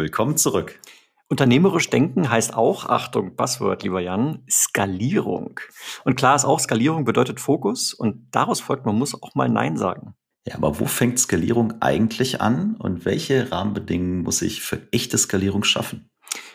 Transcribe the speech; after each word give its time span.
Willkommen 0.00 0.38
zurück. 0.38 0.80
Unternehmerisch 1.28 1.90
denken 1.90 2.30
heißt 2.30 2.54
auch, 2.54 2.86
Achtung, 2.86 3.36
Buzzword, 3.36 3.82
lieber 3.82 4.00
Jan, 4.00 4.42
Skalierung. 4.50 5.60
Und 6.04 6.16
klar 6.16 6.34
ist 6.34 6.46
auch, 6.46 6.58
Skalierung 6.58 7.04
bedeutet 7.04 7.38
Fokus 7.38 7.92
und 7.92 8.26
daraus 8.30 8.60
folgt, 8.60 8.86
man 8.86 8.96
muss 8.96 9.14
auch 9.22 9.34
mal 9.34 9.50
Nein 9.50 9.76
sagen. 9.76 10.14
Ja, 10.46 10.54
aber 10.54 10.80
wo 10.80 10.86
fängt 10.86 11.18
Skalierung 11.18 11.82
eigentlich 11.82 12.40
an 12.40 12.76
und 12.78 13.04
welche 13.04 13.52
Rahmenbedingungen 13.52 14.22
muss 14.22 14.40
ich 14.40 14.62
für 14.62 14.80
echte 14.90 15.18
Skalierung 15.18 15.64
schaffen? 15.64 16.08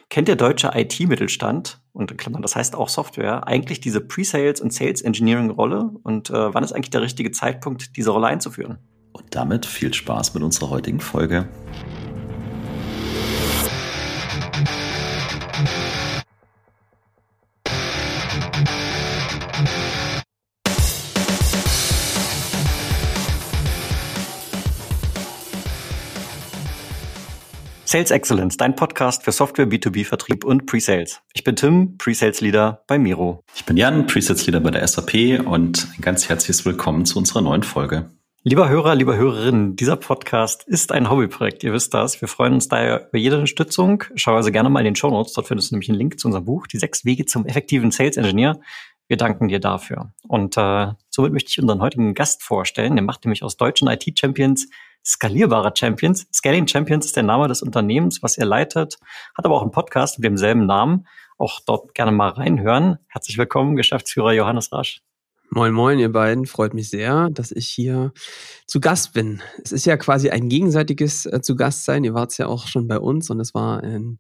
Kennt 0.10 0.28
der 0.28 0.38
deutsche 0.38 0.72
IT-Mittelstand, 0.74 1.82
und 1.94 2.18
Klammern, 2.18 2.42
das 2.42 2.56
heißt 2.56 2.76
auch 2.76 2.90
Software, 2.90 3.48
eigentlich 3.48 3.80
diese 3.80 4.02
Pre-Sales- 4.02 4.60
und 4.60 4.74
Sales-Engineering-Rolle? 4.74 5.92
Und 6.02 6.32
äh, 6.32 6.52
wann 6.52 6.64
ist 6.64 6.74
eigentlich 6.74 6.90
der 6.90 7.04
richtige 7.04 7.30
Zeitpunkt, 7.30 7.96
diese 7.96 8.10
Rolle 8.10 8.26
einzuführen? 8.26 8.80
Und 9.14 9.36
damit 9.36 9.68
viel 9.68 9.94
Spaß 9.94 10.34
mit 10.34 10.42
unserer 10.42 10.72
heutigen 10.72 11.00
Folge. 11.00 11.48
Sales 27.88 28.10
Excellence, 28.10 28.58
dein 28.58 28.76
Podcast 28.76 29.24
für 29.24 29.32
Software, 29.32 29.68
B2B-Vertrieb 29.68 30.44
und 30.44 30.66
Pre-Sales. 30.66 31.22
Ich 31.34 31.44
bin 31.44 31.56
Tim, 31.56 31.98
Pre-Sales 32.00 32.42
Leader 32.42 32.84
bei 32.88 32.98
Miro. 32.98 33.44
Ich 33.56 33.64
bin 33.64 33.78
Jan, 33.78 34.08
Pre-Sales 34.08 34.48
Leader 34.48 34.60
bei 34.60 34.72
der 34.72 34.88
SAP 34.88 35.46
und 35.46 35.88
ein 35.96 36.02
ganz 36.02 36.28
herzliches 36.28 36.66
Willkommen 36.66 37.06
zu 37.06 37.20
unserer 37.20 37.42
neuen 37.42 37.62
Folge. 37.62 38.10
Lieber 38.42 38.70
Hörer, 38.70 38.96
lieber 38.96 39.16
Hörerin, 39.16 39.76
dieser 39.76 39.98
Podcast 39.98 40.68
ist 40.68 40.92
ein 40.92 41.12
Hobbyprojekt. 41.12 41.64
Ihr 41.64 41.74
wisst 41.74 41.94
das. 41.94 42.20
Wir 42.22 42.28
freuen 42.28 42.54
uns 42.54 42.68
daher 42.68 43.08
über 43.10 43.20
jede 43.20 43.36
Unterstützung. 43.36 44.04
Schau 44.16 44.36
also 44.36 44.52
gerne 44.52 44.70
mal 44.70 44.80
in 44.80 44.86
den 44.86 44.96
Show 44.96 45.12
Notes. 45.12 45.34
Dort 45.34 45.48
findest 45.48 45.70
du 45.70 45.76
nämlich 45.76 45.90
einen 45.90 46.00
Link 46.00 46.20
zu 46.20 46.28
unserem 46.28 46.46
Buch, 46.46 46.66
Die 46.66 46.80
sechs 46.80 47.06
Wege 47.06 47.26
zum 47.26 47.46
effektiven 47.46 47.92
Sales 47.92 48.18
Engineer. 48.18 48.60
Wir 49.08 49.18
danken 49.18 49.48
dir 49.48 49.60
dafür. 49.60 50.12
Und 50.28 50.58
äh, 50.58 50.88
somit 51.12 51.34
möchte 51.34 51.50
ich 51.50 51.60
unseren 51.62 51.82
heutigen 51.82 52.16
Gast 52.16 52.42
vorstellen. 52.42 52.96
Der 52.96 53.04
macht 53.04 53.26
nämlich 53.26 53.44
aus 53.44 53.58
deutschen 53.58 53.88
IT-Champions 53.88 54.70
skalierbare 55.06 55.72
Champions. 55.76 56.28
Scaling 56.34 56.68
Champions 56.68 57.06
ist 57.06 57.16
der 57.16 57.24
Name 57.24 57.48
des 57.48 57.62
Unternehmens, 57.62 58.24
was 58.24 58.38
er 58.38 58.46
leitet, 58.46 58.98
hat 59.38 59.46
aber 59.46 59.56
auch 59.56 59.62
einen 59.62 59.72
Podcast 59.72 60.20
mit 60.20 60.26
demselben 60.26 60.66
Namen. 60.66 61.08
Auch 61.38 61.60
dort 61.66 61.94
gerne 61.94 62.12
mal 62.12 62.30
reinhören. 62.30 62.98
Herzlich 63.08 63.38
willkommen, 63.38 63.76
Geschäftsführer 63.76 64.34
Johannes 64.34 64.72
Rasch. 64.72 65.02
Moin, 65.52 65.74
moin, 65.74 66.00
ihr 66.00 66.12
beiden. 66.12 66.48
Freut 66.48 66.74
mich 66.74 66.90
sehr, 66.90 67.30
dass 67.30 67.52
ich 67.52 67.68
hier 67.68 68.12
zu 68.66 68.80
Gast 68.80 69.14
bin. 69.14 69.42
Es 69.64 69.72
ist 69.72 69.86
ja 69.86 69.96
quasi 69.96 70.30
ein 70.30 70.50
gegenseitiges 70.50 71.26
äh, 71.28 71.40
zu 71.42 71.56
Gast 71.56 71.86
sein. 71.86 72.04
Ihr 72.04 72.14
wart 72.14 72.36
ja 72.38 72.48
auch 72.48 72.68
schon 72.68 72.88
bei 72.88 73.00
uns 73.00 73.30
und 73.30 73.40
es 73.40 73.54
war 73.54 73.82
ein 73.84 74.20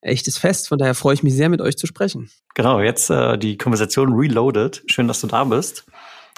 echtes 0.00 0.38
Fest. 0.38 0.68
Von 0.68 0.78
daher 0.78 0.94
freue 0.94 1.14
ich 1.14 1.22
mich 1.22 1.34
sehr, 1.34 1.50
mit 1.50 1.60
euch 1.60 1.76
zu 1.76 1.86
sprechen. 1.86 2.30
Genau, 2.54 2.80
jetzt 2.80 3.10
äh, 3.10 3.38
die 3.38 3.58
Konversation 3.58 4.14
reloaded. 4.14 4.82
Schön, 4.86 5.08
dass 5.08 5.20
du 5.20 5.26
da 5.26 5.44
bist. 5.44 5.84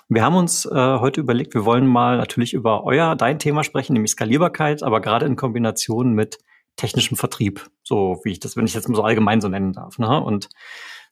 Wir 0.08 0.22
haben 0.22 0.36
uns 0.36 0.66
äh, 0.66 0.70
heute 0.74 1.20
überlegt, 1.20 1.54
wir 1.54 1.64
wollen 1.64 1.86
mal 1.86 2.18
natürlich 2.18 2.52
über 2.52 2.84
euer, 2.84 3.16
dein 3.16 3.38
Thema 3.38 3.64
sprechen, 3.64 3.94
nämlich 3.94 4.12
Skalierbarkeit, 4.12 4.82
aber 4.82 5.00
gerade 5.00 5.26
in 5.26 5.36
Kombination 5.36 6.12
mit 6.12 6.38
technischem 6.76 7.16
Vertrieb, 7.16 7.68
so 7.82 8.20
wie 8.24 8.32
ich 8.32 8.40
das, 8.40 8.56
wenn 8.56 8.66
ich 8.66 8.74
jetzt 8.74 8.88
mal 8.88 8.96
so 8.96 9.04
allgemein 9.04 9.40
so 9.40 9.48
nennen 9.48 9.72
darf. 9.72 9.98
Ne? 9.98 10.22
Und 10.22 10.48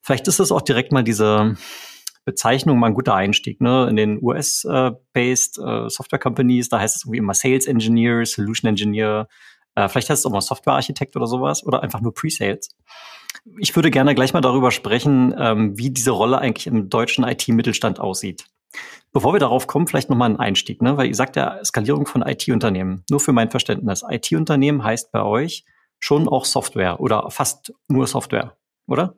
vielleicht 0.03 0.29
ist 0.29 0.41
das 0.41 0.53
auch 0.53 0.63
direkt 0.63 0.93
mal 0.93 1.05
diese 1.05 1.57
Bezeichnung 2.25 2.79
mal 2.79 2.89
ein 2.89 2.95
guter 2.95 3.15
Einstieg. 3.15 3.61
Ne? 3.61 3.89
In 3.89 3.97
den 3.97 4.23
US-based 4.23 5.59
äh, 5.59 5.89
Software 5.89 6.19
Companies, 6.19 6.69
da 6.69 6.79
heißt 6.79 6.97
es 6.97 7.05
irgendwie 7.05 7.19
immer 7.19 7.35
Sales 7.35 7.67
Engineer, 7.67 8.27
Solution 8.27 8.69
Engineer, 8.69 9.29
äh, 9.75 9.89
vielleicht 9.89 10.11
heißt 10.11 10.21
es 10.21 10.27
auch 10.27 10.33
mal 10.33 10.41
Software 10.41 10.75
Architekt 10.75 11.17
oder 11.17 11.27
sowas 11.27 11.65
oder 11.65 11.83
einfach 11.83 12.01
nur 12.01 12.13
Pre-Sales. 12.13 12.69
Ich 13.59 13.75
würde 13.75 13.91
gerne 13.91 14.15
gleich 14.15 14.35
mal 14.35 14.41
darüber 14.41 14.71
sprechen, 14.71 15.35
ähm, 15.39 15.79
wie 15.79 15.91
diese 15.91 16.11
Rolle 16.11 16.39
eigentlich 16.39 16.67
im 16.67 16.91
deutschen 16.91 17.25
IT-Mittelstand 17.25 17.99
aussieht. 17.99 18.45
Bevor 19.13 19.35
wir 19.35 19.41
darauf 19.41 19.67
kommen, 19.67 19.87
vielleicht 19.87 20.09
nochmal 20.09 20.31
ein 20.31 20.39
Einstieg, 20.39 20.81
ne? 20.81 20.97
weil 20.97 21.09
ihr 21.09 21.15
sagt 21.15 21.37
ja 21.37 21.63
Skalierung 21.65 22.07
von 22.07 22.23
IT-Unternehmen. 22.23 23.05
Nur 23.11 23.21
für 23.21 23.33
mein 23.33 23.51
Verständnis. 23.51 24.03
IT-Unternehmen 24.09 24.83
heißt 24.83 25.13
bei 25.13 25.23
euch 25.23 25.65
schon 25.99 26.29
auch 26.29 26.45
Software 26.45 27.01
oder 27.01 27.31
fast 27.31 27.75
nur 27.89 28.07
Software, 28.07 28.57
oder? 28.87 29.15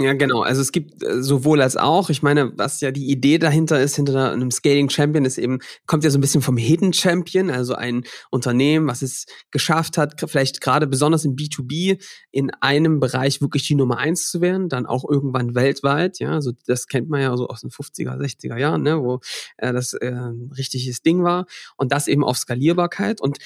Ja, 0.00 0.12
genau. 0.12 0.42
Also 0.42 0.60
es 0.60 0.72
gibt 0.72 1.04
äh, 1.04 1.22
sowohl 1.22 1.62
als 1.62 1.76
auch. 1.76 2.10
Ich 2.10 2.20
meine, 2.20 2.52
was 2.58 2.80
ja 2.80 2.90
die 2.90 3.10
Idee 3.10 3.38
dahinter 3.38 3.80
ist, 3.80 3.94
hinter 3.94 4.32
einem 4.32 4.50
Scaling 4.50 4.90
Champion, 4.90 5.24
ist 5.24 5.38
eben, 5.38 5.60
kommt 5.86 6.02
ja 6.02 6.10
so 6.10 6.18
ein 6.18 6.20
bisschen 6.20 6.42
vom 6.42 6.56
Hidden 6.56 6.92
Champion, 6.92 7.48
also 7.48 7.76
ein 7.76 8.02
Unternehmen, 8.30 8.88
was 8.88 9.02
es 9.02 9.26
geschafft 9.52 9.96
hat, 9.96 10.20
vielleicht 10.28 10.60
gerade 10.60 10.88
besonders 10.88 11.24
im 11.24 11.36
B2B 11.36 12.02
in 12.32 12.50
einem 12.60 12.98
Bereich 12.98 13.40
wirklich 13.40 13.68
die 13.68 13.76
Nummer 13.76 13.98
eins 13.98 14.28
zu 14.28 14.40
werden, 14.40 14.68
dann 14.68 14.84
auch 14.86 15.08
irgendwann 15.08 15.54
weltweit. 15.54 16.18
Ja, 16.18 16.32
also 16.32 16.50
das 16.66 16.88
kennt 16.88 17.08
man 17.08 17.20
ja 17.20 17.36
so 17.36 17.46
aus 17.46 17.60
den 17.60 17.70
50er, 17.70 18.18
60er 18.18 18.58
Jahren, 18.58 18.82
ne, 18.82 19.00
wo 19.00 19.20
äh, 19.58 19.72
das 19.72 19.92
äh, 19.92 20.12
richtiges 20.58 21.02
Ding 21.02 21.22
war. 21.22 21.46
Und 21.76 21.92
das 21.92 22.08
eben 22.08 22.24
auf 22.24 22.36
Skalierbarkeit. 22.36 23.20
Und 23.20 23.38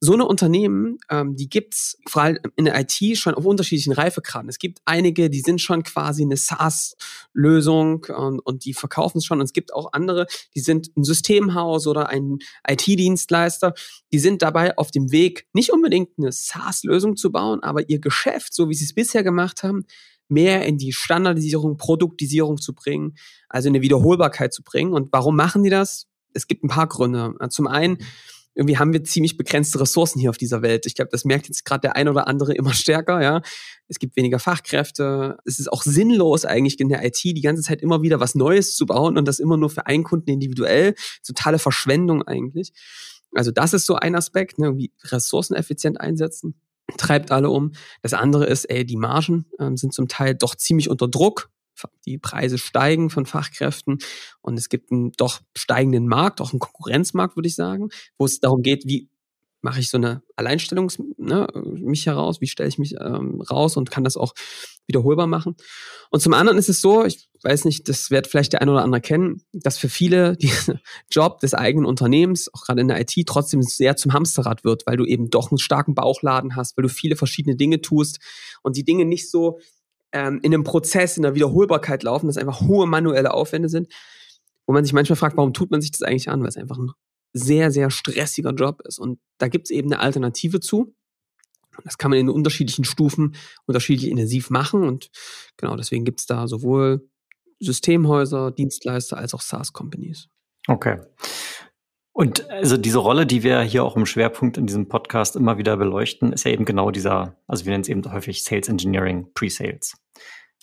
so 0.00 0.12
eine 0.12 0.26
Unternehmen, 0.26 0.98
ähm, 1.10 1.36
die 1.36 1.48
gibt's 1.48 1.98
vor 2.06 2.22
allem 2.22 2.38
in 2.56 2.66
der 2.66 2.78
IT 2.78 3.16
schon 3.16 3.34
auf 3.34 3.46
unterschiedlichen 3.46 3.92
Reifegraden. 3.92 4.48
Es 4.48 4.58
gibt 4.58 4.80
einige, 4.84 5.30
die 5.30 5.40
sind 5.40 5.60
schon 5.60 5.82
quasi 5.82 6.22
eine 6.22 6.36
SaaS-Lösung 6.36 8.04
und, 8.04 8.40
und 8.40 8.64
die 8.64 8.74
verkaufen 8.74 9.18
es 9.18 9.24
schon. 9.24 9.40
Und 9.40 9.46
es 9.46 9.54
gibt 9.54 9.72
auch 9.72 9.92
andere, 9.92 10.26
die 10.54 10.60
sind 10.60 10.90
ein 10.96 11.04
Systemhaus 11.04 11.86
oder 11.86 12.08
ein 12.08 12.38
IT-Dienstleister. 12.68 13.72
Die 14.12 14.18
sind 14.18 14.42
dabei 14.42 14.76
auf 14.76 14.90
dem 14.90 15.10
Weg, 15.12 15.46
nicht 15.54 15.72
unbedingt 15.72 16.10
eine 16.18 16.30
SaaS-Lösung 16.30 17.16
zu 17.16 17.32
bauen, 17.32 17.62
aber 17.62 17.88
ihr 17.88 17.98
Geschäft, 17.98 18.54
so 18.54 18.68
wie 18.68 18.74
sie 18.74 18.84
es 18.84 18.94
bisher 18.94 19.22
gemacht 19.22 19.62
haben, 19.62 19.86
mehr 20.28 20.66
in 20.66 20.76
die 20.76 20.92
Standardisierung, 20.92 21.78
Produktisierung 21.78 22.60
zu 22.60 22.74
bringen, 22.74 23.16
also 23.48 23.68
in 23.68 23.74
eine 23.74 23.82
Wiederholbarkeit 23.82 24.52
zu 24.52 24.62
bringen. 24.62 24.92
Und 24.92 25.08
warum 25.12 25.36
machen 25.36 25.62
die 25.62 25.70
das? 25.70 26.06
Es 26.34 26.46
gibt 26.46 26.64
ein 26.64 26.68
paar 26.68 26.88
Gründe. 26.88 27.34
Zum 27.48 27.66
einen, 27.66 27.98
irgendwie 28.56 28.78
haben 28.78 28.92
wir 28.92 29.04
ziemlich 29.04 29.36
begrenzte 29.36 29.78
Ressourcen 29.78 30.18
hier 30.18 30.30
auf 30.30 30.38
dieser 30.38 30.62
Welt. 30.62 30.86
Ich 30.86 30.94
glaube, 30.94 31.10
das 31.12 31.24
merkt 31.24 31.46
jetzt 31.46 31.64
gerade 31.64 31.82
der 31.82 31.96
ein 31.96 32.08
oder 32.08 32.26
andere 32.26 32.54
immer 32.54 32.72
stärker, 32.74 33.22
ja. 33.22 33.42
Es 33.86 33.98
gibt 33.98 34.16
weniger 34.16 34.38
Fachkräfte. 34.38 35.36
Es 35.44 35.60
ist 35.60 35.70
auch 35.70 35.82
sinnlos 35.82 36.44
eigentlich 36.44 36.80
in 36.80 36.88
der 36.88 37.04
IT 37.04 37.22
die 37.22 37.40
ganze 37.42 37.62
Zeit 37.62 37.82
immer 37.82 38.02
wieder 38.02 38.18
was 38.18 38.34
Neues 38.34 38.74
zu 38.74 38.86
bauen 38.86 39.16
und 39.16 39.28
das 39.28 39.38
immer 39.38 39.56
nur 39.56 39.70
für 39.70 39.86
einen 39.86 40.02
Kunden 40.02 40.30
individuell. 40.30 40.94
Totale 41.24 41.58
Verschwendung 41.58 42.22
eigentlich. 42.22 42.72
Also 43.32 43.52
das 43.52 43.74
ist 43.74 43.86
so 43.86 43.96
ein 43.96 44.16
Aspekt, 44.16 44.58
ne, 44.58 44.76
wie 44.76 44.90
ressourceneffizient 45.04 46.00
einsetzen 46.00 46.54
treibt 46.96 47.30
alle 47.30 47.50
um. 47.50 47.72
Das 48.02 48.14
andere 48.14 48.46
ist, 48.46 48.64
ey, 48.66 48.84
die 48.84 48.96
Margen 48.96 49.46
ähm, 49.58 49.76
sind 49.76 49.92
zum 49.92 50.08
Teil 50.08 50.34
doch 50.34 50.54
ziemlich 50.54 50.88
unter 50.88 51.08
Druck 51.08 51.50
die 52.04 52.18
Preise 52.18 52.58
steigen 52.58 53.10
von 53.10 53.26
Fachkräften 53.26 53.98
und 54.40 54.58
es 54.58 54.68
gibt 54.68 54.92
einen 54.92 55.12
doch 55.12 55.40
steigenden 55.56 56.06
Markt, 56.06 56.40
auch 56.40 56.52
einen 56.52 56.60
Konkurrenzmarkt, 56.60 57.36
würde 57.36 57.48
ich 57.48 57.54
sagen, 57.54 57.88
wo 58.18 58.24
es 58.24 58.40
darum 58.40 58.62
geht, 58.62 58.86
wie 58.86 59.08
mache 59.66 59.80
ich 59.80 59.90
so 59.90 59.96
eine 59.96 60.22
Alleinstellung 60.36 60.92
ne, 61.16 61.48
mich 61.64 62.06
heraus, 62.06 62.40
wie 62.40 62.46
stelle 62.46 62.68
ich 62.68 62.78
mich 62.78 62.94
ähm, 63.00 63.40
raus 63.40 63.76
und 63.76 63.90
kann 63.90 64.04
das 64.04 64.16
auch 64.16 64.32
wiederholbar 64.86 65.26
machen. 65.26 65.56
Und 66.10 66.20
zum 66.20 66.34
anderen 66.34 66.56
ist 66.56 66.68
es 66.68 66.80
so, 66.80 67.04
ich 67.04 67.28
weiß 67.42 67.64
nicht, 67.64 67.88
das 67.88 68.12
wird 68.12 68.28
vielleicht 68.28 68.52
der 68.52 68.62
ein 68.62 68.68
oder 68.68 68.84
andere 68.84 69.00
kennen, 69.00 69.42
dass 69.52 69.76
für 69.76 69.88
viele 69.88 70.36
dieser 70.40 70.80
Job 71.10 71.40
des 71.40 71.54
eigenen 71.54 71.84
Unternehmens, 71.84 72.48
auch 72.54 72.62
gerade 72.62 72.80
in 72.80 72.88
der 72.88 73.00
IT, 73.00 73.14
trotzdem 73.26 73.60
sehr 73.62 73.96
zum 73.96 74.12
Hamsterrad 74.12 74.62
wird, 74.62 74.86
weil 74.86 74.96
du 74.96 75.04
eben 75.04 75.30
doch 75.30 75.50
einen 75.50 75.58
starken 75.58 75.96
Bauchladen 75.96 76.54
hast, 76.54 76.76
weil 76.76 76.84
du 76.84 76.88
viele 76.88 77.16
verschiedene 77.16 77.56
Dinge 77.56 77.80
tust 77.80 78.20
und 78.62 78.76
die 78.76 78.84
Dinge 78.84 79.04
nicht 79.04 79.28
so 79.28 79.58
ähm, 80.16 80.40
in 80.42 80.54
einem 80.54 80.64
Prozess, 80.64 81.18
in 81.18 81.24
der 81.24 81.34
Wiederholbarkeit 81.34 82.02
laufen, 82.02 82.26
dass 82.26 82.38
einfach 82.38 82.62
hohe 82.62 82.86
manuelle 82.86 83.34
Aufwände 83.34 83.68
sind, 83.68 83.92
wo 84.66 84.72
man 84.72 84.82
sich 84.82 84.94
manchmal 84.94 85.16
fragt, 85.16 85.36
warum 85.36 85.52
tut 85.52 85.70
man 85.70 85.82
sich 85.82 85.90
das 85.90 86.00
eigentlich 86.02 86.30
an, 86.30 86.40
weil 86.40 86.48
es 86.48 86.56
einfach 86.56 86.78
ein 86.78 86.90
sehr, 87.34 87.70
sehr 87.70 87.90
stressiger 87.90 88.52
Job 88.52 88.80
ist. 88.86 88.98
Und 88.98 89.18
da 89.36 89.48
gibt 89.48 89.66
es 89.66 89.70
eben 89.70 89.92
eine 89.92 90.00
Alternative 90.00 90.60
zu. 90.60 90.94
Das 91.84 91.98
kann 91.98 92.10
man 92.10 92.18
in 92.18 92.30
unterschiedlichen 92.30 92.86
Stufen 92.86 93.36
unterschiedlich 93.66 94.10
intensiv 94.10 94.48
machen. 94.48 94.84
Und 94.84 95.10
genau 95.58 95.76
deswegen 95.76 96.06
gibt 96.06 96.20
es 96.20 96.26
da 96.26 96.48
sowohl 96.48 97.06
Systemhäuser, 97.60 98.50
Dienstleister 98.52 99.18
als 99.18 99.34
auch 99.34 99.42
SaaS-Companies. 99.42 100.28
Okay. 100.66 100.98
Und 102.16 102.48
also 102.48 102.78
diese 102.78 102.96
Rolle, 102.96 103.26
die 103.26 103.42
wir 103.42 103.60
hier 103.60 103.84
auch 103.84 103.94
im 103.94 104.06
Schwerpunkt 104.06 104.56
in 104.56 104.66
diesem 104.66 104.88
Podcast 104.88 105.36
immer 105.36 105.58
wieder 105.58 105.76
beleuchten, 105.76 106.32
ist 106.32 106.46
ja 106.46 106.50
eben 106.50 106.64
genau 106.64 106.90
dieser, 106.90 107.36
also 107.46 107.66
wir 107.66 107.72
nennen 107.72 107.82
es 107.82 107.90
eben 107.90 108.10
häufig 108.10 108.42
Sales 108.42 108.70
Engineering, 108.70 109.26
Pre-Sales. 109.34 109.98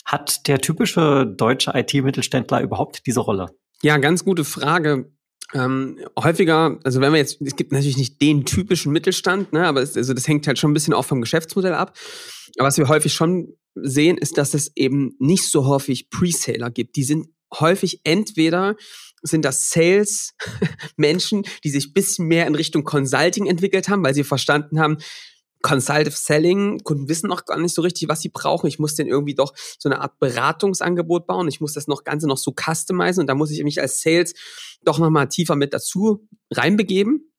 Hat 0.04 0.48
der 0.48 0.58
typische 0.58 1.24
deutsche 1.24 1.70
IT-Mittelständler 1.72 2.60
überhaupt 2.60 3.06
diese 3.06 3.20
Rolle? 3.20 3.46
Ja, 3.82 3.98
ganz 3.98 4.24
gute 4.24 4.42
Frage. 4.42 5.12
Ähm, 5.52 6.00
häufiger, 6.18 6.80
also 6.82 7.00
wenn 7.00 7.12
wir 7.12 7.20
jetzt, 7.20 7.40
es 7.40 7.54
gibt 7.54 7.70
natürlich 7.70 7.98
nicht 7.98 8.20
den 8.20 8.44
typischen 8.44 8.90
Mittelstand, 8.90 9.52
ne, 9.52 9.64
aber 9.64 9.80
es, 9.80 9.96
also 9.96 10.12
das 10.12 10.26
hängt 10.26 10.48
halt 10.48 10.58
schon 10.58 10.72
ein 10.72 10.74
bisschen 10.74 10.92
auch 10.92 11.04
vom 11.04 11.20
Geschäftsmodell 11.20 11.74
ab. 11.74 11.96
Aber 12.58 12.66
was 12.66 12.78
wir 12.78 12.88
häufig 12.88 13.12
schon 13.12 13.54
sehen, 13.76 14.18
ist, 14.18 14.38
dass 14.38 14.54
es 14.54 14.72
eben 14.74 15.14
nicht 15.20 15.44
so 15.44 15.66
häufig 15.68 16.10
Pre-Saler 16.10 16.72
gibt. 16.72 16.96
Die 16.96 17.04
sind 17.04 17.28
häufig 17.60 18.00
entweder 18.02 18.74
sind 19.24 19.44
das 19.44 19.70
Sales-Menschen, 19.70 21.44
die 21.64 21.70
sich 21.70 21.92
bisschen 21.92 22.28
mehr 22.28 22.46
in 22.46 22.54
Richtung 22.54 22.84
Consulting 22.84 23.46
entwickelt 23.46 23.88
haben, 23.88 24.04
weil 24.04 24.14
sie 24.14 24.24
verstanden 24.24 24.78
haben, 24.78 24.98
Consultative 25.62 26.14
Selling, 26.14 26.80
Kunden 26.84 27.08
wissen 27.08 27.26
noch 27.26 27.46
gar 27.46 27.58
nicht 27.58 27.74
so 27.74 27.80
richtig, 27.80 28.06
was 28.06 28.20
sie 28.20 28.28
brauchen. 28.28 28.66
Ich 28.66 28.78
muss 28.78 28.96
denen 28.96 29.08
irgendwie 29.08 29.34
doch 29.34 29.54
so 29.78 29.88
eine 29.88 29.98
Art 30.02 30.18
Beratungsangebot 30.18 31.26
bauen. 31.26 31.48
Ich 31.48 31.62
muss 31.62 31.72
das 31.72 31.88
noch 31.88 32.04
Ganze 32.04 32.28
noch 32.28 32.36
so 32.36 32.52
customizen 32.52 33.22
und 33.22 33.28
da 33.28 33.34
muss 33.34 33.50
ich 33.50 33.64
mich 33.64 33.80
als 33.80 34.02
Sales 34.02 34.34
doch 34.84 34.98
nochmal 34.98 35.28
tiefer 35.28 35.56
mit 35.56 35.72
dazu 35.72 36.28
reinbegeben. 36.50 37.32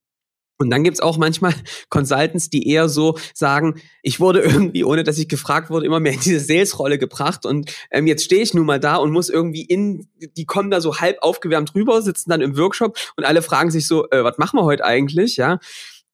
Und 0.57 0.69
dann 0.69 0.83
gibt's 0.83 1.01
auch 1.01 1.17
manchmal 1.17 1.53
Consultants, 1.89 2.49
die 2.49 2.67
eher 2.69 2.87
so 2.87 3.17
sagen, 3.33 3.81
ich 4.01 4.19
wurde 4.19 4.39
irgendwie, 4.41 4.83
ohne 4.83 5.03
dass 5.03 5.17
ich 5.17 5.27
gefragt 5.27 5.69
wurde, 5.69 5.85
immer 5.85 5.99
mehr 5.99 6.13
in 6.13 6.19
diese 6.19 6.39
Sales-Rolle 6.39 6.97
gebracht 6.97 7.45
und 7.45 7.73
ähm, 7.91 8.07
jetzt 8.07 8.23
stehe 8.23 8.41
ich 8.41 8.53
nun 8.53 8.65
mal 8.65 8.79
da 8.79 8.95
und 8.97 9.11
muss 9.11 9.29
irgendwie 9.29 9.63
in, 9.63 10.07
die 10.37 10.45
kommen 10.45 10.71
da 10.71 10.81
so 10.81 10.99
halb 10.99 11.17
aufgewärmt 11.21 11.75
rüber, 11.75 12.01
sitzen 12.01 12.29
dann 12.29 12.41
im 12.41 12.57
Workshop 12.57 12.97
und 13.17 13.25
alle 13.25 13.41
fragen 13.41 13.71
sich 13.71 13.87
so, 13.87 14.09
äh, 14.09 14.23
was 14.23 14.37
machen 14.37 14.57
wir 14.57 14.63
heute 14.63 14.85
eigentlich, 14.85 15.37
ja? 15.37 15.59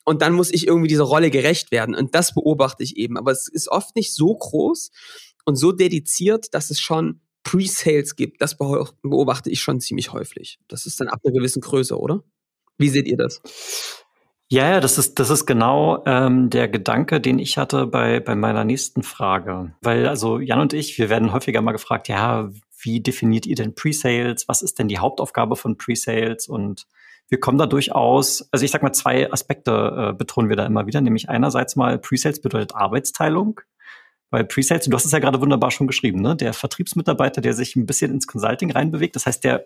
Und 0.04 0.24
dann 0.24 0.34
muss 0.34 0.52
ich 0.52 0.66
irgendwie 0.66 0.88
dieser 0.88 1.04
Rolle 1.04 1.30
gerecht 1.30 1.72
werden 1.72 1.94
und 1.94 2.16
das 2.16 2.34
beobachte 2.34 2.84
ich 2.84 2.98
eben. 2.98 3.18
Aber 3.18 3.32
es 3.32 3.48
ist 3.48 3.70
oft 3.70 3.96
nicht 3.96 4.16
so 4.16 4.36
groß 4.36 4.90
und 5.46 5.56
so 5.56 5.72
dediziert, 5.72 6.54
dass 6.54 6.72
es 6.72 6.80
schon 6.80 7.22
Pre-Sales 7.44 8.16
gibt. 8.16 8.42
Das 8.42 8.58
beobachte 8.58 9.50
ich 9.50 9.62
schon 9.62 9.80
ziemlich 9.80 10.12
häufig. 10.12 10.60
Das 10.68 10.86
ist 10.86 11.00
dann 11.00 11.08
ab 11.08 11.22
einer 11.24 11.34
gewissen 11.34 11.62
Größe, 11.62 11.98
oder? 11.98 12.24
Wie 12.78 12.90
seht 12.90 13.08
ihr 13.08 13.18
das? 13.18 13.42
Ja, 14.52 14.70
ja, 14.70 14.80
das 14.82 14.98
ist, 14.98 15.18
das 15.18 15.30
ist 15.30 15.46
genau 15.46 16.04
ähm, 16.06 16.50
der 16.50 16.68
Gedanke, 16.68 17.22
den 17.22 17.40
ich 17.40 17.58
hatte 17.58 17.88
bei, 17.88 18.20
bei 18.20 18.36
meiner 18.36 18.66
nächsten 18.66 19.02
Frage. 19.02 19.74
Weil 19.80 20.10
also 20.10 20.42
Jan 20.42 20.60
und 20.60 20.74
ich, 20.74 20.98
wir 20.98 21.10
werden 21.10 21.32
häufiger 21.32 21.62
mal 21.62 21.72
gefragt, 21.72 22.10
ja, 22.10 22.50
wie 22.82 23.00
definiert 23.00 23.46
ihr 23.46 23.56
denn 23.56 23.76
Pre-Sales? 23.76 24.50
Was 24.50 24.62
ist 24.62 24.78
denn 24.78 24.90
die 24.90 24.98
Hauptaufgabe 24.98 25.56
von 25.56 25.78
Pre-Sales? 25.78 26.50
Und 26.50 26.86
wir 27.30 27.40
kommen 27.40 27.60
da 27.60 27.66
durchaus, 27.66 28.46
also 28.52 28.66
ich 28.66 28.72
sag 28.72 28.84
mal, 28.84 28.92
zwei 28.92 29.32
Aspekte 29.32 30.10
äh, 30.10 30.14
betonen 30.14 30.50
wir 30.50 30.58
da 30.58 30.66
immer 30.66 30.86
wieder, 30.86 31.00
nämlich 31.00 31.30
einerseits 31.30 31.78
mal 31.78 31.98
Pre-Sales 31.98 32.42
bedeutet 32.42 32.76
Arbeitsteilung. 32.76 33.62
Weil 34.32 34.44
Pre-Sales, 34.44 34.84
du 34.84 34.94
hast 34.94 35.06
es 35.06 35.14
ja 35.14 35.20
gerade 35.20 35.40
wunderbar 35.40 35.72
schon 35.72 35.88
geschrieben, 35.88 36.20
ne? 36.20 36.36
Der 36.36 36.52
Vertriebsmitarbeiter, 36.52 37.40
der 37.40 37.54
sich 37.54 37.78
ein 37.78 37.86
bisschen 37.86 38.12
ins 38.12 38.28
Consulting 38.28 38.72
reinbewegt. 38.72 39.16
Das 39.16 39.28
heißt, 39.28 39.46
der 39.46 39.66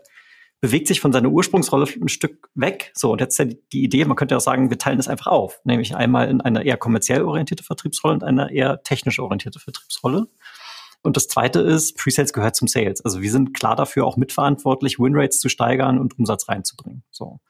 bewegt 0.61 0.87
sich 0.87 1.01
von 1.01 1.11
seiner 1.11 1.29
Ursprungsrolle 1.29 1.87
ein 2.01 2.07
Stück 2.07 2.49
weg. 2.55 2.91
So, 2.95 3.11
und 3.11 3.21
jetzt 3.21 3.39
ist 3.39 3.49
ja 3.49 3.55
die 3.71 3.83
Idee, 3.83 4.05
man 4.05 4.15
könnte 4.15 4.35
auch 4.35 4.41
sagen, 4.41 4.69
wir 4.69 4.77
teilen 4.77 4.97
das 4.97 5.07
einfach 5.07 5.27
auf. 5.27 5.59
Nämlich 5.63 5.95
einmal 5.95 6.29
in 6.29 6.41
eine 6.41 6.63
eher 6.63 6.77
kommerziell 6.77 7.23
orientierte 7.23 7.63
Vertriebsrolle 7.63 8.15
und 8.15 8.23
eine 8.23 8.51
eher 8.51 8.81
technisch 8.83 9.19
orientierte 9.19 9.59
Vertriebsrolle. 9.59 10.27
Und 11.03 11.17
das 11.17 11.27
zweite 11.27 11.59
ist, 11.59 11.97
Presales 11.97 12.33
gehört 12.33 12.55
zum 12.55 12.67
Sales. 12.67 13.05
Also 13.05 13.21
wir 13.21 13.31
sind 13.31 13.53
klar 13.53 13.75
dafür 13.75 14.07
auch 14.07 14.17
mitverantwortlich, 14.17 14.97
Winrates 14.97 15.39
zu 15.39 15.49
steigern 15.49 15.99
und 15.99 16.17
Umsatz 16.17 16.49
reinzubringen. 16.49 17.03
So. 17.11 17.41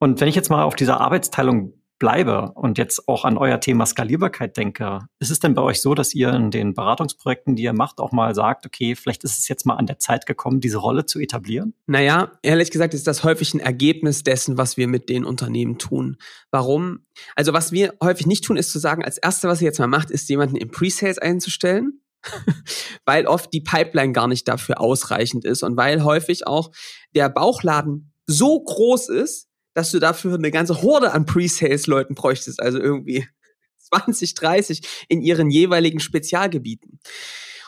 Und 0.00 0.20
wenn 0.20 0.26
ich 0.26 0.34
jetzt 0.34 0.50
mal 0.50 0.64
auf 0.64 0.74
dieser 0.74 1.00
Arbeitsteilung 1.00 1.74
bleibe 2.02 2.50
und 2.56 2.78
jetzt 2.78 3.06
auch 3.06 3.24
an 3.24 3.38
euer 3.38 3.60
Thema 3.60 3.86
Skalierbarkeit 3.86 4.56
denke, 4.56 5.06
ist 5.20 5.30
es 5.30 5.38
denn 5.38 5.54
bei 5.54 5.62
euch 5.62 5.80
so, 5.80 5.94
dass 5.94 6.14
ihr 6.14 6.32
in 6.32 6.50
den 6.50 6.74
Beratungsprojekten, 6.74 7.54
die 7.54 7.62
ihr 7.62 7.72
macht, 7.72 8.00
auch 8.00 8.10
mal 8.10 8.34
sagt, 8.34 8.66
okay, 8.66 8.96
vielleicht 8.96 9.22
ist 9.22 9.38
es 9.38 9.46
jetzt 9.46 9.66
mal 9.66 9.76
an 9.76 9.86
der 9.86 10.00
Zeit 10.00 10.26
gekommen, 10.26 10.58
diese 10.58 10.78
Rolle 10.78 11.06
zu 11.06 11.20
etablieren? 11.20 11.74
Naja, 11.86 12.32
ehrlich 12.42 12.72
gesagt 12.72 12.92
ist 12.92 13.06
das 13.06 13.22
häufig 13.22 13.54
ein 13.54 13.60
Ergebnis 13.60 14.24
dessen, 14.24 14.58
was 14.58 14.76
wir 14.76 14.88
mit 14.88 15.08
den 15.10 15.24
Unternehmen 15.24 15.78
tun. 15.78 16.16
Warum? 16.50 17.06
Also 17.36 17.52
was 17.52 17.70
wir 17.70 17.94
häufig 18.02 18.26
nicht 18.26 18.44
tun, 18.44 18.56
ist 18.56 18.72
zu 18.72 18.80
sagen, 18.80 19.04
als 19.04 19.18
Erste, 19.18 19.46
was 19.46 19.60
ihr 19.60 19.66
jetzt 19.66 19.78
mal 19.78 19.86
macht, 19.86 20.10
ist 20.10 20.28
jemanden 20.28 20.56
im 20.56 20.72
Pre-Sales 20.72 21.18
einzustellen. 21.18 22.00
weil 23.04 23.26
oft 23.26 23.52
die 23.52 23.60
Pipeline 23.60 24.12
gar 24.12 24.26
nicht 24.26 24.48
dafür 24.48 24.80
ausreichend 24.80 25.44
ist 25.44 25.62
und 25.62 25.76
weil 25.76 26.02
häufig 26.02 26.46
auch 26.46 26.70
der 27.14 27.28
Bauchladen 27.28 28.12
so 28.26 28.60
groß 28.60 29.08
ist, 29.08 29.48
dass 29.74 29.90
du 29.90 29.98
dafür 29.98 30.34
eine 30.34 30.50
ganze 30.50 30.82
Horde 30.82 31.12
an 31.12 31.26
Pre-Sales-Leuten 31.26 32.14
bräuchtest, 32.14 32.60
also 32.60 32.78
irgendwie 32.78 33.26
20, 33.78 34.34
30 34.34 35.06
in 35.08 35.22
ihren 35.22 35.50
jeweiligen 35.50 36.00
Spezialgebieten. 36.00 37.00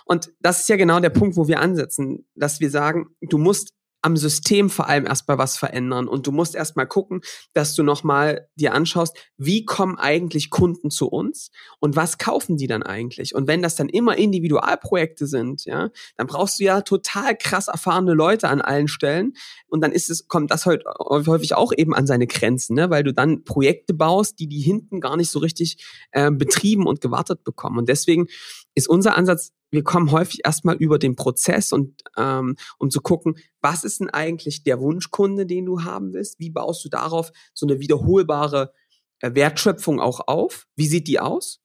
Und 0.05 0.33
das 0.41 0.61
ist 0.61 0.69
ja 0.69 0.77
genau 0.77 1.01
der 1.01 1.11
Punkt, 1.11 1.37
wo 1.37 1.49
wir 1.49 1.61
ansetzen, 1.61 2.27
dass 2.35 2.61
wir 2.61 2.71
sagen, 2.71 3.09
du 3.23 3.39
musst 3.39 3.73
am 4.05 4.19
System 4.19 4.69
vor 4.69 4.87
allem 4.87 5.07
erstmal 5.07 5.39
was 5.39 5.57
verändern 5.57 6.09
und 6.09 6.27
du 6.27 6.33
musst 6.33 6.55
erstmal 6.55 6.87
gucken, 6.87 7.23
dass 7.55 7.75
du 7.75 7.83
nochmal 7.83 8.49
dir 8.55 8.75
anschaust, 8.75 9.17
wie 9.39 9.65
kommen 9.65 9.99
eigentlich 9.99 10.51
Kunden 10.51 10.91
zu 10.91 11.09
uns 11.09 11.51
und 11.81 11.97
was 11.97 12.19
kaufen 12.19 12.59
die 12.59 12.67
dann 12.67 12.83
eigentlich? 12.83 13.35
Und 13.35 13.49
wenn 13.49 13.63
das 13.63 13.77
dann 13.77 13.89
immer 13.89 14.19
Individualprojekte 14.19 15.27
sind, 15.27 15.65
ja, 15.65 15.89
dann 16.19 16.27
brauchst 16.27 16.61
du 16.61 16.65
ja 16.65 16.83
total 16.83 17.35
krass 17.35 17.69
erfahrene 17.69 18.13
Leute 18.13 18.49
an 18.49 18.61
allen 18.61 18.89
Stellen 18.89 19.33
und 19.69 19.81
dann 19.81 19.93
ist 19.93 20.11
es, 20.11 20.29
kommt 20.29 20.51
das 20.51 20.67
häufig 20.67 21.55
auch 21.55 21.73
eben 21.75 21.95
an 21.95 22.07
seine 22.07 22.27
Grenzen, 22.27 22.75
ne? 22.75 22.91
weil 22.91 23.05
du 23.05 23.15
dann 23.15 23.45
Projekte 23.45 23.95
baust, 23.95 24.39
die 24.39 24.49
die 24.49 24.61
hinten 24.61 25.01
gar 25.01 25.17
nicht 25.17 25.31
so 25.31 25.39
richtig 25.39 25.83
äh, 26.13 26.31
betrieben 26.31 26.87
und 26.87 27.01
gewartet 27.01 27.43
bekommen. 27.43 27.79
Und 27.79 27.89
deswegen 27.89 28.27
ist 28.75 28.89
unser 28.89 29.17
Ansatz, 29.17 29.53
wir 29.75 29.83
kommen 29.83 30.13
häufig 30.13 30.41
erstmal 30.45 30.77
über 30.77 30.99
den 30.99 31.17
Prozess 31.17 31.73
und 31.73 32.01
ähm, 32.17 32.57
um 32.79 32.91
zu 32.91 33.01
gucken, 33.01 33.37
was 33.61 33.83
ist 33.83 34.01
denn 34.01 34.09
eigentlich 34.09 34.63
der 34.63 34.81
Wunschkunde, 34.81 35.47
den 35.47 35.67
du 35.67 35.83
haben 35.83 36.13
willst? 36.13 36.39
Wie 36.39 36.51
baust 36.51 36.85
du 36.85 36.89
darauf 36.89 37.33
so 37.53 37.67
eine 37.67 37.81
wiederholbare 37.81 38.73
äh, 39.21 39.35
Wertschöpfung 39.35 40.01
auch 40.01 40.21
auf? 40.29 40.67
Wie 40.77 40.87
sieht 40.87 41.09
die 41.09 41.19
aus? 41.19 41.61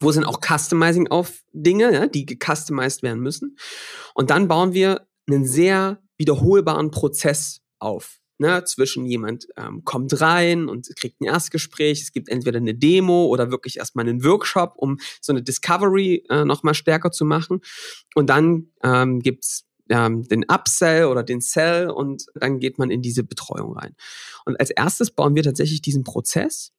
Wo 0.00 0.12
sind 0.12 0.24
auch 0.24 0.40
Customizing 0.40 1.08
auf 1.08 1.42
Dinge, 1.52 1.92
ja, 1.92 2.06
die 2.06 2.26
gecustomized 2.26 3.02
werden 3.02 3.20
müssen? 3.20 3.56
Und 4.14 4.28
dann 4.28 4.46
bauen 4.46 4.74
wir 4.74 5.08
einen 5.26 5.46
sehr 5.46 6.02
wiederholbaren 6.18 6.90
Prozess 6.90 7.62
auf 7.78 8.20
ne, 8.38 8.64
zwischen 8.64 9.06
jemand 9.06 9.46
ähm, 9.56 9.84
kommt 9.84 10.20
rein 10.20 10.68
und 10.68 10.94
kriegt 10.96 11.20
ein 11.20 11.24
Erstgespräch, 11.24 12.02
es 12.02 12.12
gibt 12.12 12.28
entweder 12.28 12.58
eine 12.58 12.74
Demo 12.74 13.26
oder 13.26 13.50
wirklich 13.50 13.78
erstmal 13.78 14.08
einen 14.08 14.24
Workshop, 14.24 14.74
um 14.76 14.98
so 15.20 15.32
eine 15.32 15.42
Discovery 15.42 16.24
äh, 16.30 16.44
nochmal 16.44 16.74
stärker 16.74 17.10
zu 17.10 17.24
machen. 17.24 17.60
Und 18.14 18.30
dann 18.30 18.68
ähm, 18.82 19.20
gibt's 19.20 19.66
ähm, 19.88 20.26
den 20.26 20.44
Upsell 20.44 21.06
oder 21.06 21.22
den 21.22 21.40
Sell 21.40 21.90
und 21.90 22.26
dann 22.34 22.58
geht 22.58 22.78
man 22.78 22.90
in 22.90 23.02
diese 23.02 23.22
Betreuung 23.22 23.76
rein. 23.76 23.94
Und 24.44 24.58
als 24.58 24.70
erstes 24.70 25.10
bauen 25.10 25.34
wir 25.34 25.42
tatsächlich 25.42 25.82
diesen 25.82 26.04
Prozess 26.04 26.72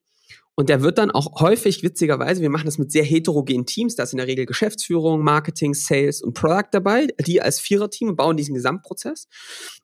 und 0.56 0.70
der 0.70 0.82
wird 0.82 0.98
dann 0.98 1.12
auch 1.12 1.42
häufig, 1.42 1.84
witzigerweise, 1.84 2.42
wir 2.42 2.50
machen 2.50 2.66
das 2.66 2.78
mit 2.78 2.90
sehr 2.92 3.04
heterogenen 3.04 3.66
Teams, 3.66 3.96
da 3.96 4.04
ist 4.04 4.14
in 4.14 4.18
der 4.18 4.28
Regel 4.28 4.46
Geschäftsführung, 4.46 5.22
Marketing, 5.22 5.74
Sales 5.74 6.22
und 6.22 6.34
Product 6.34 6.70
dabei, 6.72 7.08
die 7.26 7.42
als 7.42 7.60
Viererteam 7.60 8.16
bauen 8.16 8.38
diesen 8.38 8.56
Gesamtprozess. 8.56 9.28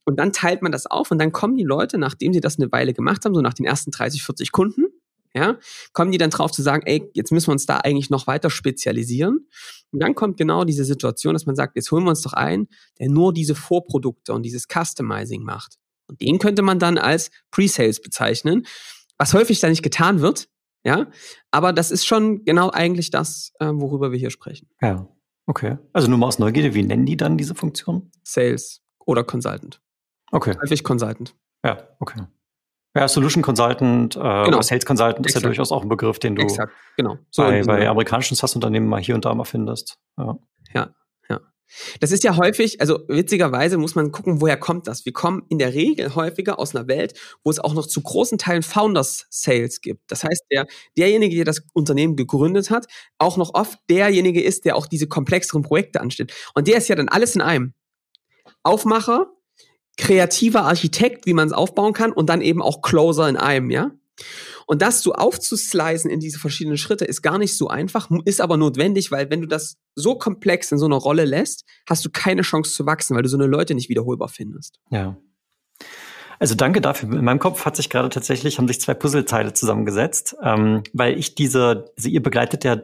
Und 0.06 0.18
dann 0.18 0.32
teilt 0.32 0.62
man 0.62 0.72
das 0.72 0.86
auf 0.86 1.12
und 1.12 1.20
dann 1.20 1.34
kommen 1.34 1.58
die 1.58 1.66
Leute, 1.66 1.98
nachdem 1.98 2.32
sie 2.32 2.40
das 2.40 2.58
eine 2.58 2.72
Weile 2.72 2.94
gemacht 2.94 3.26
haben, 3.26 3.36
so 3.36 3.42
nach 3.42 3.54
den 3.54 3.66
ersten 3.66 3.92
30, 3.92 4.24
40 4.24 4.52
Kunden, 4.54 4.86
ja, 5.34 5.58
kommen 5.94 6.12
die 6.12 6.18
dann 6.18 6.30
drauf 6.30 6.52
zu 6.52 6.62
sagen, 6.62 6.84
ey, 6.86 7.10
jetzt 7.14 7.32
müssen 7.32 7.48
wir 7.48 7.54
uns 7.54 7.66
da 7.66 7.78
eigentlich 7.78 8.10
noch 8.10 8.28
weiter 8.28 8.50
spezialisieren. 8.50 9.48
Und 9.92 10.02
dann 10.02 10.16
kommt 10.16 10.38
genau 10.38 10.66
diese 10.66 10.84
Situation, 10.84 11.34
dass 11.34 11.46
man 11.46 11.56
sagt, 11.56 11.76
jetzt 11.76 11.92
holen 11.92 12.04
wir 12.04 12.10
uns 12.10 12.22
doch 12.22 12.34
einen, 12.34 12.68
der 13.00 13.10
nur 13.10 13.34
diese 13.34 13.56
Vorprodukte 13.56 14.34
und 14.34 14.44
dieses 14.44 14.68
Customizing 14.68 15.44
macht. 15.44 15.76
Und 16.08 16.20
den 16.22 16.40
könnte 16.40 16.62
man 16.62 16.80
dann 16.80 16.98
als 16.98 17.32
Pre-Sales 17.52 18.02
bezeichnen, 18.02 18.66
was 19.22 19.36
häufig 19.36 19.60
da 19.60 19.70
nicht 19.70 19.84
getan 19.84 20.20
wird, 20.20 20.50
ja, 20.84 21.06
aber 21.52 21.74
das 21.74 21.92
ist 21.92 22.08
schon 22.08 22.44
genau 22.44 22.72
eigentlich 22.72 23.12
das, 23.12 23.54
äh, 23.60 23.68
worüber 23.72 24.12
wir 24.12 24.18
hier 24.18 24.32
sprechen. 24.32 24.68
Ja, 24.82 25.08
okay. 25.46 25.78
Also 25.94 26.08
nur 26.08 26.18
mal 26.18 26.26
aus 26.26 26.40
Neugierde, 26.40 26.74
wie 26.74 26.82
nennen 26.82 27.06
die 27.06 27.18
dann 27.18 27.38
diese 27.38 27.54
Funktion? 27.54 28.12
Sales 28.24 28.82
oder 29.06 29.24
Consultant. 29.24 29.80
Okay. 30.32 30.56
Häufig 30.60 30.84
Consultant. 30.84 31.36
Ja, 31.64 31.88
okay. 32.00 32.24
Ja, 32.96 33.08
Solution 33.08 33.44
Consultant 33.44 34.16
äh, 34.16 34.20
genau. 34.20 34.48
oder 34.48 34.64
Sales 34.64 34.88
Consultant 34.88 35.20
Exakt. 35.20 35.36
ist 35.36 35.44
ja 35.44 35.50
durchaus 35.50 35.72
auch 35.72 35.84
ein 35.84 35.90
Begriff, 35.90 36.18
den 36.18 36.36
du 36.36 36.42
Exakt. 36.42 36.74
Genau. 36.98 37.20
So 37.30 37.44
bei, 37.44 37.62
bei 37.62 37.88
amerikanischen 37.88 38.36
SaaS-Unternehmen 38.36 38.88
mal 38.88 39.02
hier 39.02 39.14
und 39.14 39.24
da 39.24 39.36
mal 39.36 39.44
findest. 39.44 40.00
Ja. 40.18 40.40
ja. 40.74 40.90
Das 42.00 42.12
ist 42.12 42.24
ja 42.24 42.38
häufig, 42.38 42.82
also 42.82 43.00
witzigerweise 43.08 43.78
muss 43.78 43.96
man 43.96 44.12
gucken, 44.12 44.42
woher 44.42 44.58
kommt 44.58 44.88
das? 44.88 45.06
Wir 45.06 45.14
kommen 45.14 45.44
in 45.50 45.60
der 45.60 45.74
Regel 45.74 46.16
häufiger 46.16 46.60
aus 46.60 46.76
einer 46.76 46.88
Welt, 46.88 47.14
wo 47.44 47.50
es 47.52 47.60
auch 47.60 47.74
noch 47.74 47.88
zu 47.88 48.02
großen 48.02 48.38
Teilen 48.38 48.64
Founders 48.64 49.28
Sales 49.30 49.82
gibt. 49.82 50.02
Das 50.10 50.24
heißt, 50.24 50.44
der, 50.52 50.68
derjenige, 50.98 51.36
der 51.36 51.46
das 51.46 51.62
Unternehmen 51.74 52.16
gegründet 52.16 52.70
hat, 52.70 52.88
auch 53.18 53.38
noch 53.38 53.54
oft 53.54 53.80
derjenige 53.90 54.42
ist, 54.42 54.66
der 54.66 54.76
auch 54.76 54.86
diese 54.86 55.08
komplexeren 55.08 55.64
Projekte 55.64 56.02
anstellt. 56.02 56.34
Und 56.56 56.68
der 56.68 56.78
ist 56.78 56.88
ja 56.88 56.96
dann 56.96 57.10
alles 57.10 57.36
in 57.36 57.42
einem. 57.42 57.74
Aufmacher, 58.64 59.28
kreativer 59.98 60.64
Architekt, 60.64 61.26
wie 61.26 61.34
man 61.34 61.48
es 61.48 61.54
aufbauen 61.54 61.94
kann 61.94 62.12
und 62.12 62.30
dann 62.30 62.42
eben 62.42 62.62
auch 62.62 62.82
Closer 62.82 63.30
in 63.30 63.38
einem, 63.38 63.70
ja? 63.70 63.92
Und 64.68 64.82
das 64.82 65.02
so 65.02 65.14
aufzuslicen 65.14 66.10
in 66.10 66.20
diese 66.20 66.40
verschiedenen 66.40 66.78
Schritte 66.78 67.06
ist 67.06 67.22
gar 67.22 67.38
nicht 67.38 67.58
so 67.58 67.68
einfach, 67.68 68.10
ist 68.26 68.42
aber 68.42 68.58
notwendig, 68.58 69.12
weil 69.12 69.30
wenn 69.30 69.42
du 69.42 69.48
das 69.48 69.78
so 69.96 70.16
komplex 70.16 70.72
in 70.72 70.78
so 70.78 70.86
einer 70.86 70.96
Rolle 70.96 71.26
lässt, 71.26 71.66
hast 71.88 72.06
du 72.06 72.10
keine 72.10 72.42
Chance 72.42 72.74
zu 72.74 72.86
wachsen, 72.86 73.16
weil 73.16 73.24
du 73.24 73.30
so 73.30 73.38
eine 73.38 73.48
Leute 73.48 73.76
nicht 73.76 73.90
wiederholbar 73.90 74.30
findest. 74.30 74.80
Ja. 74.90 75.18
Also 76.40 76.56
danke 76.56 76.82
dafür. 76.82 77.12
In 77.12 77.24
meinem 77.24 77.40
Kopf 77.40 77.66
hat 77.66 77.76
sich 77.76 77.90
gerade 77.90 78.10
tatsächlich, 78.10 78.58
haben 78.58 78.68
sich 78.68 78.82
zwei 78.82 78.96
Puzzleteile 78.96 79.54
zusammengesetzt, 79.54 80.36
ähm, 80.42 80.82
weil 80.92 81.18
ich 81.20 81.36
diese, 81.36 81.92
also 81.96 82.10
ihr 82.10 82.24
begleitet 82.24 82.64
ja 82.64 82.82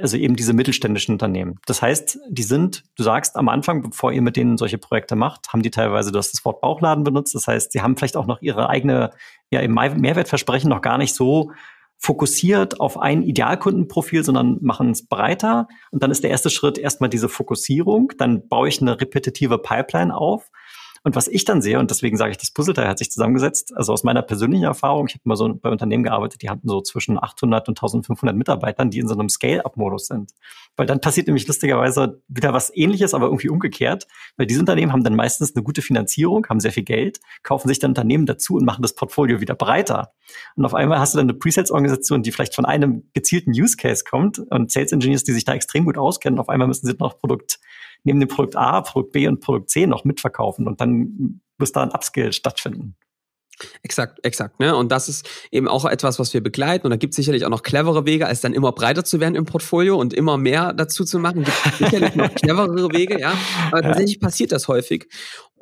also 0.00 0.16
eben 0.16 0.36
diese 0.36 0.52
mittelständischen 0.52 1.14
Unternehmen. 1.14 1.58
Das 1.66 1.82
heißt, 1.82 2.18
die 2.28 2.42
sind, 2.42 2.84
du 2.96 3.02
sagst 3.02 3.36
am 3.36 3.48
Anfang, 3.48 3.82
bevor 3.82 4.12
ihr 4.12 4.22
mit 4.22 4.36
denen 4.36 4.56
solche 4.56 4.78
Projekte 4.78 5.16
macht, 5.16 5.52
haben 5.52 5.62
die 5.62 5.70
teilweise, 5.70 6.12
du 6.12 6.18
hast 6.18 6.32
das 6.32 6.44
Wort 6.44 6.60
Bauchladen 6.60 7.04
benutzt. 7.04 7.34
Das 7.34 7.46
heißt, 7.46 7.72
sie 7.72 7.82
haben 7.82 7.96
vielleicht 7.96 8.16
auch 8.16 8.26
noch 8.26 8.42
ihre 8.42 8.68
eigene, 8.68 9.10
ja, 9.50 9.60
im 9.60 9.74
Mehrwertversprechen 9.74 10.70
noch 10.70 10.82
gar 10.82 10.98
nicht 10.98 11.14
so 11.14 11.52
fokussiert 12.00 12.80
auf 12.80 12.98
ein 12.98 13.22
Idealkundenprofil, 13.22 14.24
sondern 14.24 14.58
machen 14.62 14.90
es 14.90 15.06
breiter. 15.06 15.68
Und 15.90 16.02
dann 16.02 16.10
ist 16.10 16.24
der 16.24 16.30
erste 16.30 16.48
Schritt 16.48 16.78
erstmal 16.78 17.10
diese 17.10 17.28
Fokussierung. 17.28 18.12
Dann 18.16 18.48
baue 18.48 18.68
ich 18.68 18.80
eine 18.80 18.98
repetitive 18.98 19.58
Pipeline 19.58 20.16
auf. 20.16 20.50
Und 21.02 21.16
was 21.16 21.28
ich 21.28 21.44
dann 21.46 21.62
sehe, 21.62 21.78
und 21.78 21.90
deswegen 21.90 22.18
sage 22.18 22.32
ich, 22.32 22.36
das 22.36 22.50
Puzzleteil 22.50 22.86
hat 22.86 22.98
sich 22.98 23.10
zusammengesetzt, 23.10 23.74
also 23.74 23.92
aus 23.92 24.04
meiner 24.04 24.20
persönlichen 24.20 24.64
Erfahrung, 24.64 25.06
ich 25.08 25.14
habe 25.14 25.22
mal 25.24 25.36
so 25.36 25.54
bei 25.54 25.70
Unternehmen 25.70 26.04
gearbeitet, 26.04 26.42
die 26.42 26.50
hatten 26.50 26.68
so 26.68 26.82
zwischen 26.82 27.18
800 27.18 27.68
und 27.68 27.78
1500 27.78 28.36
Mitarbeitern, 28.36 28.90
die 28.90 28.98
in 28.98 29.08
so 29.08 29.14
einem 29.14 29.30
Scale-Up-Modus 29.30 30.08
sind. 30.08 30.32
Weil 30.76 30.86
dann 30.86 31.00
passiert 31.00 31.26
nämlich 31.26 31.46
lustigerweise 31.46 32.22
wieder 32.28 32.52
was 32.52 32.70
ähnliches, 32.74 33.14
aber 33.14 33.26
irgendwie 33.26 33.48
umgekehrt, 33.48 34.06
weil 34.36 34.46
diese 34.46 34.60
Unternehmen 34.60 34.92
haben 34.92 35.02
dann 35.02 35.16
meistens 35.16 35.56
eine 35.56 35.62
gute 35.62 35.80
Finanzierung, 35.80 36.46
haben 36.48 36.60
sehr 36.60 36.72
viel 36.72 36.84
Geld, 36.84 37.20
kaufen 37.42 37.68
sich 37.68 37.78
dann 37.78 37.92
Unternehmen 37.92 38.26
dazu 38.26 38.56
und 38.56 38.66
machen 38.66 38.82
das 38.82 38.94
Portfolio 38.94 39.40
wieder 39.40 39.54
breiter. 39.54 40.12
Und 40.56 40.66
auf 40.66 40.74
einmal 40.74 40.98
hast 40.98 41.14
du 41.14 41.18
dann 41.18 41.30
eine 41.30 41.38
Pre-Sales-Organisation, 41.38 42.22
die 42.22 42.30
vielleicht 42.30 42.54
von 42.54 42.66
einem 42.66 43.08
gezielten 43.14 43.52
Use 43.52 43.76
Case 43.76 44.04
kommt 44.08 44.38
und 44.38 44.70
Sales 44.70 44.92
Engineers, 44.92 45.24
die 45.24 45.32
sich 45.32 45.44
da 45.44 45.54
extrem 45.54 45.86
gut 45.86 45.96
auskennen. 45.96 46.38
Auf 46.38 46.50
einmal 46.50 46.68
müssen 46.68 46.86
sie 46.86 46.94
noch 46.98 47.18
Produkt 47.18 47.58
neben 48.04 48.20
dem 48.20 48.28
Produkt 48.28 48.56
A, 48.56 48.80
Produkt 48.80 49.12
B 49.12 49.26
und 49.28 49.40
Produkt 49.40 49.70
C 49.70 49.86
noch 49.86 50.04
mitverkaufen 50.04 50.66
und 50.66 50.80
dann 50.80 51.40
muss 51.58 51.72
da 51.72 51.82
ein 51.82 51.92
Upskill 51.92 52.32
stattfinden. 52.32 52.96
Exakt, 53.82 54.18
exakt. 54.24 54.60
Ne? 54.60 54.74
Und 54.74 54.90
das 54.92 55.08
ist 55.08 55.28
eben 55.50 55.68
auch 55.68 55.84
etwas, 55.84 56.18
was 56.18 56.32
wir 56.34 56.42
begleiten. 56.42 56.86
Und 56.86 56.90
da 56.90 56.96
gibt 56.96 57.12
es 57.12 57.16
sicherlich 57.16 57.44
auch 57.44 57.50
noch 57.50 57.62
clevere 57.62 58.06
Wege, 58.06 58.26
als 58.26 58.40
dann 58.40 58.54
immer 58.54 58.72
breiter 58.72 59.04
zu 59.04 59.20
werden 59.20 59.34
im 59.34 59.44
Portfolio 59.44 59.96
und 59.96 60.12
immer 60.12 60.36
mehr 60.36 60.72
dazu 60.72 61.04
zu 61.04 61.18
machen. 61.18 61.44
Gibt 61.44 61.76
sicherlich 61.78 62.14
noch 62.14 62.34
cleverere 62.34 62.92
Wege, 62.92 63.20
ja. 63.20 63.34
Aber 63.70 63.82
tatsächlich 63.82 64.20
passiert 64.20 64.52
das 64.52 64.68
häufig. 64.68 65.08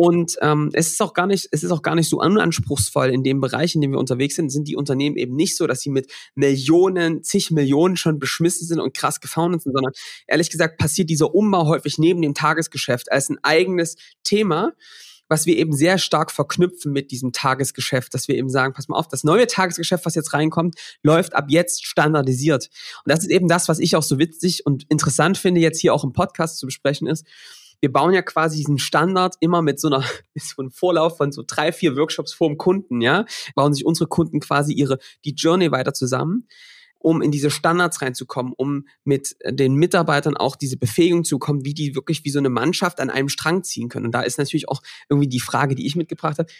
Und 0.00 0.36
ähm, 0.42 0.70
es 0.74 0.92
ist 0.92 1.02
auch 1.02 1.12
gar 1.12 1.26
nicht, 1.26 1.48
es 1.50 1.64
ist 1.64 1.72
auch 1.72 1.82
gar 1.82 1.96
nicht 1.96 2.08
so 2.08 2.20
unanspruchsvoll 2.20 3.08
in 3.08 3.24
dem 3.24 3.40
Bereich, 3.40 3.74
in 3.74 3.80
dem 3.80 3.90
wir 3.90 3.98
unterwegs 3.98 4.36
sind, 4.36 4.50
sind 4.50 4.68
die 4.68 4.76
Unternehmen 4.76 5.16
eben 5.16 5.34
nicht 5.34 5.56
so, 5.56 5.66
dass 5.66 5.80
sie 5.80 5.90
mit 5.90 6.08
Millionen, 6.36 7.24
zig 7.24 7.50
Millionen 7.50 7.96
schon 7.96 8.20
beschmissen 8.20 8.64
sind 8.64 8.78
und 8.78 8.94
krass 8.94 9.20
gefoundet 9.20 9.62
sind, 9.62 9.72
sondern 9.72 9.92
ehrlich 10.28 10.50
gesagt 10.50 10.78
passiert 10.78 11.10
dieser 11.10 11.34
Umbau 11.34 11.66
häufig 11.66 11.98
neben 11.98 12.22
dem 12.22 12.34
Tagesgeschäft 12.34 13.10
als 13.10 13.28
ein 13.28 13.38
eigenes 13.42 13.96
Thema 14.22 14.72
was 15.28 15.46
wir 15.46 15.56
eben 15.56 15.72
sehr 15.72 15.98
stark 15.98 16.30
verknüpfen 16.30 16.92
mit 16.92 17.10
diesem 17.10 17.32
Tagesgeschäft, 17.32 18.14
dass 18.14 18.28
wir 18.28 18.36
eben 18.36 18.48
sagen, 18.48 18.72
pass 18.72 18.88
mal 18.88 18.96
auf, 18.96 19.08
das 19.08 19.24
neue 19.24 19.46
Tagesgeschäft, 19.46 20.06
was 20.06 20.14
jetzt 20.14 20.32
reinkommt, 20.32 20.76
läuft 21.02 21.34
ab 21.34 21.46
jetzt 21.48 21.86
standardisiert. 21.86 22.70
Und 23.04 23.12
das 23.12 23.20
ist 23.20 23.30
eben 23.30 23.48
das, 23.48 23.68
was 23.68 23.78
ich 23.78 23.96
auch 23.96 24.02
so 24.02 24.18
witzig 24.18 24.66
und 24.66 24.84
interessant 24.88 25.38
finde, 25.38 25.60
jetzt 25.60 25.80
hier 25.80 25.94
auch 25.94 26.04
im 26.04 26.12
Podcast 26.12 26.58
zu 26.58 26.66
besprechen 26.66 27.06
ist. 27.06 27.26
Wir 27.80 27.92
bauen 27.92 28.12
ja 28.12 28.22
quasi 28.22 28.56
diesen 28.56 28.78
Standard 28.78 29.36
immer 29.40 29.62
mit 29.62 29.78
so 29.78 29.88
einer, 29.88 30.04
mit 30.34 30.44
so 30.44 30.62
einem 30.62 30.70
Vorlauf 30.70 31.16
von 31.16 31.30
so 31.32 31.44
drei, 31.46 31.72
vier 31.72 31.96
Workshops 31.96 32.32
vor 32.32 32.48
dem 32.48 32.58
Kunden, 32.58 33.00
ja, 33.00 33.24
bauen 33.54 33.74
sich 33.74 33.84
unsere 33.84 34.08
Kunden 34.08 34.40
quasi 34.40 34.72
ihre, 34.72 34.98
die 35.24 35.34
Journey 35.34 35.70
weiter 35.70 35.94
zusammen 35.94 36.48
um 36.98 37.22
in 37.22 37.30
diese 37.30 37.50
Standards 37.50 38.02
reinzukommen, 38.02 38.52
um 38.56 38.86
mit 39.04 39.36
den 39.44 39.74
Mitarbeitern 39.74 40.36
auch 40.36 40.56
diese 40.56 40.76
Befähigung 40.76 41.24
zu 41.24 41.38
bekommen, 41.38 41.64
wie 41.64 41.74
die 41.74 41.94
wirklich 41.94 42.24
wie 42.24 42.30
so 42.30 42.38
eine 42.38 42.50
Mannschaft 42.50 43.00
an 43.00 43.10
einem 43.10 43.28
Strang 43.28 43.62
ziehen 43.62 43.88
können. 43.88 44.06
Und 44.06 44.12
da 44.12 44.22
ist 44.22 44.38
natürlich 44.38 44.68
auch 44.68 44.82
irgendwie 45.08 45.28
die 45.28 45.40
Frage, 45.40 45.74
die 45.74 45.86
ich 45.86 45.96
mitgebracht 45.96 46.38
habe, 46.38 46.50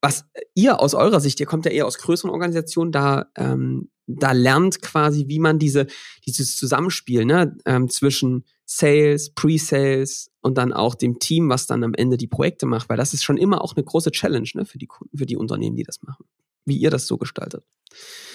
was 0.00 0.24
ihr 0.54 0.80
aus 0.80 0.94
eurer 0.94 1.20
Sicht, 1.20 1.40
ihr 1.40 1.46
kommt 1.46 1.64
ja 1.64 1.72
eher 1.72 1.86
aus 1.86 1.98
größeren 1.98 2.30
Organisationen, 2.30 2.92
da, 2.92 3.26
ähm, 3.36 3.90
da 4.06 4.32
lernt 4.32 4.80
quasi, 4.82 5.24
wie 5.28 5.38
man 5.38 5.58
diese, 5.58 5.86
dieses 6.26 6.56
Zusammenspiel 6.56 7.24
ne, 7.24 7.56
ähm, 7.64 7.88
zwischen 7.88 8.44
Sales, 8.64 9.30
Pre-Sales 9.30 10.30
und 10.42 10.58
dann 10.58 10.72
auch 10.72 10.94
dem 10.94 11.18
Team, 11.18 11.48
was 11.48 11.66
dann 11.66 11.82
am 11.82 11.94
Ende 11.94 12.16
die 12.16 12.28
Projekte 12.28 12.66
macht, 12.66 12.88
weil 12.88 12.96
das 12.96 13.14
ist 13.14 13.24
schon 13.24 13.36
immer 13.36 13.62
auch 13.62 13.74
eine 13.74 13.84
große 13.84 14.10
Challenge 14.10 14.48
ne, 14.54 14.64
für 14.64 14.78
die 14.78 14.86
Kunden, 14.86 15.16
für 15.18 15.26
die 15.26 15.36
Unternehmen, 15.36 15.76
die 15.76 15.82
das 15.82 16.02
machen. 16.02 16.24
Wie 16.64 16.76
ihr 16.76 16.90
das 16.90 17.06
so 17.06 17.16
gestaltet. 17.16 17.64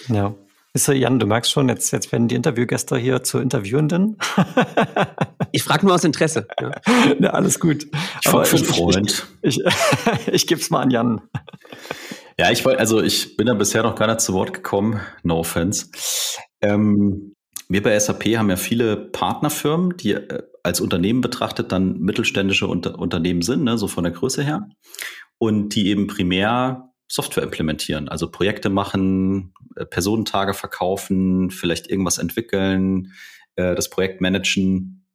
Ja, 0.07 0.35
ist 0.73 0.85
so, 0.85 0.93
Jan, 0.93 1.19
du 1.19 1.25
merkst 1.25 1.51
schon, 1.51 1.67
jetzt, 1.69 1.91
jetzt 1.91 2.11
werden 2.11 2.27
die 2.27 2.35
Interviewgäste 2.35 2.97
hier 2.97 3.23
zu 3.23 3.39
Interviewenden. 3.39 4.17
ich 5.51 5.63
frage 5.63 5.85
nur 5.85 5.95
aus 5.95 6.03
Interesse. 6.03 6.47
Ja. 6.59 6.71
ja 7.19 7.29
alles 7.31 7.59
gut. 7.59 7.87
Ich 8.21 8.27
Aber 8.29 8.43
ich, 8.43 8.65
Freund. 8.65 9.27
Ich, 9.41 9.57
ich, 9.59 9.65
ich, 9.65 10.27
ich 10.27 10.47
gebe 10.47 10.61
es 10.61 10.69
mal 10.69 10.81
an 10.81 10.91
Jan. 10.91 11.21
Ja, 12.39 12.51
ich 12.51 12.63
wollte, 12.63 12.79
also 12.79 13.01
ich 13.01 13.35
bin 13.35 13.47
da 13.47 13.53
bisher 13.53 13.83
noch 13.83 13.95
gar 13.95 14.07
nicht 14.07 14.21
zu 14.21 14.33
Wort 14.33 14.53
gekommen. 14.53 15.01
No 15.23 15.39
offense. 15.39 15.87
Ähm, 16.61 17.35
wir 17.67 17.83
bei 17.83 17.97
SAP 17.99 18.37
haben 18.37 18.49
ja 18.49 18.57
viele 18.57 18.97
Partnerfirmen, 18.97 19.97
die 19.97 20.13
äh, 20.13 20.43
als 20.63 20.79
Unternehmen 20.79 21.21
betrachtet 21.21 21.71
dann 21.71 21.99
mittelständische 21.99 22.67
Unter 22.67 22.97
Unternehmen 22.97 23.41
sind, 23.41 23.63
ne, 23.63 23.77
so 23.77 23.87
von 23.87 24.03
der 24.03 24.13
Größe 24.13 24.43
her. 24.43 24.69
Und 25.37 25.75
die 25.75 25.87
eben 25.87 26.07
primär 26.07 26.90
Software 27.11 27.43
implementieren, 27.43 28.07
also 28.07 28.31
Projekte 28.31 28.69
machen, 28.69 29.53
äh, 29.75 29.85
Personentage 29.85 30.53
verkaufen, 30.53 31.51
vielleicht 31.51 31.89
irgendwas 31.89 32.17
entwickeln, 32.17 33.11
äh, 33.57 33.75
das 33.75 33.89
Projekt 33.89 34.21
managen, 34.21 35.05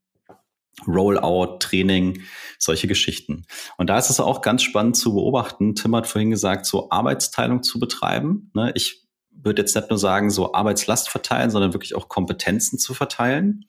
Rollout, 0.87 1.57
Training, 1.61 2.21
solche 2.59 2.87
Geschichten. 2.87 3.47
Und 3.79 3.89
da 3.89 3.97
ist 3.97 4.11
es 4.11 4.21
auch 4.21 4.43
ganz 4.43 4.63
spannend 4.63 4.97
zu 4.97 5.15
beobachten. 5.15 5.75
Tim 5.75 5.97
hat 5.97 6.07
vorhin 6.07 6.31
gesagt, 6.31 6.67
so 6.67 6.91
Arbeitsteilung 6.91 7.63
zu 7.63 7.81
betreiben. 7.81 8.51
Ne? 8.53 8.73
Ich 8.75 9.07
würde 9.31 9.63
jetzt 9.63 9.75
nicht 9.75 9.89
nur 9.89 9.99
sagen, 9.99 10.29
so 10.29 10.53
Arbeitslast 10.53 11.09
verteilen, 11.09 11.51
sondern 11.51 11.73
wirklich 11.73 11.95
auch 11.95 12.11
Kompetenzen 12.11 12.79
zu 12.79 12.93
verteilen. 12.93 13.65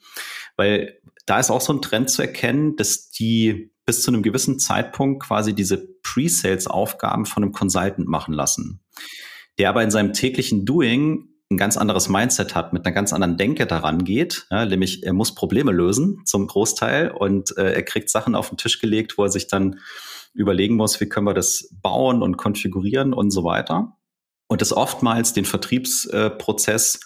Weil 0.58 1.00
da 1.26 1.40
ist 1.40 1.50
auch 1.50 1.62
so 1.62 1.72
ein 1.72 1.82
Trend 1.82 2.10
zu 2.10 2.22
erkennen, 2.22 2.76
dass 2.76 3.10
die 3.10 3.72
bis 3.88 4.04
zu 4.04 4.12
einem 4.12 4.22
gewissen 4.22 4.60
Zeitpunkt 4.60 5.24
quasi 5.24 5.56
diese 5.56 5.88
Pre-Sales-Aufgaben 6.04 7.26
von 7.26 7.42
einem 7.42 7.54
Consultant 7.54 8.08
machen 8.08 8.34
lassen, 8.34 8.82
der 9.58 9.70
aber 9.70 9.82
in 9.82 9.90
seinem 9.90 10.14
täglichen 10.14 10.66
Doing 10.66 11.30
ein 11.50 11.58
ganz 11.58 11.78
anderes 11.78 12.10
Mindset 12.10 12.54
hat, 12.54 12.74
mit 12.74 12.86
einer 12.86 12.94
ganz 12.94 13.14
anderen 13.14 13.38
Denke 13.38 13.66
daran 13.66 14.04
geht, 14.04 14.46
ja, 14.52 14.66
nämlich 14.66 15.04
er 15.04 15.14
muss 15.14 15.34
Probleme 15.34 15.72
lösen 15.72 16.22
zum 16.26 16.46
Großteil 16.46 17.10
und 17.10 17.58
äh, 17.58 17.74
er 17.74 17.84
kriegt 17.84 18.10
Sachen 18.10 18.36
auf 18.36 18.50
den 18.50 18.58
Tisch 18.58 18.80
gelegt, 18.80 19.18
wo 19.18 19.24
er 19.24 19.32
sich 19.32 19.48
dann 19.48 19.80
überlegen 20.34 20.76
muss, 20.76 21.00
wie 21.00 21.08
können 21.08 21.26
wir 21.26 21.34
das 21.34 21.74
bauen 21.82 22.22
und 22.22 22.36
konfigurieren 22.36 23.14
und 23.14 23.32
so 23.32 23.46
weiter. 23.46 23.98
Und 24.48 24.62
das 24.62 24.74
oftmals 24.74 25.32
den 25.32 25.46
Vertriebsprozess 25.46 26.96
äh, 26.96 27.00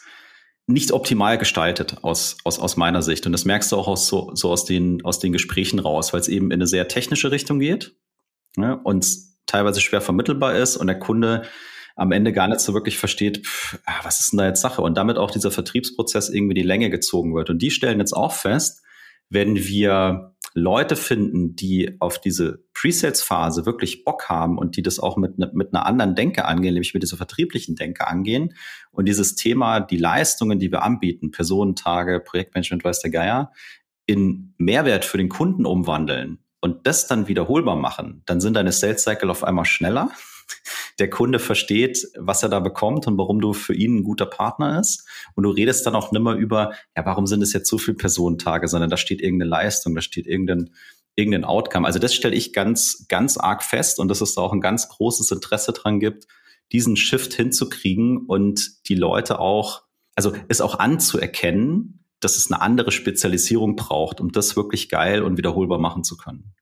nicht 0.72 0.92
optimal 0.92 1.38
gestaltet 1.38 1.98
aus, 2.02 2.38
aus, 2.44 2.60
aus 2.60 2.78
meiner 2.78 3.02
Sicht. 3.02 3.26
Und 3.26 3.32
das 3.32 3.46
merkst 3.46 3.72
du 3.72 3.78
auch 3.78 3.88
aus, 3.88 4.08
so, 4.08 4.32
so 4.34 4.50
aus, 4.52 4.66
den, 4.66 5.04
aus 5.04 5.20
den 5.20 5.32
Gesprächen 5.32 5.80
raus, 5.80 6.14
weil 6.14 6.22
es 6.22 6.28
eben 6.28 6.48
in 6.48 6.54
eine 6.54 6.68
sehr 6.68 6.88
technische 6.88 7.32
Richtung 7.32 7.60
geht 7.60 7.96
ne, 8.58 8.80
und 8.84 9.06
teilweise 9.46 9.82
schwer 9.82 10.02
vermittelbar 10.02 10.56
ist 10.56 10.78
und 10.78 10.88
der 10.88 11.00
Kunde 11.00 11.44
am 11.96 12.12
Ende 12.12 12.34
gar 12.34 12.48
nicht 12.48 12.62
so 12.62 12.74
wirklich 12.74 12.98
versteht, 12.98 13.46
pff, 13.46 13.80
ah, 13.86 14.00
was 14.04 14.20
ist 14.20 14.32
denn 14.32 14.38
da 14.38 14.48
jetzt 14.48 14.62
Sache? 14.62 14.82
Und 14.82 14.96
damit 14.98 15.18
auch 15.18 15.32
dieser 15.32 15.52
Vertriebsprozess 15.52 16.30
irgendwie 16.30 16.54
die 16.54 16.64
Länge 16.64 16.90
gezogen 16.90 17.36
wird. 17.36 17.50
Und 17.50 17.62
die 17.62 17.72
stellen 17.72 18.00
jetzt 18.00 18.14
auch 18.14 18.32
fest, 18.34 18.82
wenn 19.30 19.56
wir 19.56 20.31
Leute 20.54 20.96
finden, 20.96 21.56
die 21.56 21.96
auf 22.00 22.20
diese 22.20 22.64
Presales-Phase 22.74 23.66
wirklich 23.66 24.04
Bock 24.04 24.28
haben 24.28 24.58
und 24.58 24.76
die 24.76 24.82
das 24.82 25.00
auch 25.00 25.16
mit, 25.18 25.38
ne, 25.38 25.50
mit 25.54 25.74
einer 25.74 25.86
anderen 25.86 26.16
Denke 26.16 26.46
angehen, 26.46 26.74
nämlich 26.74 26.94
mit 26.94 27.04
dieser 27.04 27.18
vertrieblichen 27.18 27.76
Denke 27.76 28.08
angehen. 28.08 28.54
Und 28.92 29.08
dieses 29.08 29.36
Thema, 29.36 29.80
die 29.80 29.98
Leistungen, 29.98 30.60
die 30.60 30.72
wir 30.72 30.84
anbieten, 30.84 31.32
Personentage, 31.32 32.20
Projektmanagement, 32.20 32.84
weiß 32.84 33.00
der 33.00 33.12
Geier, 33.12 33.52
in 34.06 34.54
Mehrwert 34.58 35.06
für 35.06 35.18
den 35.18 35.30
Kunden 35.30 35.66
umwandeln 35.66 36.40
und 36.60 36.86
das 36.86 37.08
dann 37.08 37.28
wiederholbar 37.28 37.78
machen, 37.78 38.24
dann 38.26 38.42
sind 38.42 38.56
deine 38.56 38.72
Sales 38.72 39.04
Cycle 39.04 39.30
auf 39.30 39.44
einmal 39.44 39.66
schneller 39.66 40.12
der 41.00 41.10
Kunde 41.10 41.40
versteht, 41.40 42.08
was 42.18 42.44
er 42.44 42.50
da 42.50 42.60
bekommt 42.60 43.08
und 43.08 43.18
warum 43.18 43.40
du 43.40 43.54
für 43.54 43.74
ihn 43.74 43.98
ein 43.98 44.04
guter 44.04 44.26
Partner 44.26 44.80
ist. 44.80 45.08
Und 45.36 45.44
du 45.44 45.50
redest 45.50 45.86
dann 45.86 45.96
auch 45.96 46.12
nimmer 46.12 46.36
über, 46.36 46.74
ja, 46.96 47.06
warum 47.06 47.28
sind 47.28 47.42
es 47.42 47.54
jetzt 47.54 47.70
so 47.70 47.78
viele 47.78 47.98
Personentage, 47.98 48.68
sondern 48.68 48.90
da 48.90 48.98
steht 48.98 49.22
irgendeine 49.22 49.50
Leistung, 49.50 49.96
da 49.96 50.02
steht 50.02 50.28
irgendein, 50.28 50.72
irgendein 51.16 51.46
Outcome. 51.46 51.86
Also 51.86 52.00
das 52.00 52.14
stelle 52.14 52.36
ich 52.36 52.54
ganz, 52.54 53.06
ganz 53.08 53.38
arg 53.38 53.64
fest 53.64 54.00
und 54.00 54.08
dass 54.08 54.22
es 54.22 54.36
da 54.36 54.42
auch 54.42 54.54
ein 54.54 54.62
ganz 54.62 54.90
großes 54.90 55.32
Interesse 55.32 55.74
dran 55.74 56.00
gibt, 56.00 56.28
diesen 56.72 56.96
Shift 56.96 57.34
hinzukriegen 57.34 58.26
und 58.28 58.88
die 58.88 58.96
Leute 58.96 59.40
auch, 59.40 59.84
also 60.16 60.34
es 60.48 60.62
auch 60.62 60.80
anzuerkennen, 60.80 62.06
dass 62.22 62.38
es 62.38 62.52
eine 62.52 62.62
andere 62.62 62.92
Spezialisierung 62.92 63.76
braucht, 63.76 64.22
um 64.22 64.32
das 64.32 64.56
wirklich 64.56 64.90
geil 64.90 65.24
und 65.24 65.38
wiederholbar 65.38 65.80
machen 65.80 66.04
zu 66.04 66.18
können. 66.18 66.54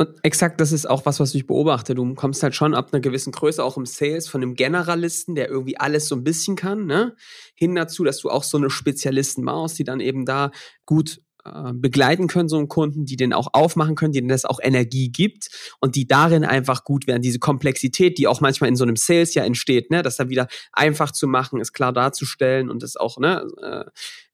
Und 0.00 0.16
exakt, 0.22 0.62
das 0.62 0.72
ist 0.72 0.88
auch 0.88 1.04
was, 1.04 1.20
was 1.20 1.34
ich 1.34 1.46
beobachte. 1.46 1.94
Du 1.94 2.14
kommst 2.14 2.42
halt 2.42 2.54
schon 2.54 2.74
ab 2.74 2.88
einer 2.90 3.02
gewissen 3.02 3.32
Größe, 3.32 3.62
auch 3.62 3.76
im 3.76 3.84
Sales, 3.84 4.28
von 4.28 4.42
einem 4.42 4.54
Generalisten, 4.54 5.34
der 5.34 5.50
irgendwie 5.50 5.76
alles 5.76 6.08
so 6.08 6.16
ein 6.16 6.24
bisschen 6.24 6.56
kann, 6.56 6.86
ne? 6.86 7.14
hin 7.54 7.74
dazu, 7.74 8.02
dass 8.02 8.18
du 8.18 8.30
auch 8.30 8.42
so 8.42 8.56
eine 8.56 8.70
Spezialisten 8.70 9.44
baust, 9.44 9.78
die 9.78 9.84
dann 9.84 10.00
eben 10.00 10.24
da 10.24 10.52
gut 10.86 11.20
äh, 11.44 11.74
begleiten 11.74 12.28
können, 12.28 12.48
so 12.48 12.56
einen 12.56 12.68
Kunden, 12.68 13.04
die 13.04 13.16
den 13.16 13.34
auch 13.34 13.48
aufmachen 13.52 13.94
können, 13.94 14.14
denen 14.14 14.28
das 14.28 14.46
auch 14.46 14.58
Energie 14.62 15.10
gibt 15.10 15.50
und 15.80 15.96
die 15.96 16.06
darin 16.06 16.46
einfach 16.46 16.84
gut 16.84 17.06
werden. 17.06 17.20
Diese 17.20 17.38
Komplexität, 17.38 18.16
die 18.16 18.26
auch 18.26 18.40
manchmal 18.40 18.68
in 18.68 18.76
so 18.76 18.84
einem 18.84 18.96
Sales 18.96 19.34
ja 19.34 19.44
entsteht, 19.44 19.90
ne, 19.90 20.02
das 20.02 20.16
dann 20.16 20.30
wieder 20.30 20.48
einfach 20.72 21.10
zu 21.10 21.26
machen, 21.26 21.60
ist 21.60 21.74
klar 21.74 21.92
darzustellen 21.92 22.70
und 22.70 22.82
das 22.82 22.96
auch 22.96 23.18
ne, 23.18 23.46
äh, 23.60 23.84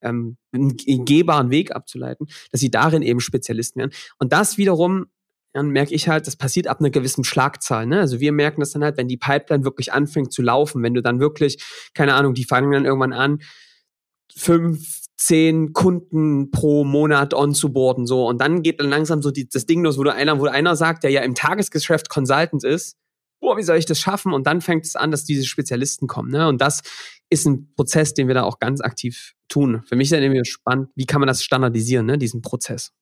ähm, 0.01 0.37
einen 0.53 0.77
gehbaren 0.77 1.51
Weg 1.51 1.75
abzuleiten, 1.75 2.29
dass 2.53 2.61
sie 2.61 2.71
darin 2.71 3.03
eben 3.03 3.19
Spezialisten 3.19 3.81
werden. 3.81 3.93
Und 4.19 4.33
das 4.33 4.59
wiederum 4.59 5.07
dann 5.57 5.71
merke 5.71 5.95
ich 5.95 6.09
halt, 6.09 6.27
das 6.27 6.37
passiert 6.37 6.67
ab 6.67 6.81
einer 6.81 6.91
gewissen 6.91 7.25
Schlagzahl. 7.25 7.87
Ne? 7.87 8.01
Also 8.01 8.21
wir 8.21 8.33
merken 8.33 8.61
das 8.61 8.73
dann 8.73 8.85
halt, 8.85 8.97
wenn 8.97 9.09
die 9.09 9.17
Pipeline 9.17 9.65
wirklich 9.65 9.93
anfängt 9.93 10.33
zu 10.33 10.43
laufen, 10.43 10.83
wenn 10.83 10.95
du 10.95 11.03
dann 11.03 11.19
wirklich, 11.19 11.63
keine 11.95 12.15
Ahnung, 12.15 12.35
die 12.35 12.45
fangen 12.45 12.71
dann 12.71 12.85
irgendwann 12.85 13.13
an, 13.13 13.39
fünf, 14.35 15.07
zehn 15.17 15.73
Kunden 15.73 16.51
pro 16.51 16.85
Monat 16.85 17.33
on 17.33 17.55
zu 17.55 17.73
boarden, 17.73 18.07
so. 18.07 18.27
Und 18.27 18.41
dann 18.41 18.63
geht 18.63 18.81
dann 18.81 18.91
langsam 18.91 19.23
so 19.23 19.31
die, 19.31 19.49
das 19.49 19.65
Ding 19.65 19.83
los, 19.83 19.99
wo 19.99 20.05
du 20.05 20.13
einer, 20.13 20.39
wo 20.39 20.45
einer 20.47 20.77
sagt, 20.77 21.05
der 21.05 21.11
ja 21.11 21.23
im 21.23 21.35
Tagesgeschäft 21.35 22.11
Consultant 22.11 22.63
ist, 22.65 22.97
boah, 23.41 23.57
wie 23.57 23.63
soll 23.63 23.79
ich 23.79 23.87
das 23.87 23.99
schaffen? 23.99 24.33
Und 24.33 24.47
dann 24.47 24.61
fängt 24.61 24.85
es 24.85 24.95
an, 24.95 25.11
dass 25.11 25.25
diese 25.25 25.47
Spezialisten 25.47 26.07
kommen, 26.07 26.31
ne? 26.31 26.49
Und 26.49 26.61
das 26.61 26.83
ist 27.31 27.47
ein 27.47 27.73
Prozess, 27.75 28.13
den 28.15 28.29
wir 28.29 28.35
da 28.35 28.43
auch 28.45 28.59
ganz 28.59 28.81
aktiv 28.81 29.33
tun. 29.49 29.83
Für 29.87 29.97
mich 29.97 30.07
ist 30.07 30.13
dann 30.13 30.23
irgendwie 30.23 30.45
spannend, 30.45 30.91
wie 30.95 31.07
kann 31.07 31.21
man 31.21 31.29
das 31.29 31.43
standardisieren, 31.43 32.07
ne, 32.07 32.19
diesen 32.19 32.43
Prozess? 32.43 32.93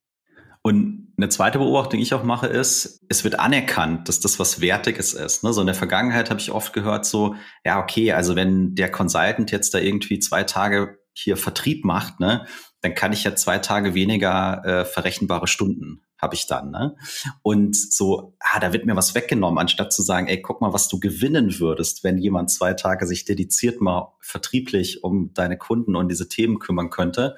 Und 0.66 1.12
eine 1.18 1.28
zweite 1.28 1.59
Beobachtung, 1.59 1.99
die 1.99 2.04
ich 2.04 2.14
auch 2.14 2.25
mache, 2.25 2.47
ist, 2.47 3.04
es 3.11 3.23
wird 3.23 3.38
anerkannt, 3.38 4.09
dass 4.09 4.21
das 4.21 4.38
was 4.38 4.62
Wertiges 4.62 5.12
ist. 5.12 5.44
Ne? 5.44 5.52
So 5.52 5.61
in 5.61 5.66
der 5.66 5.75
Vergangenheit 5.75 6.30
habe 6.30 6.40
ich 6.40 6.50
oft 6.50 6.73
gehört, 6.73 7.04
so, 7.04 7.35
ja, 7.66 7.78
okay, 7.83 8.12
also 8.12 8.35
wenn 8.35 8.75
der 8.75 8.90
Consultant 8.90 9.50
jetzt 9.50 9.75
da 9.75 9.78
irgendwie 9.78 10.21
zwei 10.21 10.42
Tage 10.42 10.99
hier 11.12 11.37
Vertrieb 11.37 11.85
macht, 11.85 12.18
ne, 12.18 12.47
dann 12.80 12.94
kann 12.94 13.12
ich 13.12 13.25
ja 13.25 13.37
zwei 13.37 13.59
Tage 13.59 13.94
weniger 13.94 14.64
äh, 14.64 14.85
verrechenbare 14.87 15.49
Stunden 15.49 16.00
habe 16.16 16.35
ich 16.35 16.47
dann. 16.47 16.71
Ne? 16.71 16.97
Und 17.42 17.76
so, 17.76 18.35
ah, 18.40 18.59
da 18.59 18.73
wird 18.73 18.87
mir 18.87 18.97
was 18.97 19.14
weggenommen, 19.14 19.59
anstatt 19.59 19.92
zu 19.92 20.00
sagen, 20.00 20.26
ey, 20.28 20.40
guck 20.40 20.62
mal, 20.62 20.73
was 20.73 20.88
du 20.88 20.99
gewinnen 20.99 21.61
würdest, 21.61 22.02
wenn 22.02 22.16
jemand 22.16 22.50
zwei 22.50 22.73
Tage 22.73 23.06
sich 23.06 23.26
dediziert 23.26 23.83
mal 23.83 24.14
vertrieblich 24.21 25.04
um 25.04 25.35
deine 25.35 25.59
Kunden 25.59 25.94
und 25.94 26.09
diese 26.09 26.28
Themen 26.28 26.59
kümmern 26.59 26.88
könnte. 26.88 27.37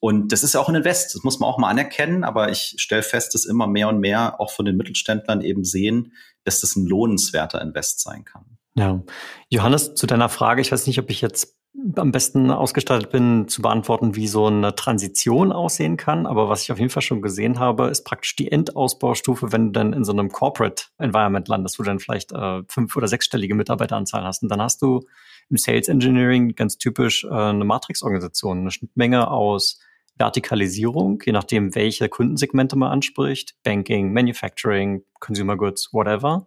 Und 0.00 0.32
das 0.32 0.42
ist 0.42 0.54
ja 0.54 0.60
auch 0.60 0.68
ein 0.68 0.74
Invest, 0.74 1.14
das 1.14 1.22
muss 1.22 1.40
man 1.40 1.48
auch 1.48 1.58
mal 1.58 1.68
anerkennen, 1.68 2.24
aber 2.24 2.50
ich 2.50 2.74
stelle 2.78 3.02
fest, 3.02 3.34
dass 3.34 3.44
immer 3.44 3.66
mehr 3.66 3.88
und 3.88 4.00
mehr 4.00 4.40
auch 4.40 4.50
von 4.50 4.64
den 4.64 4.76
Mittelständlern 4.76 5.42
eben 5.42 5.62
sehen, 5.62 6.14
dass 6.44 6.62
das 6.62 6.74
ein 6.74 6.86
lohnenswerter 6.86 7.60
Invest 7.60 8.00
sein 8.00 8.24
kann. 8.24 8.56
Ja. 8.74 9.02
Johannes, 9.50 9.94
zu 9.94 10.06
deiner 10.06 10.30
Frage, 10.30 10.62
ich 10.62 10.72
weiß 10.72 10.86
nicht, 10.86 10.98
ob 10.98 11.10
ich 11.10 11.20
jetzt 11.20 11.54
am 11.96 12.12
besten 12.12 12.50
ausgestattet 12.50 13.10
bin, 13.10 13.46
zu 13.46 13.62
beantworten, 13.62 14.16
wie 14.16 14.26
so 14.26 14.46
eine 14.46 14.74
Transition 14.74 15.52
aussehen 15.52 15.96
kann. 15.96 16.26
Aber 16.26 16.48
was 16.48 16.62
ich 16.62 16.72
auf 16.72 16.78
jeden 16.78 16.90
Fall 16.90 17.02
schon 17.02 17.22
gesehen 17.22 17.58
habe, 17.58 17.88
ist 17.88 18.04
praktisch 18.04 18.34
die 18.36 18.50
Endausbaustufe, 18.50 19.52
wenn 19.52 19.66
du 19.66 19.72
dann 19.72 19.92
in 19.92 20.04
so 20.04 20.12
einem 20.12 20.30
Corporate 20.30 20.84
Environment 20.98 21.46
landest, 21.46 21.78
wo 21.78 21.82
du 21.82 21.88
dann 21.88 22.00
vielleicht 22.00 22.32
äh, 22.32 22.62
fünf- 22.68 22.96
oder 22.96 23.06
sechsstellige 23.06 23.54
Mitarbeiteranzahl 23.54 24.24
hast. 24.24 24.42
Und 24.42 24.48
dann 24.50 24.60
hast 24.60 24.82
du 24.82 25.06
im 25.48 25.56
Sales 25.56 25.88
Engineering 25.88 26.54
ganz 26.54 26.76
typisch 26.76 27.24
äh, 27.24 27.28
eine 27.28 27.64
Matrix-Organisation, 27.64 28.58
eine 28.60 28.70
Schnittmenge 28.70 29.30
aus 29.30 29.80
Vertikalisierung, 30.20 31.20
je 31.24 31.32
nachdem, 31.32 31.74
welche 31.74 32.08
Kundensegmente 32.08 32.76
man 32.76 32.92
anspricht, 32.92 33.56
Banking, 33.64 34.12
Manufacturing, 34.12 35.02
Consumer 35.18 35.56
Goods, 35.56 35.92
whatever. 35.92 36.46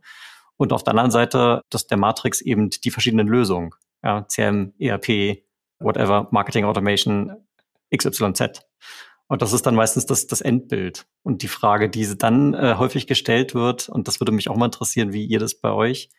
Und 0.56 0.72
auf 0.72 0.84
der 0.84 0.92
anderen 0.92 1.12
Seite, 1.12 1.62
dass 1.70 1.88
der 1.88 1.98
Matrix 1.98 2.39
eben 2.39 2.70
die 2.70 2.92
verschiedenen 2.92 3.27
Lösungen, 3.27 3.72
ja, 4.03 4.25
CM, 4.27 4.74
ERP, 4.80 5.44
whatever, 5.80 6.30
Marketing 6.32 6.65
Automation, 6.65 7.36
XYZ. 7.96 8.62
Und 9.27 9.42
das 9.42 9.53
ist 9.53 9.65
dann 9.65 9.75
meistens 9.75 10.06
das, 10.06 10.27
das 10.27 10.42
Endbild. 10.42 11.06
Und 11.24 11.42
die 11.42 11.48
Frage, 11.48 11.89
die 11.89 12.18
dann 12.18 12.53
äh, 12.53 12.75
häufig 12.77 13.08
gestellt 13.08 13.56
wird, 13.56 13.89
und 13.89 14.08
das 14.08 14.20
würde 14.20 14.32
mich 14.32 14.50
auch 14.50 14.56
mal 14.56 14.65
interessieren, 14.65 15.12
wie 15.13 15.25
ihr 15.25 15.39
das 15.39 15.56
bei 15.56 15.72
euch 15.72 16.10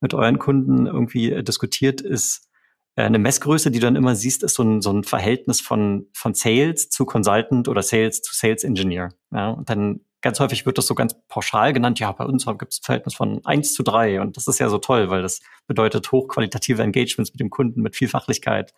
mit 0.00 0.14
euren 0.14 0.38
Kunden 0.38 0.86
irgendwie 0.86 1.30
äh, 1.30 1.42
diskutiert, 1.42 2.00
ist, 2.00 2.48
eine 2.96 3.18
Messgröße, 3.18 3.70
die 3.70 3.78
du 3.78 3.86
dann 3.86 3.96
immer 3.96 4.14
siehst, 4.14 4.42
ist 4.42 4.54
so 4.54 4.62
ein, 4.62 4.82
so 4.82 4.92
ein 4.92 5.04
Verhältnis 5.04 5.60
von, 5.60 6.06
von 6.12 6.34
Sales 6.34 6.90
zu 6.90 7.06
Consultant 7.06 7.68
oder 7.68 7.82
Sales 7.82 8.20
zu 8.22 8.34
Sales 8.34 8.64
Engineer. 8.64 9.10
Ja, 9.30 9.50
und 9.50 9.70
dann 9.70 10.00
ganz 10.20 10.40
häufig 10.40 10.66
wird 10.66 10.78
das 10.78 10.86
so 10.86 10.94
ganz 10.94 11.14
pauschal 11.28 11.72
genannt. 11.72 11.98
Ja, 12.00 12.12
bei 12.12 12.24
uns 12.24 12.46
gibt 12.46 12.72
es 12.72 12.80
ein 12.80 12.84
Verhältnis 12.84 13.14
von 13.14 13.44
eins 13.44 13.74
zu 13.74 13.82
drei 13.82 14.20
Und 14.20 14.36
das 14.36 14.46
ist 14.46 14.58
ja 14.58 14.68
so 14.68 14.78
toll, 14.78 15.10
weil 15.10 15.22
das 15.22 15.40
bedeutet 15.66 16.12
hochqualitative 16.12 16.82
Engagements 16.82 17.32
mit 17.32 17.40
dem 17.40 17.50
Kunden, 17.50 17.82
mit 17.82 17.96
viel 17.96 18.08
Fachlichkeit. 18.08 18.74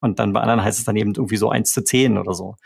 Und 0.00 0.18
dann 0.18 0.32
bei 0.32 0.40
anderen 0.40 0.62
heißt 0.62 0.78
es 0.78 0.84
dann 0.84 0.96
eben 0.96 1.14
irgendwie 1.14 1.36
so 1.36 1.48
eins 1.48 1.72
zu 1.72 1.82
zehn 1.82 2.18
oder 2.18 2.34
so. 2.34 2.56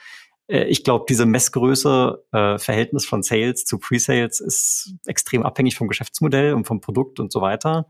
Äh, 0.48 0.64
ich 0.64 0.82
glaube, 0.82 1.06
diese 1.08 1.26
Messgröße, 1.26 2.24
äh, 2.32 2.58
Verhältnis 2.58 3.06
von 3.06 3.22
Sales 3.22 3.64
zu 3.64 3.78
Pre-Sales 3.78 4.40
ist 4.40 4.94
extrem 5.06 5.44
abhängig 5.44 5.76
vom 5.76 5.86
Geschäftsmodell 5.86 6.54
und 6.54 6.66
vom 6.66 6.80
Produkt 6.80 7.20
und 7.20 7.32
so 7.32 7.40
weiter 7.40 7.86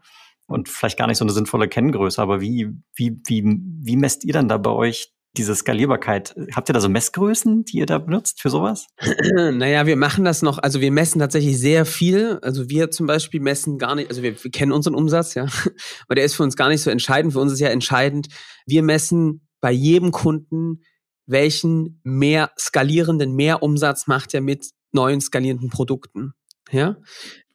und 0.49 0.69
vielleicht 0.69 0.99
gar 0.99 1.07
nicht 1.07 1.19
so 1.19 1.25
eine 1.25 1.33
sinnvolle 1.33 1.69
Kenngröße, 1.69 2.21
aber 2.21 2.41
wie, 2.41 2.71
wie, 2.95 3.21
wie, 3.27 3.45
wie 3.45 3.97
messt 3.97 4.25
ihr 4.25 4.33
dann 4.33 4.49
da 4.49 4.57
bei 4.57 4.71
euch 4.71 5.13
diese 5.37 5.55
Skalierbarkeit? 5.55 6.35
Habt 6.55 6.71
ihr 6.71 6.73
da 6.73 6.81
so 6.81 6.89
Messgrößen, 6.89 7.65
die 7.65 7.79
ihr 7.79 7.87
da 7.87 7.99
benutzt 7.99 8.41
für 8.41 8.51
sowas? 8.51 8.87
Naja, 9.53 9.87
wir 9.87 9.97
machen 9.97 10.25
das 10.25 10.43
noch, 10.43 10.59
also 10.59 10.81
wir 10.81 10.91
messen 10.91 11.21
tatsächlich 11.21 11.61
sehr 11.61 11.85
viel. 11.85 12.39
Also 12.43 12.71
wir 12.71 12.91
zum 12.91 13.07
Beispiel 13.07 13.41
messen 13.41 13.79
gar 13.79 13.95
nicht, 13.95 14.09
also 14.09 14.23
wir, 14.23 14.43
wir 14.43 14.51
kennen 14.51 14.73
unseren 14.73 14.95
Umsatz, 14.95 15.35
ja, 15.35 15.47
aber 16.07 16.15
der 16.15 16.25
ist 16.25 16.35
für 16.35 16.43
uns 16.43 16.57
gar 16.57 16.69
nicht 16.69 16.81
so 16.81 16.91
entscheidend. 16.91 17.35
Für 17.35 17.41
uns 17.41 17.53
ist 17.53 17.61
ja 17.61 17.69
entscheidend, 17.69 18.29
wir 18.67 18.83
messen 18.83 19.47
bei 19.61 19.71
jedem 19.71 20.13
Kunden, 20.13 20.81
welchen 21.27 22.01
mehr 22.05 22.51
skalierenden 22.59 23.35
Mehrumsatz 23.35 24.07
macht 24.07 24.33
er 24.33 24.41
mit 24.41 24.71
neuen 24.93 25.21
skalierenden 25.21 25.69
Produkten. 25.69 26.33
Ja, 26.71 26.97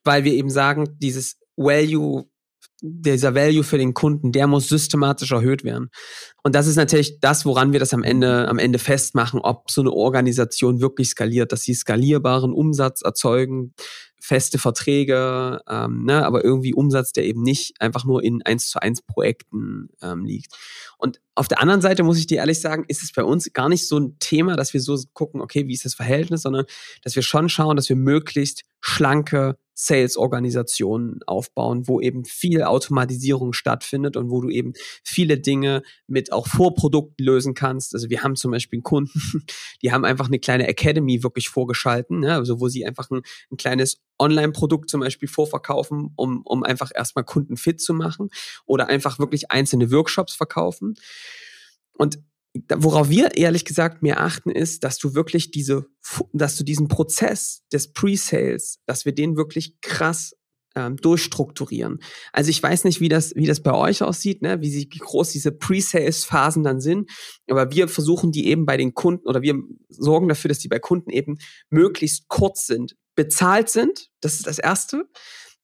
weil 0.04 0.24
wir 0.24 0.34
eben 0.34 0.52
sagen, 0.52 0.98
dieses 1.00 1.40
Value 1.56 2.26
dieser 2.86 3.34
Value 3.34 3.64
für 3.64 3.78
den 3.78 3.94
Kunden, 3.94 4.34
der 4.34 4.46
muss 4.46 4.68
systematisch 4.68 5.32
erhöht 5.32 5.64
werden. 5.64 5.90
Und 6.44 6.54
das 6.54 6.68
ist 6.68 6.76
natürlich 6.76 7.22
das, 7.22 7.46
woran 7.46 7.72
wir 7.72 7.80
das 7.80 7.94
am 7.94 8.04
Ende, 8.04 8.50
am 8.50 8.60
Ende 8.60 8.78
festmachen, 8.78 9.40
ob 9.40 9.72
so 9.72 9.80
eine 9.80 9.92
Organisation 9.92 10.82
wirklich 10.82 11.10
skaliert, 11.10 11.54
dass 11.54 11.62
sie 11.62 11.74
skalierbaren 11.74 12.52
Umsatz 12.52 13.02
erzeugen, 13.02 13.74
feste 14.20 14.58
Verträge, 14.58 15.62
ähm, 15.70 16.04
ne, 16.04 16.26
aber 16.26 16.44
irgendwie 16.44 16.74
Umsatz, 16.74 17.14
der 17.14 17.26
eben 17.26 17.42
nicht 17.42 17.80
einfach 17.80 18.04
nur 18.04 18.22
in 18.22 18.42
eins 18.44 18.70
zu 18.70 18.82
eins 18.82 19.02
Projekten 19.02 19.90
ähm, 20.02 20.26
liegt. 20.26 20.54
Und 20.98 21.22
auf 21.36 21.48
der 21.48 21.62
anderen 21.62 21.82
Seite 21.82 22.04
muss 22.04 22.18
ich 22.18 22.28
dir 22.28 22.38
ehrlich 22.38 22.60
sagen, 22.60 22.84
ist 22.90 23.04
es 23.04 23.14
bei 23.14 23.24
uns 23.24 23.52
gar 23.54 23.70
nicht 23.70 23.88
so 23.88 23.98
ein 23.98 24.18
Thema, 24.20 24.58
dass 24.58 24.74
wir 24.74 24.82
so 24.82 24.98
gucken, 25.14 25.42
okay, 25.42 25.68
wie 25.68 25.74
ist 25.74 25.86
das 25.86 25.94
Verhältnis, 25.94 26.42
sondern 26.42 26.66
dass 27.02 27.16
wir 27.16 27.24
schon 27.24 27.48
schauen, 27.48 27.78
dass 27.78 27.90
wir 27.90 27.96
möglichst 27.96 28.64
schlanke 28.82 29.58
Sales-Organisationen 29.74 31.20
aufbauen, 31.26 31.88
wo 31.88 32.00
eben 32.00 32.26
viel 32.26 32.64
Automatisierung 32.64 33.54
stattfindet 33.54 34.18
und 34.18 34.30
wo 34.30 34.42
du 34.42 34.50
eben 34.50 34.74
viele 35.04 35.40
Dinge 35.40 35.84
mit 36.08 36.32
auch 36.32 36.48
Vorprodukten 36.48 37.26
lösen 37.26 37.54
kannst. 37.54 37.94
Also 37.94 38.10
wir 38.10 38.24
haben 38.24 38.36
zum 38.36 38.52
Beispiel 38.52 38.78
einen 38.78 38.84
Kunden, 38.84 39.22
die 39.82 39.92
haben 39.92 40.06
einfach 40.06 40.28
eine 40.28 40.40
kleine 40.40 40.68
Academy 40.68 41.24
wirklich 41.24 41.50
vorgeschalten, 41.50 42.20
ne? 42.20 42.34
also 42.34 42.60
wo 42.60 42.68
sie 42.68 42.86
einfach 42.86 43.10
ein, 43.10 43.22
ein 43.52 43.58
kleines 43.58 44.02
Online-Produkt 44.20 44.90
zum 44.90 45.02
Beispiel 45.02 45.28
vorverkaufen, 45.28 46.12
um, 46.16 46.42
um 46.46 46.64
einfach 46.64 46.92
erstmal 46.94 47.26
Kunden 47.26 47.58
fit 47.58 47.82
zu 47.82 47.94
machen 47.94 48.30
oder 48.66 48.88
einfach 48.88 49.20
wirklich 49.20 49.52
einzelne 49.52 49.92
Workshops 49.92 50.36
verkaufen. 50.36 50.96
Und 51.94 52.20
worauf 52.76 53.10
wir 53.10 53.36
ehrlich 53.36 53.66
gesagt 53.66 54.04
mehr 54.04 54.22
achten, 54.22 54.50
ist, 54.50 54.84
dass 54.84 54.98
du 54.98 55.16
wirklich 55.16 55.52
diese, 55.52 55.88
dass 56.34 56.56
du 56.56 56.64
diesen 56.64 56.88
Prozess 56.88 57.64
des 57.72 57.92
Pre-Sales, 57.94 58.80
dass 58.86 59.06
wir 59.06 59.14
den 59.14 59.36
wirklich 59.36 59.80
krass 59.82 60.36
ähm, 60.76 60.98
durchstrukturieren. 60.98 62.00
Also 62.32 62.50
ich 62.50 62.62
weiß 62.62 62.84
nicht, 62.84 63.00
wie 63.00 63.10
das, 63.10 63.36
wie 63.36 63.46
das 63.46 63.62
bei 63.62 63.74
euch 63.74 64.02
aussieht, 64.02 64.42
ne? 64.42 64.62
wie, 64.62 64.70
sie, 64.70 64.88
wie 64.92 65.00
groß 65.00 65.32
diese 65.32 65.52
Pre-Sales-Phasen 65.52 66.64
dann 66.64 66.80
sind, 66.80 67.10
aber 67.50 67.72
wir 67.72 67.88
versuchen 67.88 68.32
die 68.32 68.48
eben 68.48 68.66
bei 68.66 68.78
den 68.78 68.94
Kunden 68.94 69.28
oder 69.28 69.42
wir 69.42 69.56
sorgen 69.90 70.28
dafür, 70.28 70.50
dass 70.50 70.60
die 70.60 70.70
bei 70.70 70.80
Kunden 70.80 71.10
eben 71.10 71.38
möglichst 71.70 72.28
kurz 72.28 72.66
sind, 72.66 72.96
bezahlt 73.16 73.70
sind, 73.70 74.10
das 74.22 74.36
ist 74.36 74.48
das 74.48 74.60
Erste, 74.60 75.06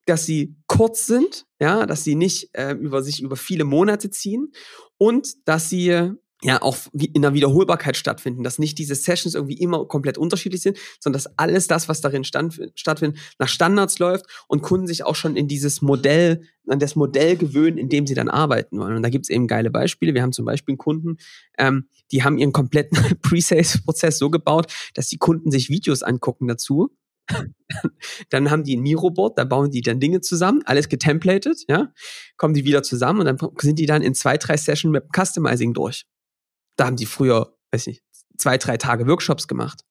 dass 0.05 0.25
sie 0.25 0.55
kurz 0.67 1.05
sind, 1.05 1.45
ja, 1.59 1.85
dass 1.85 2.03
sie 2.03 2.15
nicht 2.15 2.49
äh, 2.53 2.73
über 2.73 3.03
sich 3.03 3.21
über 3.21 3.35
viele 3.35 3.63
Monate 3.63 4.09
ziehen 4.09 4.51
und 4.97 5.47
dass 5.47 5.69
sie 5.69 6.13
ja 6.41 6.61
auch 6.61 6.77
in 6.93 7.21
der 7.21 7.33
Wiederholbarkeit 7.33 7.97
stattfinden, 7.97 8.43
dass 8.43 8.59
nicht 8.59 8.77
diese 8.77 8.95
Sessions 8.95 9.35
irgendwie 9.35 9.57
immer 9.57 9.85
komplett 9.85 10.17
unterschiedlich 10.17 10.61
sind, 10.61 10.77
sondern 10.99 11.21
dass 11.21 11.37
alles 11.37 11.67
das, 11.67 11.89
was 11.89 12.01
darin 12.01 12.23
stand, 12.23 12.59
stattfindet, 12.75 13.19
nach 13.39 13.49
Standards 13.49 13.99
läuft 13.99 14.25
und 14.47 14.61
Kunden 14.61 14.87
sich 14.87 15.03
auch 15.03 15.15
schon 15.15 15.35
in 15.35 15.47
dieses 15.47 15.81
Modell, 15.81 16.43
an 16.67 16.79
das 16.79 16.95
Modell 16.95 17.35
gewöhnen, 17.35 17.77
in 17.77 17.89
dem 17.89 18.07
sie 18.07 18.13
dann 18.13 18.29
arbeiten 18.29 18.79
wollen. 18.79 18.95
Und 18.95 19.03
da 19.03 19.09
gibt's 19.09 19.29
eben 19.29 19.47
geile 19.47 19.69
Beispiele. 19.69 20.13
Wir 20.13 20.21
haben 20.21 20.31
zum 20.31 20.45
Beispiel 20.45 20.73
einen 20.73 20.77
Kunden, 20.77 21.17
ähm, 21.57 21.89
die 22.11 22.23
haben 22.23 22.37
ihren 22.37 22.53
kompletten 22.53 22.97
Pre-Sales-Prozess 23.21 24.17
so 24.17 24.29
gebaut, 24.29 24.71
dass 24.93 25.07
die 25.07 25.17
Kunden 25.17 25.51
sich 25.51 25.69
Videos 25.69 26.03
angucken 26.03 26.47
dazu 26.47 26.89
dann 28.29 28.49
haben 28.49 28.63
die 28.63 28.75
ein 28.75 28.81
Miro-Board, 28.81 29.37
da 29.37 29.43
bauen 29.43 29.71
die 29.71 29.81
dann 29.81 29.99
Dinge 29.99 30.21
zusammen, 30.21 30.61
alles 30.65 30.89
getemplated, 30.89 31.63
ja, 31.67 31.93
kommen 32.37 32.53
die 32.53 32.65
wieder 32.65 32.83
zusammen 32.83 33.19
und 33.19 33.25
dann 33.25 33.37
sind 33.59 33.79
die 33.79 33.85
dann 33.85 34.01
in 34.01 34.15
zwei, 34.15 34.37
drei 34.37 34.57
Sessions 34.57 34.91
mit 34.91 35.05
Customizing 35.15 35.73
durch. 35.73 36.05
Da 36.79 36.85
haben 36.85 36.95
die 36.95 37.05
früher, 37.05 37.55
weiß 37.71 37.87
nicht, 37.87 38.03
zwei, 38.37 38.57
drei 38.57 38.77
Tage 38.77 39.07
Workshops 39.07 39.47
gemacht. 39.47 39.83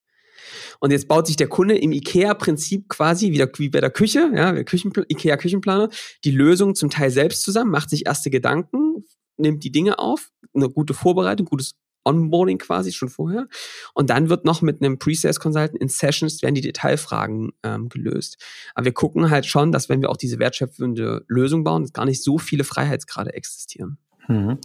Und 0.81 0.91
jetzt 0.91 1.09
baut 1.09 1.27
sich 1.27 1.37
der 1.37 1.49
Kunde 1.49 1.77
im 1.77 1.93
IKEA-Prinzip 1.93 2.89
quasi, 2.89 3.33
wieder 3.33 3.49
wie 3.57 3.69
bei 3.69 3.81
der 3.81 3.91
Küche, 3.91 4.31
ja, 4.35 4.63
Küchen, 4.65 4.93
IKEA-Küchenplaner, 4.95 5.91
die 6.25 6.31
Lösung 6.31 6.75
zum 6.75 6.89
Teil 6.89 7.11
selbst 7.11 7.43
zusammen, 7.43 7.71
macht 7.71 7.91
sich 7.91 8.07
erste 8.07 8.31
Gedanken, 8.31 9.05
nimmt 9.37 9.65
die 9.65 9.73
Dinge 9.73 9.99
auf, 9.99 10.31
eine 10.55 10.71
gute 10.71 10.95
Vorbereitung, 10.95 11.47
gutes 11.47 11.75
Onboarding 12.05 12.59
quasi 12.59 12.93
schon 12.93 13.11
vorher. 13.11 13.49
Und 13.93 14.09
dann 14.09 14.31
wird 14.31 14.47
noch 14.47 14.63
mit 14.63 14.81
einem 14.81 14.99
Pre-Sales 14.99 15.41
Consultant 15.41 15.79
in 15.79 15.89
Sessions 15.89 16.41
werden 16.43 16.55
die 16.55 16.63
Detailfragen 16.63 17.51
ähm, 17.63 17.89
gelöst. 17.91 18.39
Aber 18.75 18.87
wir 18.87 18.93
gucken 18.93 19.31
halt 19.31 19.45
schon, 19.45 19.73
dass 19.73 19.91
wenn 19.91 20.01
wir 20.01 20.09
auch 20.09 20.17
diese 20.17 20.39
wertschöpfende 20.39 21.25
Lösung 21.29 21.65
bauen, 21.65 21.87
gar 21.93 22.07
nicht 22.07 22.23
so 22.23 22.39
viele 22.39 22.65
Freiheitsgrade 22.65 23.35
existieren. 23.35 23.99
Mhm. 24.27 24.59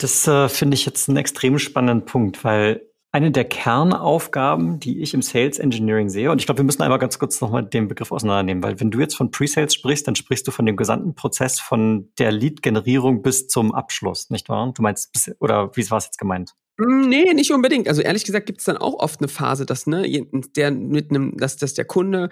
Das 0.00 0.26
äh, 0.26 0.48
finde 0.48 0.76
ich 0.76 0.86
jetzt 0.86 1.08
einen 1.08 1.18
extrem 1.18 1.58
spannenden 1.58 2.06
Punkt, 2.06 2.42
weil 2.42 2.86
eine 3.12 3.30
der 3.30 3.44
Kernaufgaben, 3.44 4.80
die 4.80 5.02
ich 5.02 5.12
im 5.12 5.20
Sales 5.20 5.58
Engineering 5.58 6.08
sehe, 6.08 6.30
und 6.30 6.38
ich 6.38 6.46
glaube, 6.46 6.60
wir 6.60 6.64
müssen 6.64 6.80
einmal 6.80 6.98
ganz 6.98 7.18
kurz 7.18 7.40
nochmal 7.40 7.66
den 7.66 7.86
Begriff 7.86 8.10
auseinandernehmen, 8.10 8.62
weil 8.62 8.80
wenn 8.80 8.90
du 8.90 8.98
jetzt 8.98 9.16
von 9.16 9.30
Pre-Sales 9.30 9.74
sprichst, 9.74 10.06
dann 10.06 10.14
sprichst 10.14 10.46
du 10.46 10.52
von 10.52 10.64
dem 10.64 10.76
gesamten 10.76 11.14
Prozess 11.14 11.60
von 11.60 12.08
der 12.18 12.32
Lead-Generierung 12.32 13.20
bis 13.20 13.48
zum 13.48 13.74
Abschluss, 13.74 14.30
nicht 14.30 14.48
wahr? 14.48 14.72
Du 14.74 14.80
meinst, 14.80 15.32
oder 15.38 15.76
wie 15.76 15.90
war 15.90 15.98
es 15.98 16.06
jetzt 16.06 16.18
gemeint? 16.18 16.54
Mm, 16.78 17.08
nee, 17.08 17.34
nicht 17.34 17.52
unbedingt. 17.52 17.86
Also 17.86 18.00
ehrlich 18.00 18.24
gesagt 18.24 18.46
gibt 18.46 18.60
es 18.60 18.64
dann 18.64 18.78
auch 18.78 18.94
oft 18.94 19.20
eine 19.20 19.28
Phase, 19.28 19.66
dass 19.66 19.86
ne, 19.86 20.08
der 20.56 20.70
mit 20.70 21.10
einem, 21.10 21.36
dass, 21.36 21.58
dass 21.58 21.74
der 21.74 21.84
Kunde 21.84 22.30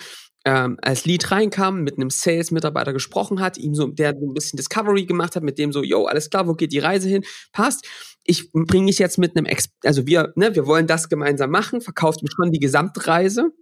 ähm, 0.48 0.78
als 0.80 1.04
Lead 1.04 1.30
reinkam, 1.30 1.82
mit 1.82 1.96
einem 1.96 2.08
Sales-Mitarbeiter 2.08 2.94
gesprochen 2.94 3.40
hat, 3.40 3.58
ihm 3.58 3.74
so, 3.74 3.88
der 3.88 4.14
so 4.18 4.26
ein 4.26 4.32
bisschen 4.32 4.56
Discovery 4.56 5.04
gemacht 5.04 5.36
hat, 5.36 5.42
mit 5.42 5.58
dem 5.58 5.72
so, 5.72 5.82
yo, 5.82 6.06
alles 6.06 6.30
klar, 6.30 6.48
wo 6.48 6.54
geht 6.54 6.72
die 6.72 6.78
Reise 6.78 7.08
hin? 7.08 7.22
Passt 7.52 7.86
ich 8.24 8.52
bringe 8.52 8.86
dich 8.86 8.98
jetzt 8.98 9.16
mit 9.16 9.36
einem, 9.36 9.46
Ex 9.46 9.70
also 9.84 10.06
wir, 10.06 10.34
ne, 10.36 10.54
wir 10.54 10.66
wollen 10.66 10.86
das 10.86 11.08
gemeinsam 11.08 11.50
machen, 11.50 11.80
verkauft 11.80 12.20
ihm 12.20 12.28
schon 12.28 12.52
die 12.52 12.60
Gesamtreise 12.60 13.52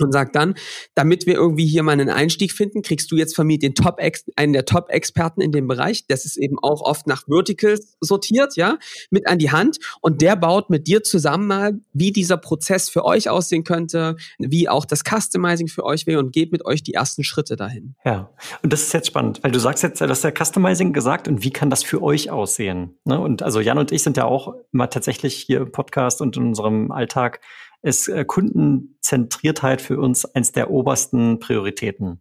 und 0.00 0.12
sagt 0.12 0.34
dann, 0.34 0.54
damit 0.94 1.26
wir 1.26 1.34
irgendwie 1.34 1.66
hier 1.66 1.82
mal 1.82 1.92
einen 1.92 2.10
Einstieg 2.10 2.52
finden, 2.52 2.82
kriegst 2.82 3.10
du 3.10 3.16
jetzt 3.16 3.36
von 3.36 3.46
mir 3.46 3.58
den 3.58 3.74
Top 3.74 3.98
einen 4.36 4.52
der 4.52 4.64
Top 4.64 4.90
Experten 4.90 5.40
in 5.40 5.52
dem 5.52 5.68
Bereich, 5.68 6.06
das 6.06 6.24
ist 6.24 6.36
eben 6.36 6.56
auch 6.62 6.82
oft 6.82 7.06
nach 7.06 7.24
Verticals 7.28 7.96
sortiert, 8.00 8.56
ja, 8.56 8.78
mit 9.10 9.28
an 9.28 9.38
die 9.38 9.50
Hand 9.50 9.78
und 10.00 10.20
der 10.20 10.36
baut 10.36 10.70
mit 10.70 10.86
dir 10.86 11.02
zusammen 11.02 11.46
mal, 11.46 11.72
wie 11.92 12.12
dieser 12.12 12.36
Prozess 12.36 12.88
für 12.88 13.04
euch 13.04 13.28
aussehen 13.28 13.64
könnte, 13.64 14.16
wie 14.38 14.68
auch 14.68 14.84
das 14.84 15.02
Customizing 15.04 15.68
für 15.68 15.84
euch 15.84 16.06
wäre 16.06 16.18
und 16.18 16.32
geht 16.32 16.52
mit 16.52 16.64
euch 16.64 16.82
die 16.82 16.94
ersten 16.94 17.24
Schritte 17.24 17.56
dahin. 17.56 17.94
Ja, 18.04 18.30
und 18.62 18.72
das 18.72 18.82
ist 18.82 18.92
jetzt 18.92 19.06
spannend, 19.06 19.40
weil 19.42 19.52
du 19.52 19.60
sagst 19.60 19.82
jetzt, 19.82 20.00
das 20.00 20.18
ist 20.18 20.24
ja 20.24 20.32
Customizing 20.32 20.92
gesagt 20.92 21.28
und 21.28 21.42
wie 21.42 21.50
kann 21.50 21.70
das 21.70 21.82
für 21.82 22.02
euch 22.02 22.30
aussehen? 22.30 22.98
Ne? 23.04 23.18
Und 23.18 23.42
also 23.42 23.60
Jan 23.60 23.78
und 23.78 23.92
ich 23.92 24.02
sind 24.02 24.16
ja 24.16 24.24
auch 24.24 24.54
mal 24.72 24.88
tatsächlich 24.88 25.34
hier 25.34 25.58
im 25.58 25.72
Podcast 25.72 26.20
und 26.20 26.36
in 26.36 26.44
unserem 26.46 26.90
Alltag 26.90 27.40
ist 27.84 28.08
äh, 28.08 28.24
Kundenzentriertheit 28.24 29.80
für 29.80 29.98
uns 30.00 30.24
eins 30.24 30.52
der 30.52 30.70
obersten 30.70 31.38
Prioritäten. 31.38 32.20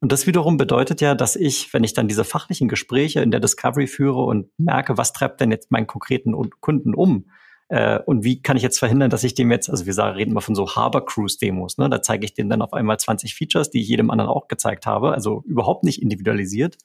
Und 0.00 0.12
das 0.12 0.26
wiederum 0.26 0.56
bedeutet 0.56 1.00
ja, 1.00 1.14
dass 1.14 1.34
ich, 1.36 1.72
wenn 1.72 1.84
ich 1.84 1.92
dann 1.92 2.08
diese 2.08 2.24
fachlichen 2.24 2.68
Gespräche 2.68 3.20
in 3.20 3.30
der 3.30 3.40
Discovery 3.40 3.86
führe 3.86 4.22
und 4.24 4.48
merke, 4.58 4.96
was 4.96 5.12
treibt 5.12 5.40
denn 5.40 5.50
jetzt 5.50 5.70
meinen 5.70 5.86
konkreten 5.86 6.34
Kunden 6.60 6.94
um, 6.94 7.30
äh, 7.68 7.98
und 8.06 8.24
wie 8.24 8.40
kann 8.40 8.56
ich 8.56 8.62
jetzt 8.62 8.78
verhindern, 8.78 9.10
dass 9.10 9.24
ich 9.24 9.34
dem 9.34 9.50
jetzt, 9.50 9.68
also 9.68 9.86
wir 9.86 9.92
sagen, 9.92 10.16
reden 10.16 10.32
mal 10.32 10.40
von 10.40 10.54
so 10.54 10.74
Harbor 10.74 11.04
Cruise 11.04 11.38
Demos, 11.38 11.78
ne? 11.78 11.90
Da 11.90 12.00
zeige 12.00 12.24
ich 12.24 12.34
denen 12.34 12.48
dann 12.48 12.62
auf 12.62 12.72
einmal 12.72 12.98
20 12.98 13.34
Features, 13.34 13.70
die 13.70 13.80
ich 13.80 13.88
jedem 13.88 14.10
anderen 14.10 14.30
auch 14.30 14.48
gezeigt 14.48 14.86
habe, 14.86 15.12
also 15.12 15.42
überhaupt 15.46 15.84
nicht 15.84 16.00
individualisiert. 16.00 16.78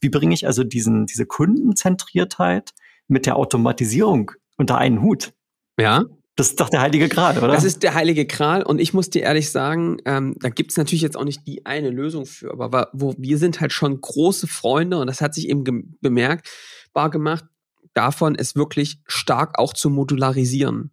Wie 0.00 0.10
bringe 0.10 0.34
ich 0.34 0.46
also 0.46 0.62
diesen, 0.62 1.06
diese 1.06 1.26
Kundenzentriertheit 1.26 2.72
mit 3.08 3.26
der 3.26 3.36
Automatisierung 3.36 4.30
unter 4.56 4.78
einen 4.78 5.02
Hut? 5.02 5.32
Ja. 5.78 6.04
Das 6.38 6.50
ist 6.50 6.60
doch 6.60 6.68
der 6.68 6.82
heilige 6.82 7.08
Gral, 7.08 7.36
oder? 7.36 7.48
Das 7.48 7.64
ist 7.64 7.82
der 7.82 7.94
heilige 7.94 8.24
Gral 8.24 8.62
und 8.62 8.80
ich 8.80 8.94
muss 8.94 9.10
dir 9.10 9.22
ehrlich 9.22 9.50
sagen, 9.50 9.96
ähm, 10.04 10.36
da 10.38 10.50
gibt 10.50 10.70
es 10.70 10.76
natürlich 10.76 11.02
jetzt 11.02 11.16
auch 11.16 11.24
nicht 11.24 11.44
die 11.48 11.66
eine 11.66 11.90
Lösung 11.90 12.26
für, 12.26 12.52
aber 12.52 12.90
wo 12.92 13.12
wir 13.18 13.38
sind 13.38 13.60
halt 13.60 13.72
schon 13.72 14.00
große 14.00 14.46
Freunde 14.46 14.98
und 14.98 15.08
das 15.08 15.20
hat 15.20 15.34
sich 15.34 15.48
eben 15.48 15.96
bemerkbar 16.00 17.10
gemacht, 17.10 17.44
davon 17.92 18.36
es 18.36 18.54
wirklich 18.54 19.00
stark 19.08 19.58
auch 19.58 19.72
zu 19.72 19.90
modularisieren. 19.90 20.92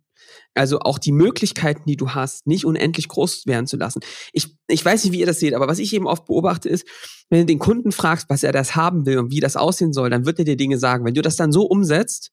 Also 0.55 0.79
auch 0.79 0.97
die 0.97 1.11
Möglichkeiten, 1.11 1.83
die 1.85 1.95
du 1.95 2.15
hast, 2.15 2.47
nicht 2.47 2.65
unendlich 2.65 3.07
groß 3.07 3.45
werden 3.45 3.67
zu 3.67 3.77
lassen. 3.77 3.99
Ich, 4.33 4.57
ich 4.67 4.83
weiß 4.83 5.03
nicht, 5.03 5.13
wie 5.13 5.19
ihr 5.19 5.27
das 5.27 5.39
seht, 5.39 5.53
aber 5.53 5.67
was 5.67 5.77
ich 5.77 5.93
eben 5.93 6.07
oft 6.07 6.25
beobachte 6.25 6.69
ist, 6.69 6.87
wenn 7.29 7.41
du 7.41 7.45
den 7.45 7.59
Kunden 7.59 7.91
fragst, 7.91 8.31
was 8.31 8.41
er 8.41 8.51
das 8.51 8.75
haben 8.75 9.05
will 9.05 9.19
und 9.19 9.31
wie 9.31 9.41
das 9.41 9.57
aussehen 9.57 9.93
soll, 9.93 10.09
dann 10.09 10.25
wird 10.25 10.39
er 10.39 10.45
dir 10.45 10.57
Dinge 10.57 10.79
sagen. 10.79 11.05
Wenn 11.05 11.13
du 11.13 11.21
das 11.21 11.35
dann 11.35 11.51
so 11.51 11.65
umsetzt, 11.65 12.31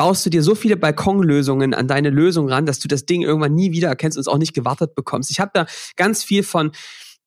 baust 0.00 0.24
du 0.24 0.30
dir 0.30 0.42
so 0.42 0.54
viele 0.54 0.78
Balkonlösungen 0.78 1.74
an 1.74 1.86
deine 1.86 2.08
Lösung 2.08 2.48
ran, 2.48 2.64
dass 2.64 2.78
du 2.78 2.88
das 2.88 3.04
Ding 3.04 3.20
irgendwann 3.20 3.54
nie 3.54 3.70
wieder 3.70 3.88
erkennst 3.88 4.16
und 4.16 4.22
es 4.22 4.28
auch 4.28 4.38
nicht 4.38 4.54
gewartet 4.54 4.94
bekommst. 4.94 5.30
Ich 5.30 5.40
habe 5.40 5.50
da 5.52 5.66
ganz 5.96 6.24
viel 6.24 6.42
von 6.42 6.72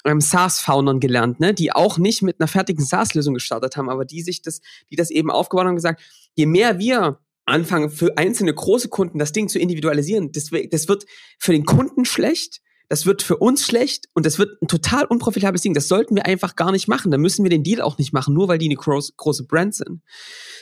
ähm, 0.05 0.19
SaaS-Foundern 0.19 0.99
gelernt, 0.99 1.39
ne, 1.39 1.53
die 1.53 1.71
auch 1.71 1.99
nicht 1.99 2.23
mit 2.23 2.39
einer 2.39 2.47
fertigen 2.47 2.83
SaaS-Lösung 2.83 3.35
gestartet 3.35 3.77
haben, 3.77 3.91
aber 3.91 4.05
die 4.05 4.23
sich 4.23 4.41
das, 4.41 4.59
die 4.89 4.95
das 4.95 5.11
eben 5.11 5.29
aufgebaut 5.29 5.65
haben 5.65 5.73
und 5.73 5.75
gesagt, 5.75 6.01
je 6.33 6.47
mehr 6.47 6.79
wir 6.79 7.19
anfangen, 7.45 7.91
für 7.91 8.17
einzelne 8.17 8.55
große 8.55 8.89
Kunden 8.89 9.19
das 9.19 9.33
Ding 9.33 9.49
zu 9.49 9.59
individualisieren, 9.59 10.31
das, 10.31 10.49
das 10.71 10.87
wird 10.87 11.05
für 11.37 11.51
den 11.51 11.65
Kunden 11.65 12.05
schlecht, 12.05 12.59
das 12.89 13.05
wird 13.05 13.21
für 13.21 13.37
uns 13.37 13.67
schlecht 13.67 14.09
und 14.15 14.25
das 14.25 14.39
wird 14.39 14.59
ein 14.63 14.67
total 14.67 15.05
unprofitables 15.05 15.61
Ding. 15.61 15.75
Das 15.75 15.87
sollten 15.87 16.15
wir 16.15 16.25
einfach 16.25 16.55
gar 16.55 16.71
nicht 16.71 16.87
machen. 16.87 17.11
Da 17.11 17.19
müssen 17.19 17.43
wir 17.43 17.51
den 17.51 17.63
Deal 17.63 17.81
auch 17.81 17.99
nicht 17.99 18.13
machen, 18.13 18.33
nur 18.33 18.47
weil 18.47 18.57
die 18.57 18.65
eine 18.65 18.75
groß, 18.75 19.15
große 19.15 19.45
Brand 19.45 19.75
sind. 19.75 20.01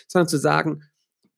Sondern 0.10 0.28
zu 0.28 0.38
sagen, 0.38 0.84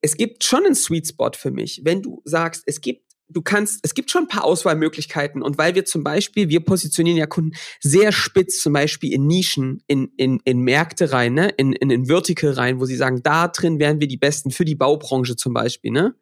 es 0.03 0.17
gibt 0.17 0.43
schon 0.43 0.65
einen 0.65 0.75
Sweet 0.75 1.07
Spot 1.07 1.31
für 1.35 1.49
mich, 1.49 1.81
wenn 1.83 2.01
du 2.01 2.21
sagst, 2.25 2.63
es 2.67 2.81
gibt 2.81 3.03
du 3.29 3.41
kannst, 3.41 3.79
es 3.83 3.95
gibt 3.95 4.11
schon 4.11 4.25
ein 4.25 4.27
paar 4.27 4.43
Auswahlmöglichkeiten. 4.43 5.41
Und 5.41 5.57
weil 5.57 5.73
wir 5.73 5.85
zum 5.85 6.03
Beispiel, 6.03 6.49
wir 6.49 6.59
positionieren 6.59 7.17
ja 7.17 7.25
Kunden 7.25 7.57
sehr 7.79 8.11
spitz, 8.11 8.61
zum 8.61 8.73
Beispiel 8.73 9.11
in 9.11 9.25
Nischen, 9.25 9.81
in, 9.87 10.11
in, 10.17 10.39
in 10.43 10.59
Märkte 10.59 11.11
rein, 11.11 11.33
ne, 11.33 11.49
in, 11.57 11.73
in, 11.73 11.89
in 11.89 12.05
Vertical 12.05 12.51
rein, 12.51 12.79
wo 12.79 12.85
sie 12.85 12.95
sagen, 12.95 13.21
da 13.23 13.47
drin 13.47 13.79
wären 13.79 13.99
wir 13.99 14.07
die 14.07 14.17
Besten 14.17 14.51
für 14.51 14.65
die 14.65 14.75
Baubranche 14.75 15.35
zum 15.35 15.53
Beispiel, 15.53 15.91
ne? 15.91 16.13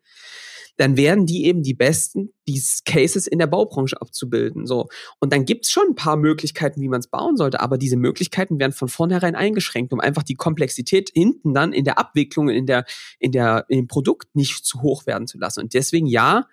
Dann 0.77 0.97
werden 0.97 1.25
die 1.25 1.45
eben 1.45 1.63
die 1.63 1.73
besten, 1.73 2.33
die 2.47 2.61
Cases 2.85 3.27
in 3.27 3.39
der 3.39 3.47
Baubranche 3.47 4.01
abzubilden. 4.01 4.65
So. 4.65 4.87
Und 5.19 5.33
dann 5.33 5.45
gibt's 5.45 5.69
schon 5.69 5.89
ein 5.89 5.95
paar 5.95 6.17
Möglichkeiten, 6.17 6.81
wie 6.81 6.89
man 6.89 6.99
es 6.99 7.07
bauen 7.07 7.37
sollte, 7.37 7.59
aber 7.59 7.77
diese 7.77 7.97
Möglichkeiten 7.97 8.59
werden 8.59 8.73
von 8.73 8.87
vornherein 8.87 9.35
eingeschränkt, 9.35 9.93
um 9.93 9.99
einfach 9.99 10.23
die 10.23 10.35
Komplexität 10.35 11.11
hinten 11.13 11.53
dann 11.53 11.73
in 11.73 11.85
der 11.85 11.99
Abwicklung, 11.99 12.49
in 12.49 12.65
der, 12.65 12.85
in 13.19 13.31
der, 13.31 13.65
in 13.67 13.79
dem 13.79 13.87
Produkt 13.87 14.35
nicht 14.35 14.65
zu 14.65 14.81
hoch 14.81 15.05
werden 15.05 15.27
zu 15.27 15.37
lassen. 15.37 15.61
Und 15.61 15.73
deswegen 15.73 16.07
ja, 16.07 16.47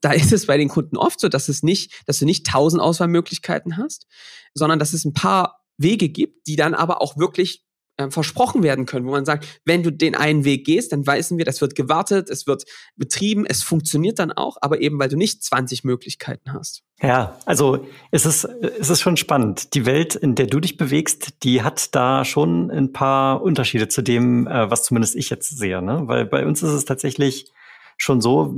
da 0.00 0.12
ist 0.12 0.32
es 0.32 0.46
bei 0.46 0.58
den 0.58 0.68
Kunden 0.68 0.96
oft 0.96 1.18
so, 1.18 1.28
dass 1.28 1.48
es 1.48 1.62
nicht, 1.62 2.02
dass 2.06 2.18
du 2.18 2.26
nicht 2.26 2.46
tausend 2.46 2.82
Auswahlmöglichkeiten 2.82 3.78
hast, 3.78 4.06
sondern 4.52 4.78
dass 4.78 4.92
es 4.92 5.04
ein 5.04 5.14
paar 5.14 5.64
Wege 5.78 6.08
gibt, 6.08 6.46
die 6.46 6.56
dann 6.56 6.74
aber 6.74 7.00
auch 7.00 7.16
wirklich 7.16 7.63
äh, 7.96 8.10
versprochen 8.10 8.62
werden 8.62 8.86
können, 8.86 9.06
wo 9.06 9.12
man 9.12 9.24
sagt, 9.24 9.60
wenn 9.64 9.82
du 9.82 9.92
den 9.92 10.14
einen 10.14 10.44
Weg 10.44 10.66
gehst, 10.66 10.92
dann 10.92 11.06
wissen 11.06 11.38
wir, 11.38 11.44
das 11.44 11.60
wird 11.60 11.74
gewartet, 11.74 12.28
es 12.28 12.46
wird 12.46 12.64
betrieben, 12.96 13.46
es 13.46 13.62
funktioniert 13.62 14.18
dann 14.18 14.32
auch, 14.32 14.56
aber 14.60 14.80
eben 14.80 14.98
weil 14.98 15.08
du 15.08 15.16
nicht 15.16 15.44
20 15.44 15.84
Möglichkeiten 15.84 16.52
hast. 16.52 16.82
Ja, 17.00 17.38
also 17.44 17.86
es 18.10 18.26
ist, 18.26 18.44
es 18.44 18.90
ist 18.90 19.00
schon 19.00 19.16
spannend. 19.16 19.74
Die 19.74 19.86
Welt, 19.86 20.14
in 20.14 20.34
der 20.34 20.46
du 20.46 20.60
dich 20.60 20.76
bewegst, 20.76 21.44
die 21.44 21.62
hat 21.62 21.94
da 21.94 22.24
schon 22.24 22.70
ein 22.70 22.92
paar 22.92 23.42
Unterschiede 23.42 23.88
zu 23.88 24.02
dem, 24.02 24.46
äh, 24.46 24.70
was 24.70 24.84
zumindest 24.84 25.14
ich 25.14 25.30
jetzt 25.30 25.56
sehe. 25.56 25.82
Ne? 25.82 26.02
Weil 26.06 26.26
bei 26.26 26.46
uns 26.46 26.62
ist 26.62 26.72
es 26.72 26.84
tatsächlich 26.84 27.52
schon 27.96 28.20
so, 28.20 28.54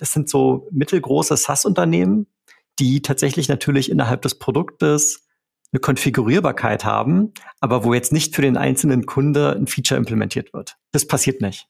es 0.00 0.12
sind 0.12 0.28
so 0.28 0.68
mittelgroße 0.70 1.36
SaaS-Unternehmen, 1.36 2.26
die 2.78 3.02
tatsächlich 3.02 3.48
natürlich 3.48 3.90
innerhalb 3.90 4.22
des 4.22 4.38
Produktes 4.38 5.23
eine 5.74 5.80
Konfigurierbarkeit 5.80 6.84
haben, 6.84 7.32
aber 7.60 7.82
wo 7.82 7.94
jetzt 7.94 8.12
nicht 8.12 8.36
für 8.36 8.42
den 8.42 8.56
einzelnen 8.56 9.06
Kunde 9.06 9.56
ein 9.56 9.66
Feature 9.66 9.98
implementiert 9.98 10.52
wird. 10.54 10.76
Das 10.92 11.04
passiert 11.04 11.40
nicht. 11.40 11.66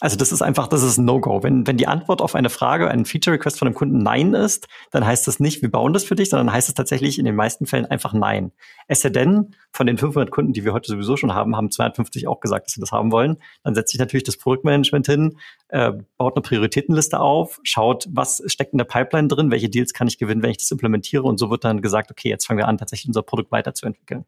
Also 0.00 0.16
das 0.16 0.32
ist 0.32 0.42
einfach, 0.42 0.66
das 0.66 0.82
ist 0.82 0.98
ein 0.98 1.04
No-Go. 1.04 1.44
Wenn, 1.44 1.66
wenn 1.68 1.76
die 1.76 1.86
Antwort 1.86 2.20
auf 2.20 2.34
eine 2.34 2.50
Frage, 2.50 2.90
einen 2.90 3.04
Feature-Request 3.04 3.58
von 3.58 3.68
einem 3.68 3.76
Kunden 3.76 3.98
Nein 3.98 4.34
ist, 4.34 4.66
dann 4.90 5.06
heißt 5.06 5.26
das 5.28 5.38
nicht, 5.38 5.62
wir 5.62 5.70
bauen 5.70 5.92
das 5.92 6.02
für 6.04 6.16
dich, 6.16 6.30
sondern 6.30 6.52
heißt 6.52 6.68
es 6.68 6.74
tatsächlich 6.74 7.18
in 7.18 7.24
den 7.24 7.36
meisten 7.36 7.64
Fällen 7.64 7.86
einfach 7.86 8.12
Nein. 8.12 8.50
Es 8.88 9.02
sei 9.02 9.10
denn, 9.10 9.54
von 9.70 9.86
den 9.86 9.96
500 9.96 10.32
Kunden, 10.32 10.52
die 10.52 10.64
wir 10.64 10.72
heute 10.72 10.90
sowieso 10.90 11.16
schon 11.16 11.32
haben, 11.32 11.56
haben 11.56 11.70
250 11.70 12.26
auch 12.26 12.40
gesagt, 12.40 12.66
dass 12.66 12.74
sie 12.74 12.80
das 12.80 12.90
haben 12.90 13.12
wollen. 13.12 13.36
Dann 13.62 13.76
setzt 13.76 13.92
sich 13.92 14.00
natürlich 14.00 14.24
das 14.24 14.36
Produktmanagement 14.36 15.06
hin, 15.06 15.38
äh, 15.68 15.92
baut 16.16 16.36
eine 16.36 16.42
Prioritätenliste 16.42 17.20
auf, 17.20 17.60
schaut, 17.62 18.08
was 18.10 18.42
steckt 18.46 18.72
in 18.72 18.78
der 18.78 18.84
Pipeline 18.84 19.28
drin, 19.28 19.52
welche 19.52 19.68
Deals 19.68 19.92
kann 19.92 20.08
ich 20.08 20.18
gewinnen, 20.18 20.42
wenn 20.42 20.50
ich 20.50 20.58
das 20.58 20.70
implementiere 20.72 21.22
und 21.22 21.38
so 21.38 21.50
wird 21.50 21.64
dann 21.64 21.82
gesagt, 21.82 22.10
okay, 22.10 22.28
jetzt 22.28 22.46
fangen 22.46 22.58
wir 22.58 22.66
an, 22.66 22.78
tatsächlich 22.78 23.08
unser 23.08 23.22
Produkt 23.22 23.52
weiterzuentwickeln. 23.52 24.24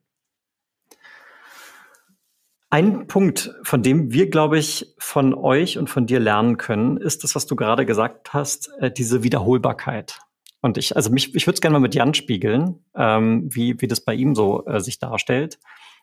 Ein 2.68 3.06
Punkt, 3.06 3.54
von 3.62 3.82
dem 3.82 4.12
wir, 4.12 4.28
glaube 4.28 4.58
ich, 4.58 4.94
von 4.98 5.34
euch 5.34 5.78
und 5.78 5.88
von 5.88 6.06
dir 6.06 6.18
lernen 6.18 6.56
können, 6.56 6.96
ist 6.96 7.22
das, 7.22 7.34
was 7.34 7.46
du 7.46 7.54
gerade 7.54 7.86
gesagt 7.86 8.34
hast, 8.34 8.70
äh, 8.80 8.90
diese 8.90 9.22
Wiederholbarkeit. 9.22 10.18
Und 10.62 10.78
ich, 10.78 10.96
also 10.96 11.10
mich, 11.10 11.34
ich 11.34 11.46
würde 11.46 11.54
es 11.54 11.60
gerne 11.60 11.74
mal 11.74 11.80
mit 11.80 11.94
Jan 11.94 12.12
spiegeln, 12.12 12.84
ähm, 12.96 13.48
wie, 13.52 13.80
wie 13.80 13.86
das 13.86 14.00
bei 14.00 14.14
ihm 14.14 14.34
so 14.34 14.66
äh, 14.66 14.80
sich 14.80 14.98
darstellt. 14.98 15.60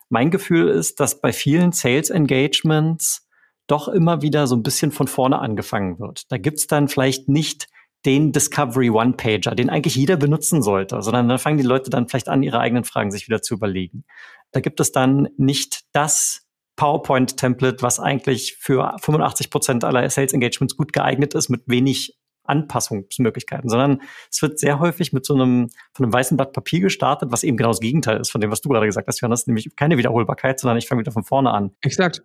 Mein 0.08 0.30
Gefühl 0.30 0.68
ist, 0.68 1.00
dass 1.00 1.20
bei 1.20 1.32
vielen 1.32 1.72
Sales 1.72 2.08
Engagements 2.08 3.28
doch 3.66 3.88
immer 3.88 4.22
wieder 4.22 4.46
so 4.46 4.56
ein 4.56 4.62
bisschen 4.62 4.90
von 4.90 5.06
vorne 5.06 5.38
angefangen 5.40 5.98
wird. 5.98 6.30
Da 6.32 6.38
gibt's 6.38 6.66
dann 6.66 6.88
vielleicht 6.88 7.28
nicht 7.28 7.68
den 8.06 8.32
Discovery 8.32 8.90
One-Pager, 8.90 9.54
den 9.54 9.70
eigentlich 9.70 9.96
jeder 9.96 10.16
benutzen 10.16 10.62
sollte, 10.62 11.00
sondern 11.02 11.28
dann 11.28 11.38
fangen 11.38 11.56
die 11.56 11.64
Leute 11.64 11.90
dann 11.90 12.08
vielleicht 12.08 12.28
an, 12.28 12.42
ihre 12.42 12.60
eigenen 12.60 12.84
Fragen 12.84 13.10
sich 13.10 13.28
wieder 13.28 13.42
zu 13.42 13.54
überlegen. 13.54 14.04
Da 14.52 14.60
gibt 14.60 14.80
es 14.80 14.92
dann 14.92 15.28
nicht 15.36 15.84
das 15.92 16.43
PowerPoint-Template, 16.76 17.82
was 17.82 18.00
eigentlich 18.00 18.56
für 18.60 18.96
85 19.00 19.50
Prozent 19.50 19.84
aller 19.84 20.08
Sales 20.10 20.32
Engagements 20.32 20.76
gut 20.76 20.92
geeignet 20.92 21.34
ist, 21.34 21.48
mit 21.48 21.62
wenig 21.66 22.16
Anpassungsmöglichkeiten, 22.44 23.68
sondern 23.70 24.02
es 24.30 24.42
wird 24.42 24.58
sehr 24.58 24.78
häufig 24.78 25.12
mit 25.12 25.24
so 25.24 25.34
einem, 25.34 25.70
von 25.94 26.04
einem 26.04 26.12
weißen 26.12 26.36
Blatt 26.36 26.52
Papier 26.52 26.80
gestartet, 26.80 27.32
was 27.32 27.42
eben 27.42 27.56
genau 27.56 27.70
das 27.70 27.80
Gegenteil 27.80 28.20
ist 28.20 28.30
von 28.30 28.40
dem, 28.40 28.50
was 28.50 28.60
du 28.60 28.68
gerade 28.68 28.86
gesagt 28.86 29.08
hast, 29.08 29.20
Johannes, 29.20 29.46
nämlich 29.46 29.74
keine 29.76 29.96
Wiederholbarkeit, 29.96 30.60
sondern 30.60 30.76
ich 30.76 30.86
fange 30.86 31.00
wieder 31.00 31.12
von 31.12 31.24
vorne 31.24 31.50
an. 31.50 31.70
Exakt. 31.80 32.22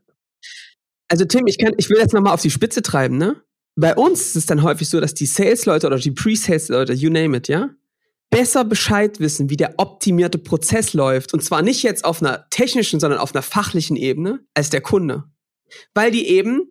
Also 1.08 1.26
Tim, 1.26 1.48
ich 1.48 1.58
kann, 1.58 1.74
ich 1.78 1.90
will 1.90 1.98
jetzt 1.98 2.14
nochmal 2.14 2.34
auf 2.34 2.42
die 2.42 2.52
Spitze 2.52 2.82
treiben, 2.82 3.18
ne? 3.18 3.42
Bei 3.76 3.96
uns 3.96 4.22
ist 4.22 4.36
es 4.36 4.46
dann 4.46 4.62
häufig 4.62 4.90
so, 4.90 5.00
dass 5.00 5.14
die 5.14 5.26
Sales-Leute 5.26 5.88
oder 5.88 5.98
die 5.98 6.12
Pre-Sales-Leute, 6.12 6.94
you 6.94 7.10
name 7.10 7.38
it, 7.38 7.48
ja, 7.48 7.70
besser 8.30 8.64
Bescheid 8.64 9.20
wissen, 9.20 9.50
wie 9.50 9.58
der 9.58 9.76
optimierte 9.78 10.38
Prozess 10.38 10.94
läuft. 10.94 11.34
Und 11.34 11.44
zwar 11.44 11.62
nicht 11.62 11.84
jetzt 11.84 12.06
auf 12.06 12.22
einer 12.22 12.48
technischen, 12.50 13.00
sondern 13.00 13.20
auf 13.20 13.34
einer 13.34 13.42
fachlichen 13.42 13.96
Ebene 13.96 14.40
als 14.54 14.70
der 14.70 14.82
Kunde. 14.82 15.24
Weil 15.94 16.12
die 16.12 16.28
eben 16.28 16.62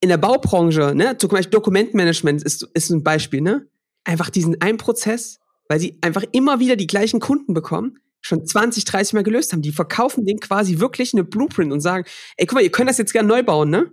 in 0.00 0.08
der 0.08 0.18
Baubranche, 0.18 0.94
ne, 0.94 1.16
zum 1.18 1.30
Beispiel 1.30 1.50
Dokumentmanagement 1.50 2.42
ist, 2.42 2.68
ist 2.74 2.90
ein 2.90 3.02
Beispiel, 3.02 3.40
ne, 3.40 3.68
einfach 4.04 4.30
diesen 4.30 4.60
einen 4.60 4.78
Prozess, 4.78 5.38
weil 5.68 5.80
sie 5.80 5.98
einfach 6.00 6.24
immer 6.32 6.60
wieder 6.60 6.76
die 6.76 6.86
gleichen 6.86 7.20
Kunden 7.20 7.54
bekommen, 7.54 7.98
schon 8.20 8.44
20, 8.44 8.84
30 8.84 9.14
Mal 9.14 9.22
gelöst 9.22 9.52
haben. 9.52 9.62
Die 9.62 9.72
verkaufen 9.72 10.26
den 10.26 10.40
quasi 10.40 10.80
wirklich 10.80 11.12
eine 11.14 11.24
Blueprint 11.24 11.72
und 11.72 11.80
sagen, 11.80 12.04
ey, 12.36 12.46
guck 12.46 12.56
mal, 12.56 12.62
ihr 12.62 12.70
könnt 12.70 12.88
das 12.88 12.98
jetzt 12.98 13.12
gerne 13.12 13.28
neu 13.28 13.42
bauen, 13.42 13.70
ne? 13.70 13.92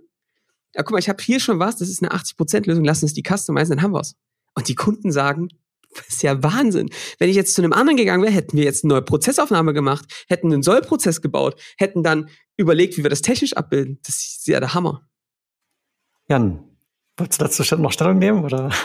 Ja, 0.74 0.82
guck 0.82 0.92
mal, 0.92 0.98
ich 0.98 1.08
habe 1.08 1.22
hier 1.22 1.38
schon 1.38 1.60
was, 1.60 1.76
das 1.76 1.88
ist 1.88 2.02
eine 2.02 2.12
80%-Lösung, 2.12 2.84
lass 2.84 3.02
uns 3.02 3.14
die 3.14 3.22
customizen, 3.22 3.76
dann 3.76 3.82
haben 3.82 3.92
wir's. 3.92 4.16
Und 4.54 4.68
die 4.68 4.74
Kunden 4.74 5.12
sagen, 5.12 5.48
das 5.96 6.08
ist 6.08 6.22
ja 6.22 6.42
Wahnsinn. 6.42 6.90
Wenn 7.18 7.30
ich 7.30 7.36
jetzt 7.36 7.54
zu 7.54 7.62
einem 7.62 7.72
anderen 7.72 7.96
gegangen 7.96 8.22
wäre, 8.22 8.32
hätten 8.32 8.56
wir 8.56 8.64
jetzt 8.64 8.84
eine 8.84 8.94
neue 8.94 9.02
Prozessaufnahme 9.02 9.72
gemacht, 9.72 10.04
hätten 10.28 10.52
einen 10.52 10.62
Sollprozess 10.62 11.22
gebaut, 11.22 11.60
hätten 11.76 12.02
dann 12.02 12.28
überlegt, 12.56 12.96
wie 12.96 13.02
wir 13.02 13.10
das 13.10 13.22
technisch 13.22 13.54
abbilden. 13.54 13.98
Das 14.04 14.16
ist 14.16 14.46
ja 14.46 14.60
der 14.60 14.74
Hammer. 14.74 15.08
Jan, 16.28 16.64
wolltest 17.16 17.40
du 17.40 17.44
dazu 17.44 17.76
noch 17.76 17.92
Stellung 17.92 18.18
nehmen 18.18 18.44
oder? 18.44 18.70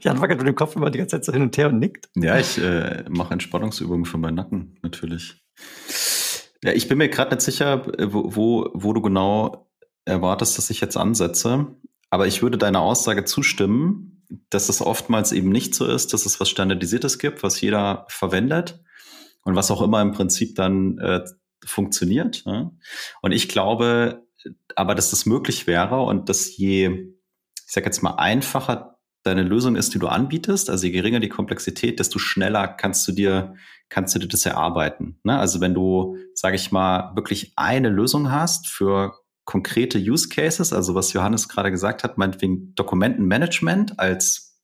Jan 0.00 0.20
wackelt 0.20 0.38
mit 0.38 0.46
dem 0.46 0.54
Kopf 0.54 0.76
immer 0.76 0.90
die 0.90 0.98
ganze 0.98 1.16
Zeit 1.16 1.24
so 1.24 1.32
hin 1.32 1.42
und 1.42 1.56
her 1.56 1.68
und 1.68 1.78
nickt. 1.78 2.08
Ja, 2.14 2.38
ich 2.38 2.58
äh, 2.58 3.04
mache 3.08 3.32
Entspannungsübungen 3.32 4.04
für 4.04 4.18
meinen 4.18 4.34
Nacken, 4.34 4.78
natürlich. 4.82 5.42
Ja, 6.62 6.72
ich 6.72 6.88
bin 6.88 6.98
mir 6.98 7.08
gerade 7.08 7.34
nicht 7.34 7.44
sicher, 7.44 7.86
wo, 8.12 8.34
wo, 8.34 8.70
wo 8.74 8.92
du 8.92 9.00
genau 9.00 9.70
erwartest, 10.04 10.58
dass 10.58 10.70
ich 10.70 10.80
jetzt 10.80 10.96
ansetze. 10.96 11.66
Aber 12.10 12.26
ich 12.26 12.42
würde 12.42 12.58
deiner 12.58 12.80
Aussage 12.80 13.24
zustimmen, 13.24 14.15
dass 14.50 14.68
es 14.68 14.80
oftmals 14.80 15.32
eben 15.32 15.50
nicht 15.50 15.74
so 15.74 15.86
ist, 15.86 16.12
dass 16.12 16.26
es 16.26 16.40
was 16.40 16.48
Standardisiertes 16.48 17.18
gibt, 17.18 17.42
was 17.42 17.60
jeder 17.60 18.06
verwendet 18.08 18.82
und 19.44 19.56
was 19.56 19.70
auch 19.70 19.82
immer 19.82 20.02
im 20.02 20.12
Prinzip 20.12 20.54
dann 20.56 20.98
äh, 20.98 21.24
funktioniert. 21.64 22.44
Ne? 22.46 22.72
Und 23.22 23.32
ich 23.32 23.48
glaube 23.48 24.26
aber, 24.74 24.94
dass 24.94 25.10
das 25.10 25.26
möglich 25.26 25.66
wäre 25.66 26.02
und 26.02 26.28
dass 26.28 26.56
je, 26.56 26.86
ich 26.88 27.72
sage 27.72 27.86
jetzt 27.86 28.02
mal, 28.02 28.14
einfacher 28.16 28.98
deine 29.22 29.42
Lösung 29.42 29.74
ist, 29.74 29.92
die 29.92 29.98
du 29.98 30.06
anbietest, 30.06 30.70
also 30.70 30.86
je 30.86 30.92
geringer 30.92 31.18
die 31.18 31.28
Komplexität, 31.28 31.98
desto 31.98 32.18
schneller 32.18 32.68
kannst 32.68 33.08
du 33.08 33.12
dir, 33.12 33.54
kannst 33.88 34.14
du 34.14 34.20
dir 34.20 34.28
das 34.28 34.46
erarbeiten. 34.46 35.18
Ne? 35.24 35.36
Also 35.38 35.60
wenn 35.60 35.74
du, 35.74 36.16
sage 36.34 36.56
ich 36.56 36.70
mal, 36.70 37.12
wirklich 37.16 37.52
eine 37.56 37.88
Lösung 37.88 38.30
hast 38.30 38.68
für 38.68 39.14
konkrete 39.46 39.98
Use 39.98 40.28
Cases, 40.28 40.72
also 40.72 40.94
was 40.94 41.12
Johannes 41.12 41.48
gerade 41.48 41.70
gesagt 41.70 42.04
hat, 42.04 42.18
meinetwegen 42.18 42.74
Dokumentenmanagement 42.74 43.98
als, 43.98 44.60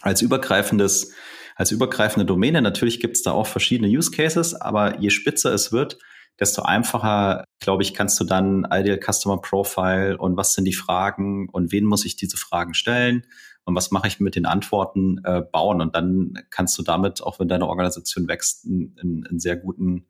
als 0.00 0.22
übergreifendes, 0.22 1.12
als 1.54 1.70
übergreifende 1.70 2.26
Domäne. 2.26 2.62
Natürlich 2.62 2.98
gibt 2.98 3.16
es 3.16 3.22
da 3.22 3.32
auch 3.32 3.46
verschiedene 3.46 3.88
Use 3.88 4.10
Cases, 4.10 4.54
aber 4.54 4.98
je 4.98 5.10
spitzer 5.10 5.52
es 5.52 5.70
wird, 5.70 5.98
desto 6.40 6.62
einfacher, 6.62 7.44
glaube 7.60 7.82
ich, 7.82 7.92
kannst 7.92 8.18
du 8.18 8.24
dann 8.24 8.66
Ideal 8.72 8.98
Customer 8.98 9.40
Profile 9.40 10.16
und 10.16 10.38
was 10.38 10.54
sind 10.54 10.64
die 10.64 10.72
Fragen 10.72 11.50
und 11.50 11.70
wen 11.70 11.84
muss 11.84 12.06
ich 12.06 12.16
diese 12.16 12.38
Fragen 12.38 12.72
stellen 12.72 13.26
und 13.64 13.74
was 13.74 13.90
mache 13.90 14.08
ich 14.08 14.18
mit 14.18 14.34
den 14.34 14.46
Antworten 14.46 15.20
äh, 15.24 15.42
bauen. 15.42 15.82
Und 15.82 15.94
dann 15.94 16.38
kannst 16.48 16.78
du 16.78 16.82
damit, 16.82 17.22
auch 17.22 17.38
wenn 17.38 17.48
deine 17.48 17.68
Organisation 17.68 18.26
wächst, 18.26 18.64
einen, 18.64 19.26
einen 19.28 19.38
sehr 19.38 19.56
guten, 19.56 20.06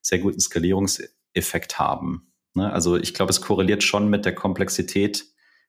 sehr 0.00 0.20
guten 0.20 0.38
Skalierungseffekt 0.38 1.80
haben. 1.80 2.31
Ne? 2.54 2.72
Also 2.72 2.96
ich 2.96 3.14
glaube, 3.14 3.30
es 3.30 3.40
korreliert 3.40 3.82
schon 3.82 4.08
mit 4.08 4.24
der 4.24 4.34
Komplexität 4.34 5.26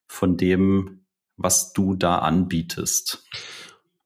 von 0.07 0.37
dem, 0.37 1.05
was 1.37 1.73
du 1.73 1.95
da 1.95 2.19
anbietest. 2.19 3.25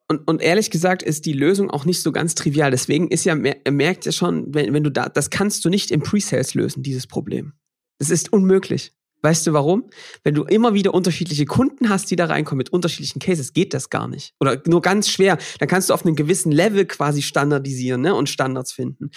Und, 0.07 0.25
und 0.27 0.41
ehrlich 0.41 0.71
gesagt 0.71 1.03
ist 1.03 1.25
die 1.25 1.33
Lösung 1.33 1.69
auch 1.69 1.83
nicht 1.83 2.01
so 2.01 2.11
ganz 2.11 2.33
trivial. 2.33 2.71
Deswegen 2.71 3.09
ist 3.09 3.25
ja, 3.25 3.35
merkt 3.35 4.05
ja 4.05 4.11
schon, 4.11 4.53
wenn, 4.53 4.73
wenn 4.73 4.83
du 4.83 4.89
da, 4.89 5.09
das 5.09 5.29
kannst 5.29 5.65
du 5.65 5.69
nicht 5.69 5.91
im 5.91 6.01
Pre-Sales 6.01 6.53
lösen, 6.53 6.81
dieses 6.81 7.07
Problem. 7.07 7.53
Das 7.99 8.09
ist 8.09 8.31
unmöglich. 8.31 8.93
Weißt 9.23 9.47
du 9.47 9.53
warum? 9.53 9.89
Wenn 10.23 10.35
du 10.35 10.43
immer 10.43 10.75
wieder 10.75 10.93
unterschiedliche 10.93 11.45
Kunden 11.45 11.89
hast, 11.89 12.09
die 12.11 12.15
da 12.15 12.27
reinkommen 12.27 12.59
mit 12.59 12.69
unterschiedlichen 12.69 13.19
Cases, 13.19 13.51
geht 13.51 13.73
das 13.73 13.89
gar 13.89 14.07
nicht. 14.07 14.35
Oder 14.39 14.61
nur 14.67 14.81
ganz 14.81 15.09
schwer. 15.09 15.39
Dann 15.59 15.67
kannst 15.67 15.89
du 15.89 15.93
auf 15.93 16.05
einem 16.05 16.15
gewissen 16.15 16.51
Level 16.51 16.85
quasi 16.85 17.23
standardisieren 17.23 18.01
ne, 18.01 18.13
und 18.13 18.29
Standards 18.29 18.71
finden 18.71 19.09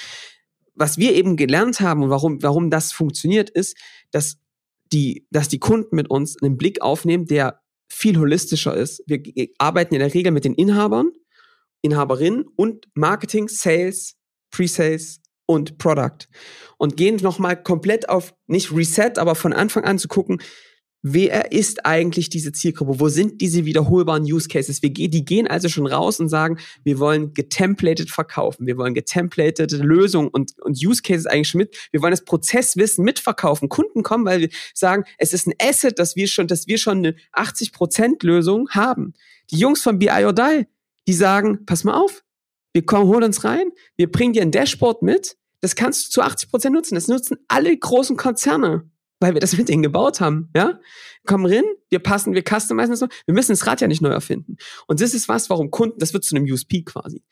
was 0.80 0.96
wir 0.96 1.14
eben 1.14 1.36
gelernt 1.36 1.80
haben 1.80 2.02
und 2.02 2.08
warum, 2.08 2.42
warum 2.42 2.70
das 2.70 2.90
funktioniert, 2.90 3.50
ist, 3.50 3.76
dass 4.12 4.38
die, 4.92 5.26
dass 5.30 5.48
die 5.48 5.60
Kunden 5.60 5.94
mit 5.94 6.08
uns 6.08 6.40
einen 6.42 6.56
Blick 6.56 6.80
aufnehmen, 6.80 7.26
der 7.26 7.60
viel 7.92 8.18
holistischer 8.18 8.74
ist. 8.74 9.02
Wir 9.06 9.22
arbeiten 9.58 9.94
in 9.94 10.00
der 10.00 10.14
Regel 10.14 10.32
mit 10.32 10.46
den 10.46 10.54
Inhabern, 10.54 11.10
Inhaberinnen 11.82 12.46
und 12.56 12.88
Marketing, 12.94 13.48
Sales, 13.48 14.16
Pre-Sales 14.50 15.20
und 15.44 15.76
Product 15.76 16.28
und 16.78 16.96
gehen 16.96 17.16
nochmal 17.16 17.62
komplett 17.62 18.08
auf, 18.08 18.34
nicht 18.46 18.72
Reset, 18.72 19.12
aber 19.18 19.34
von 19.34 19.52
Anfang 19.52 19.84
an 19.84 19.98
zu 19.98 20.08
gucken, 20.08 20.40
wer 21.02 21.52
ist 21.52 21.86
eigentlich 21.86 22.28
diese 22.28 22.52
Zielgruppe? 22.52 23.00
Wo 23.00 23.08
sind 23.08 23.40
diese 23.40 23.64
wiederholbaren 23.64 24.24
Use 24.24 24.48
Cases? 24.48 24.82
Wir, 24.82 24.90
die 24.90 25.24
gehen 25.24 25.46
also 25.46 25.68
schon 25.68 25.86
raus 25.86 26.20
und 26.20 26.28
sagen, 26.28 26.58
wir 26.84 26.98
wollen 26.98 27.32
getemplated 27.34 28.10
verkaufen. 28.10 28.66
Wir 28.66 28.76
wollen 28.76 28.94
getemplated 28.94 29.72
Lösungen 29.72 30.28
und, 30.28 30.52
und 30.60 30.84
Use 30.84 31.02
Cases 31.02 31.26
eigentlich 31.26 31.48
schon 31.48 31.60
mit. 31.60 31.76
Wir 31.90 32.02
wollen 32.02 32.12
das 32.12 32.24
Prozesswissen 32.24 33.04
mitverkaufen. 33.04 33.68
Kunden 33.68 34.02
kommen, 34.02 34.24
weil 34.24 34.40
wir 34.40 34.48
sagen, 34.74 35.04
es 35.18 35.32
ist 35.32 35.46
ein 35.46 35.54
Asset, 35.60 35.98
dass 35.98 36.16
wir 36.16 36.26
schon, 36.26 36.46
dass 36.46 36.66
wir 36.66 36.78
schon 36.78 36.98
eine 36.98 37.14
80% 37.34 38.24
Lösung 38.24 38.68
haben. 38.70 39.14
Die 39.50 39.58
Jungs 39.58 39.82
von 39.82 39.98
BI 39.98 40.24
or 40.24 40.32
Die, 40.32 40.66
die 41.08 41.14
sagen, 41.14 41.64
pass 41.66 41.84
mal 41.84 41.94
auf, 41.94 42.22
wir 42.72 42.84
kommen, 42.84 43.06
holen 43.08 43.24
uns 43.24 43.42
rein, 43.44 43.70
wir 43.96 44.10
bringen 44.10 44.32
dir 44.32 44.42
ein 44.42 44.52
Dashboard 44.52 45.02
mit, 45.02 45.36
das 45.60 45.74
kannst 45.74 46.06
du 46.06 46.10
zu 46.10 46.22
80% 46.22 46.70
nutzen. 46.70 46.94
Das 46.94 47.08
nutzen 47.08 47.36
alle 47.48 47.76
großen 47.76 48.16
Konzerne 48.16 48.88
weil 49.20 49.35
wir 49.35 49.40
das 49.40 49.56
mit 49.56 49.68
denen 49.68 49.83
gebaut 49.83 50.20
haben, 50.20 50.50
ja? 50.56 50.80
Kommen 51.26 51.46
rein, 51.46 51.64
wir 51.90 51.98
passen, 51.98 52.35
wir 52.35 52.42
customizen 52.42 52.90
das. 52.98 53.02
Wir 53.26 53.35
müssen 53.35 53.52
das 53.52 53.66
Rad 53.66 53.80
ja 53.80 53.87
nicht 53.87 54.02
neu 54.02 54.11
erfinden. 54.11 54.56
Und 54.87 55.00
das 55.00 55.14
ist 55.14 55.28
was, 55.28 55.50
warum 55.50 55.70
Kunden, 55.70 55.98
das 55.98 56.14
wird 56.14 56.24
zu 56.24 56.35
einem 56.35 56.50
USP 56.50 56.83
quasi. 56.83 57.22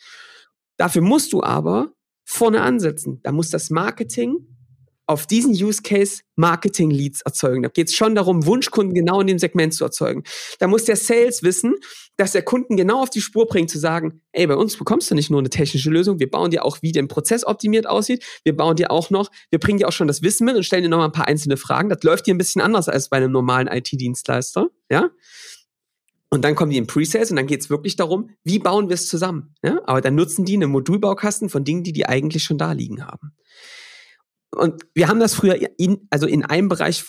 Dafür 0.77 1.03
musst 1.03 1.33
du 1.33 1.43
aber 1.43 1.93
vorne 2.25 2.61
ansetzen. 2.61 3.21
Da 3.23 3.33
muss 3.33 3.51
das 3.51 3.71
Marketing 3.71 4.58
auf 5.09 5.27
diesen 5.27 5.53
Use 5.53 5.83
Case 5.83 6.21
Marketing 6.37 6.91
Leads 6.91 7.23
erzeugen. 7.23 7.63
Da 7.63 7.71
geht 7.71 7.89
es 7.89 7.95
schon 7.95 8.15
darum, 8.15 8.45
Wunschkunden 8.45 8.95
genau 8.95 9.21
in 9.21 9.27
dem 9.27 9.39
Segment 9.39 9.73
zu 9.73 9.85
erzeugen. 9.85 10.23
Da 10.59 10.69
muss 10.69 10.85
der 10.85 10.97
Sales 10.97 11.43
wissen, 11.43 11.75
dass 12.19 12.33
der 12.33 12.43
Kunden 12.43 12.77
genau 12.77 13.03
auf 13.03 13.11
die 13.11 13.23
Spur 13.23 13.47
bringt, 13.47 13.71
zu 13.71 13.79
sagen, 13.79 14.21
ey, 14.33 14.47
bei 14.47 14.55
uns 14.55 14.77
bekommst 14.77 15.11
du 15.11 15.15
nicht 15.15 15.31
nur 15.31 15.41
eine 15.41 15.49
technische 15.49 15.89
Lösung, 15.89 16.21
wir 16.21 16.31
bauen 16.31 16.51
dir 16.51 16.65
auch, 16.65 16.83
wie 16.83 16.93
der 16.93 17.07
Prozess 17.07 17.47
optimiert 17.47 17.87
aussieht, 17.87 18.23
wir 18.45 18.55
bauen 18.55 18.77
dir 18.77 18.91
auch 18.91 19.09
noch, 19.09 19.31
wir 19.51 19.59
bringen 19.59 19.79
dir 19.79 19.89
auch 19.89 19.93
schon 19.93 20.09
das 20.09 20.23
Wissen 20.23 20.45
mit 20.45 20.57
und 20.57 20.65
stellen 20.65 20.83
dir 20.83 20.91
noch 20.91 20.99
mal 20.99 21.07
ein 21.07 21.13
paar 21.13 21.27
einzelne 21.27 21.57
Fragen. 21.57 21.89
Das 21.89 22.03
läuft 22.03 22.27
dir 22.27 22.35
ein 22.35 22.39
bisschen 22.39 22.61
anders 22.61 22.89
als 22.89 23.09
bei 23.09 23.17
einem 23.17 23.33
normalen 23.33 23.67
IT-Dienstleister, 23.67 24.69
ja. 24.91 25.11
Und 26.31 26.45
dann 26.45 26.55
kommen 26.55 26.71
die 26.71 26.77
in 26.77 26.87
Pre-Sales 26.87 27.31
und 27.31 27.37
dann 27.37 27.47
geht 27.47 27.63
es 27.63 27.71
wirklich 27.71 27.97
darum, 27.97 28.29
wie 28.45 28.59
bauen 28.59 28.91
wir 28.91 28.95
es 28.95 29.09
zusammen. 29.09 29.55
Ja? 29.65 29.81
Aber 29.85 30.03
dann 30.03 30.15
nutzen 30.15 30.45
die 30.45 30.57
einen 30.57 30.71
Modulbaukasten 30.71 31.49
von 31.49 31.65
Dingen, 31.65 31.85
die 31.85 31.95
die 31.95 32.05
eigentlich 32.05 32.45
schon 32.45 32.59
da 32.59 32.73
liegen 32.73 33.03
haben. 33.03 33.33
Und 34.55 34.83
wir 34.95 35.09
haben 35.09 35.21
das 35.21 35.35
früher 35.35 35.59
in, 35.79 36.07
also 36.11 36.27
in 36.27 36.45
einem 36.45 36.69
Bereich 36.69 37.05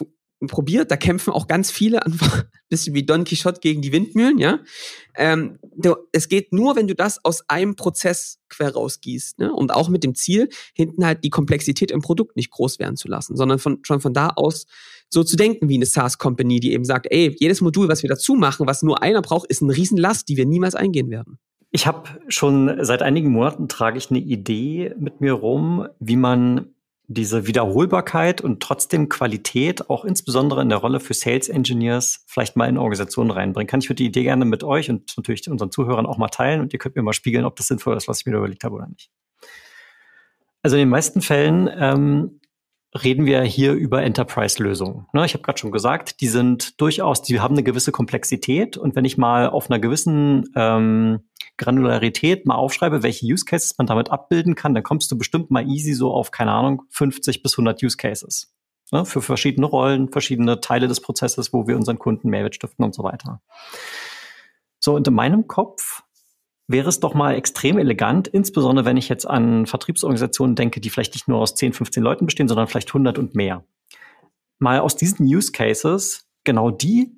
probiert, 0.48 0.90
da 0.90 0.98
kämpfen 0.98 1.32
auch 1.32 1.48
ganz 1.48 1.72
viele, 1.72 2.04
einfach 2.06 2.44
ein 2.44 2.50
bisschen 2.70 2.94
wie 2.94 3.06
Don 3.06 3.24
Quixote 3.24 3.60
gegen 3.60 3.82
die 3.82 3.92
Windmühlen, 3.92 4.38
ja. 4.38 4.60
Ähm, 5.16 5.60
du, 5.76 5.96
es 6.12 6.30
geht 6.30 6.54
nur, 6.54 6.76
wenn 6.76 6.88
du 6.88 6.96
das 6.96 7.24
aus 7.26 7.44
einem 7.50 7.76
Prozess 7.76 8.40
quer 8.48 8.74
rausgießt, 8.74 9.40
ne? 9.40 9.54
Und 9.54 9.74
auch 9.74 9.90
mit 9.90 10.04
dem 10.04 10.16
Ziel, 10.16 10.50
hinten 10.74 11.06
halt 11.06 11.24
die 11.24 11.30
Komplexität 11.30 11.92
im 11.92 12.02
Produkt 12.02 12.36
nicht 12.36 12.52
groß 12.52 12.80
werden 12.80 12.96
zu 12.96 13.08
lassen, 13.08 13.36
sondern 13.36 13.60
von, 13.60 13.80
schon 13.84 14.00
von 14.00 14.14
da 14.14 14.30
aus 14.36 14.66
so 15.10 15.24
zu 15.24 15.36
denken 15.36 15.70
wie 15.70 15.76
eine 15.76 15.88
SaaS-Company, 15.88 16.60
die 16.60 16.74
eben 16.74 16.86
sagt, 16.86 17.08
ey, 17.10 17.36
jedes 17.40 17.62
Modul, 17.62 17.90
was 17.90 18.04
wir 18.04 18.10
dazu 18.10 18.36
machen, 18.36 18.68
was 18.68 18.84
nur 18.84 19.02
einer 19.02 19.22
braucht, 19.22 19.50
ist 19.50 19.62
ein 19.62 19.72
Riesenlast, 19.72 20.30
die 20.30 20.38
wir 20.38 20.46
niemals 20.46 20.76
eingehen 20.76 21.10
werden. 21.10 21.40
Ich 21.72 21.88
habe 21.88 22.10
schon 22.28 22.84
seit 22.84 23.02
einigen 23.02 23.32
Monaten 23.32 23.68
trage 23.68 23.98
ich 23.98 24.10
eine 24.10 24.20
Idee 24.20 24.94
mit 24.98 25.22
mir 25.22 25.34
rum, 25.34 25.88
wie 26.00 26.16
man 26.16 26.74
diese 27.12 27.48
Wiederholbarkeit 27.48 28.40
und 28.40 28.62
trotzdem 28.62 29.10
Qualität, 29.10 29.90
auch 29.90 30.06
insbesondere 30.06 30.62
in 30.62 30.70
der 30.70 30.78
Rolle 30.78 31.00
für 31.00 31.16
Sales 31.16 31.50
Engineers, 31.50 32.24
vielleicht 32.28 32.56
mal 32.56 32.70
in 32.70 32.78
Organisationen 32.78 33.32
reinbringen 33.32 33.68
kann. 33.68 33.80
Ich 33.80 33.90
würde 33.90 33.96
die 33.96 34.06
Idee 34.06 34.22
gerne 34.22 34.46
mit 34.46 34.64
euch 34.64 34.92
und 34.92 35.18
natürlich 35.18 35.50
unseren 35.50 35.72
Zuhörern 35.72 36.06
auch 36.06 36.20
mal 36.20 36.28
teilen 36.28 36.62
und 36.62 36.72
ihr 36.72 36.78
könnt 36.78 36.96
mir 36.96 37.02
mal 37.02 37.14
spiegeln, 37.14 37.46
ob 37.46 37.56
das 37.56 37.66
sinnvoll 37.66 37.98
ist, 37.98 38.08
was 38.08 38.20
ich 38.20 38.28
mir 38.28 38.38
überlegt 38.38 38.64
habe 38.64 38.76
oder 38.76 38.88
nicht. 38.88 39.10
Also 40.62 40.76
in 40.76 40.82
den 40.82 40.90
meisten 40.90 41.22
Fällen 41.22 41.68
ähm, 41.74 42.42
reden 42.96 43.26
wir 43.26 43.42
hier 43.44 43.74
über 43.74 44.02
Enterprise-Lösungen. 44.04 45.06
Ne, 45.14 45.26
ich 45.26 45.34
habe 45.34 45.44
gerade 45.44 45.60
schon 45.60 45.72
gesagt, 45.72 46.22
die 46.22 46.28
sind 46.28 46.82
durchaus, 46.82 47.22
die 47.22 47.40
haben 47.40 47.56
eine 47.56 47.64
gewisse 47.64 47.92
Komplexität 47.92 48.78
und 48.78 48.96
wenn 48.96 49.06
ich 49.06 49.18
mal 49.18 49.48
auf 49.50 49.70
einer 49.70 49.80
gewissen 49.80 50.50
ähm, 50.56 51.20
Granularität 51.58 52.46
mal 52.46 52.56
aufschreibe, 52.56 53.04
welche 53.04 53.26
Use 53.26 53.46
Cases 53.46 53.78
man 53.78 53.88
damit 53.88 54.10
abbilden 54.10 54.56
kann, 54.56 54.74
dann 54.74 54.84
kommst 54.84 55.12
du 55.12 55.18
bestimmt 55.18 55.52
mal 55.52 55.68
easy 55.68 55.94
so 55.94 56.12
auf, 56.12 56.32
keine 56.32 56.52
Ahnung, 56.52 56.84
50 56.90 57.44
bis 57.44 57.54
100 57.54 57.84
Use 57.84 57.98
Cases. 57.98 58.54
Ne, 58.92 59.06
für 59.06 59.22
verschiedene 59.22 59.68
Rollen, 59.68 60.10
verschiedene 60.10 60.62
Teile 60.62 60.88
des 60.88 61.00
Prozesses, 61.00 61.54
wo 61.54 61.68
wir 61.68 61.76
unseren 61.76 62.00
Kunden 62.00 62.30
Mehrwert 62.30 62.56
stiften 62.56 62.84
und 62.84 62.96
so 62.96 63.04
weiter. 63.04 63.42
So, 64.80 64.96
und 64.96 65.08
in 65.08 65.14
meinem 65.14 65.48
Kopf 65.48 66.04
wäre 66.70 66.88
es 66.88 67.00
doch 67.00 67.16
mal 67.16 67.34
extrem 67.34 67.80
elegant, 67.80 68.28
insbesondere 68.28 68.86
wenn 68.86 68.96
ich 68.96 69.10
jetzt 69.10 69.26
an 69.26 69.66
Vertriebsorganisationen 69.66 70.56
denke, 70.56 70.80
die 70.80 70.90
vielleicht 70.90 71.16
nicht 71.16 71.28
nur 71.28 71.40
aus 71.40 71.56
10, 71.56 71.74
15 71.74 72.04
Leuten 72.04 72.26
bestehen, 72.26 72.48
sondern 72.48 72.68
vielleicht 72.68 72.90
100 72.90 73.18
und 73.18 73.36
mehr. 73.36 73.66
Mal 74.60 74.80
aus 74.80 74.96
diesen 74.96 75.26
Use 75.26 75.52
Cases 75.52 76.28
genau 76.44 76.70
die 76.70 77.12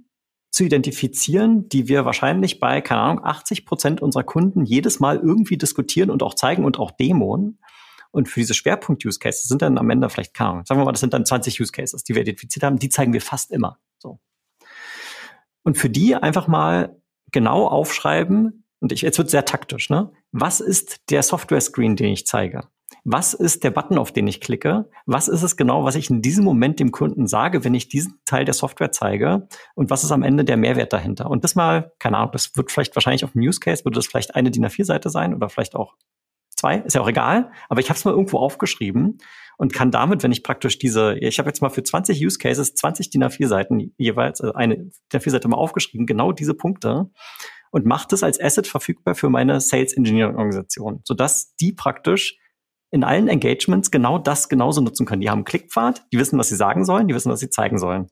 zu 0.52 0.64
identifizieren, 0.64 1.68
die 1.68 1.90
wir 1.90 2.06
wahrscheinlich 2.06 2.60
bei, 2.60 2.82
keine 2.82 3.02
Ahnung, 3.02 3.26
80 3.26 3.66
Prozent 3.66 4.02
unserer 4.02 4.24
Kunden 4.24 4.64
jedes 4.64 5.00
Mal 5.00 5.18
irgendwie 5.18 5.58
diskutieren 5.58 6.10
und 6.10 6.24
auch 6.24 6.34
zeigen 6.34 6.64
und 6.64 6.80
auch 6.80 6.92
demonen. 6.92 7.60
Und 8.12 8.30
für 8.30 8.40
diese 8.40 8.54
Schwerpunkt-Use-Cases 8.54 9.48
sind 9.48 9.62
dann 9.62 9.78
am 9.78 9.90
Ende 9.90 10.10
vielleicht, 10.10 10.34
keine 10.34 10.50
Ahnung, 10.50 10.66
sagen 10.66 10.80
wir 10.80 10.86
mal, 10.86 10.92
das 10.92 11.02
sind 11.02 11.14
dann 11.14 11.26
20 11.26 11.60
Use-Cases, 11.60 12.04
die 12.04 12.16
wir 12.16 12.22
identifiziert 12.22 12.64
haben, 12.64 12.80
die 12.80 12.90
zeigen 12.90 13.14
wir 13.14 13.22
fast 13.22 13.52
immer. 13.52 13.80
So. 13.98 14.20
Und 15.64 15.78
für 15.78 15.90
die 15.90 16.16
einfach 16.16 16.48
mal 16.48 17.02
genau 17.32 17.68
aufschreiben, 17.68 18.61
und 18.82 18.91
ich, 18.91 19.02
jetzt 19.02 19.17
wird 19.20 19.30
sehr 19.30 19.46
taktisch, 19.46 19.89
ne? 19.89 20.12
Was 20.32 20.60
ist 20.60 21.10
der 21.12 21.24
Software-Screen, 21.24 21.96
den 21.96 22.12
ich 22.12 22.26
zeige? 22.26 22.63
Was 23.04 23.34
ist 23.34 23.63
der 23.63 23.72
Button, 23.72 23.98
auf 23.98 24.12
den 24.12 24.28
ich 24.28 24.41
klicke? 24.41 24.89
Was 25.06 25.28
ist 25.28 25.44
es 25.44 25.56
genau, 25.56 25.86
was 25.86 25.96
ich 25.96 26.10
in 26.10 26.22
diesem 26.22 26.44
Moment 26.44 26.80
dem 26.80 26.91
Kunden 26.91 27.28
sage, 27.28 27.63
wenn 27.63 27.74
ich 27.74 27.89
diesen 27.89 28.20
Teil 28.26 28.44
der 28.44 28.54
Software 28.54 28.91
zeige? 28.91 29.48
Und 29.76 29.89
was 29.89 30.04
ist 30.04 30.12
am 30.12 30.24
Ende 30.24 30.44
der 30.44 30.58
Mehrwert 30.58 30.94
dahinter? 30.94 31.30
Und 31.30 31.44
das 31.44 31.56
mal, 31.56 31.94
keine 32.00 32.17
Ahnung, 32.17 32.32
das 32.34 32.56
wird 32.56 32.72
vielleicht 32.72 32.96
wahrscheinlich 32.96 33.24
auf 33.24 33.32
dem 33.32 33.41
Use 33.41 33.60
Case, 33.60 33.86
würde 33.86 33.96
das 33.96 34.08
vielleicht 34.08 34.36
eine 34.36 34.52
DIN 34.52 34.65
A4-Seite 34.65 35.10
sein 35.10 35.34
oder 35.34 35.50
vielleicht 35.50 35.76
auch 35.76 35.96
zwei, 36.56 36.78
ist 36.78 36.96
ja 36.96 37.02
auch 37.02 37.10
egal. 37.10 37.52
Aber 37.70 37.82
ich 37.82 37.89
habe 37.89 37.98
es 37.98 38.06
mal 38.06 38.12
irgendwo 38.12 38.38
aufgeschrieben 38.38 39.20
und 39.58 39.74
kann 39.74 39.91
damit, 39.91 40.24
wenn 40.24 40.32
ich 40.32 40.44
praktisch 40.44 40.80
diese, 40.80 41.17
ich 41.20 41.39
habe 41.39 41.50
jetzt 41.50 41.62
mal 41.62 41.70
für 41.70 41.84
20 41.84 42.24
Use 42.24 42.38
Cases 42.39 42.74
20 42.74 43.10
DIN 43.10 43.24
A4-Seiten 43.24 43.94
jeweils, 43.98 44.41
also 44.41 44.54
eine 44.54 44.78
DIN 44.78 44.91
A4-Seite 45.20 45.48
mal 45.48 45.58
aufgeschrieben, 45.58 46.06
genau 46.06 46.32
diese 46.32 46.54
Punkte 46.54 47.10
und 47.71 47.86
mache 47.86 48.07
das 48.10 48.21
als 48.21 48.39
Asset 48.39 48.67
verfügbar 48.67 49.15
für 49.15 49.29
meine 49.29 49.60
Sales 49.60 49.93
Engineering 49.93 50.36
Organisation, 50.36 51.01
sodass 51.05 51.55
die 51.55 51.73
praktisch 51.73 52.38
in 52.91 53.03
allen 53.03 53.29
Engagements 53.29 53.89
genau 53.89 54.19
das 54.19 54.49
genauso 54.49 54.81
nutzen 54.81 55.05
können. 55.05 55.21
Die 55.21 55.29
haben 55.29 55.45
Klickpfad, 55.45 56.05
die 56.12 56.19
wissen, 56.19 56.38
was 56.38 56.49
sie 56.49 56.57
sagen 56.57 56.86
sollen, 56.86 57.07
die 57.07 57.15
wissen, 57.15 57.31
was 57.31 57.39
sie 57.39 57.49
zeigen 57.49 57.79
sollen. 57.79 58.07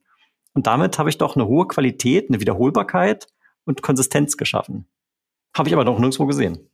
Und 0.54 0.68
damit 0.68 0.98
habe 0.98 1.10
ich 1.10 1.18
doch 1.18 1.36
eine 1.36 1.48
hohe 1.48 1.68
Qualität, 1.68 2.30
eine 2.30 2.40
Wiederholbarkeit 2.40 3.28
und 3.66 3.82
Konsistenz 3.82 4.38
geschaffen. 4.38 4.88
Habe 5.56 5.70
ich 5.70 5.76
aber 5.76 5.84
noch 5.84 6.00
nirgendwo 6.00 6.26
gesehen. 6.26 6.70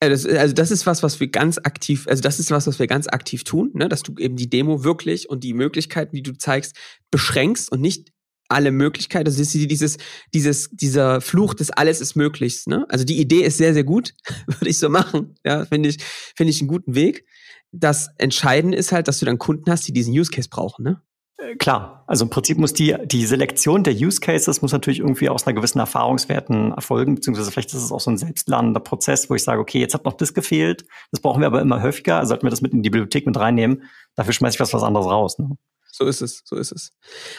Also 0.00 0.28
das 0.28 0.70
ist 0.70 0.86
was, 0.86 1.02
was 1.02 1.18
wir 1.20 1.28
ganz 1.28 1.58
aktiv, 1.58 2.06
also 2.08 2.22
das 2.22 2.38
ist 2.38 2.50
was, 2.50 2.66
was 2.66 2.78
wir 2.78 2.86
ganz 2.86 3.08
aktiv 3.08 3.44
tun, 3.44 3.70
ne? 3.74 3.88
dass 3.88 4.02
du 4.02 4.14
eben 4.18 4.36
die 4.36 4.50
Demo 4.50 4.84
wirklich 4.84 5.30
und 5.30 5.44
die 5.44 5.54
Möglichkeiten, 5.54 6.14
die 6.14 6.22
du 6.22 6.36
zeigst, 6.36 6.76
beschränkst 7.10 7.72
und 7.72 7.80
nicht 7.80 8.12
alle 8.48 8.70
Möglichkeiten. 8.70 9.28
Ist 9.28 9.54
dieses, 9.54 9.98
dieses, 10.32 10.70
dieser 10.70 11.20
Fluch 11.20 11.54
des 11.54 11.70
alles 11.70 12.00
ist 12.00 12.14
möglich. 12.14 12.66
Ne? 12.66 12.86
Also 12.88 13.04
die 13.04 13.20
Idee 13.20 13.42
ist 13.42 13.58
sehr, 13.58 13.74
sehr 13.74 13.84
gut, 13.84 14.14
würde 14.46 14.68
ich 14.68 14.78
so 14.78 14.88
machen. 14.88 15.34
Ja, 15.44 15.64
finde 15.64 15.88
ich, 15.88 16.02
finde 16.36 16.50
ich 16.50 16.60
einen 16.60 16.68
guten 16.68 16.94
Weg. 16.94 17.26
Das 17.72 18.10
Entscheidende 18.18 18.76
ist 18.76 18.92
halt, 18.92 19.08
dass 19.08 19.18
du 19.18 19.26
dann 19.26 19.38
Kunden 19.38 19.70
hast, 19.70 19.88
die 19.88 19.92
diesen 19.92 20.14
Use 20.14 20.30
Case 20.30 20.48
brauchen. 20.48 20.84
Ne? 20.84 21.02
Äh, 21.38 21.56
klar, 21.56 22.04
also 22.06 22.24
im 22.24 22.30
Prinzip 22.30 22.58
muss 22.58 22.72
die, 22.72 22.94
die 23.04 23.26
Selektion 23.26 23.82
der 23.82 23.94
Use 23.94 24.20
Cases 24.20 24.62
muss 24.62 24.72
natürlich 24.72 25.00
irgendwie 25.00 25.28
aus 25.28 25.46
einer 25.46 25.54
gewissen 25.54 25.78
Erfahrungswerten 25.78 26.72
erfolgen, 26.72 27.16
beziehungsweise 27.16 27.50
vielleicht 27.50 27.74
ist 27.74 27.82
es 27.82 27.92
auch 27.92 28.00
so 28.00 28.10
ein 28.10 28.18
selbstlernender 28.18 28.80
Prozess, 28.80 29.28
wo 29.28 29.34
ich 29.34 29.42
sage, 29.42 29.60
okay, 29.60 29.80
jetzt 29.80 29.94
hat 29.94 30.04
noch 30.04 30.14
das 30.14 30.34
gefehlt, 30.34 30.84
das 31.10 31.20
brauchen 31.20 31.40
wir 31.40 31.46
aber 31.46 31.60
immer 31.60 31.82
häufiger, 31.82 32.18
also 32.18 32.28
sollten 32.28 32.46
wir 32.46 32.50
das 32.50 32.62
mit 32.62 32.72
in 32.72 32.82
die 32.82 32.90
Bibliothek 32.90 33.26
mit 33.26 33.36
reinnehmen, 33.36 33.84
dafür 34.14 34.32
schmeiße 34.32 34.56
ich 34.56 34.60
was, 34.60 34.72
was 34.72 34.82
anderes 34.82 35.06
raus. 35.06 35.38
Ne? 35.38 35.56
So 35.96 36.06
ist 36.06 36.22
es, 36.22 36.42
so 36.44 36.56
ist 36.56 36.72
es. 36.72 36.90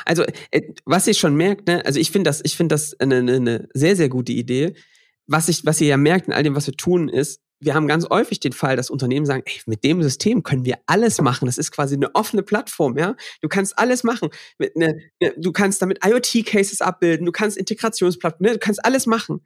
Also, 0.05 0.23
äh, 0.51 0.61
was 0.85 1.07
ich 1.07 1.17
schon 1.17 1.35
merkt, 1.35 1.67
ne, 1.67 1.85
also 1.85 1.99
ich 1.99 2.09
finde 2.09 2.29
das, 2.29 2.39
ich 2.41 2.55
finde 2.55 2.73
das 2.73 2.97
eine, 3.01 3.17
eine 3.17 3.67
sehr, 3.73 3.97
sehr 3.97 4.07
gute 4.07 4.31
Idee. 4.31 4.75
Was 5.27 5.49
ich, 5.49 5.65
was 5.65 5.81
ihr 5.81 5.87
ja 5.87 5.97
merkt 5.97 6.27
in 6.27 6.33
all 6.33 6.43
dem, 6.43 6.55
was 6.55 6.65
wir 6.65 6.77
tun, 6.77 7.09
ist, 7.09 7.41
wir 7.59 7.73
haben 7.73 7.85
ganz 7.85 8.07
häufig 8.09 8.39
den 8.39 8.53
Fall, 8.53 8.77
dass 8.77 8.89
Unternehmen 8.89 9.25
sagen, 9.25 9.43
ey, 9.45 9.59
mit 9.65 9.83
dem 9.83 10.01
System 10.01 10.43
können 10.43 10.63
wir 10.63 10.77
alles 10.85 11.19
machen. 11.19 11.47
Das 11.47 11.57
ist 11.57 11.71
quasi 11.71 11.95
eine 11.95 12.15
offene 12.15 12.43
Plattform, 12.43 12.97
ja. 12.97 13.17
Du 13.41 13.49
kannst 13.49 13.77
alles 13.77 14.05
machen. 14.05 14.29
Ne, 14.57 14.71
ne, 15.19 15.33
du 15.35 15.51
kannst 15.51 15.81
damit 15.81 15.99
IoT-Cases 16.05 16.79
abbilden, 16.79 17.25
du 17.25 17.33
kannst 17.33 17.57
Integrationsplattformen, 17.57 18.51
ne, 18.51 18.57
du 18.57 18.59
kannst 18.59 18.85
alles 18.85 19.05
machen. 19.05 19.41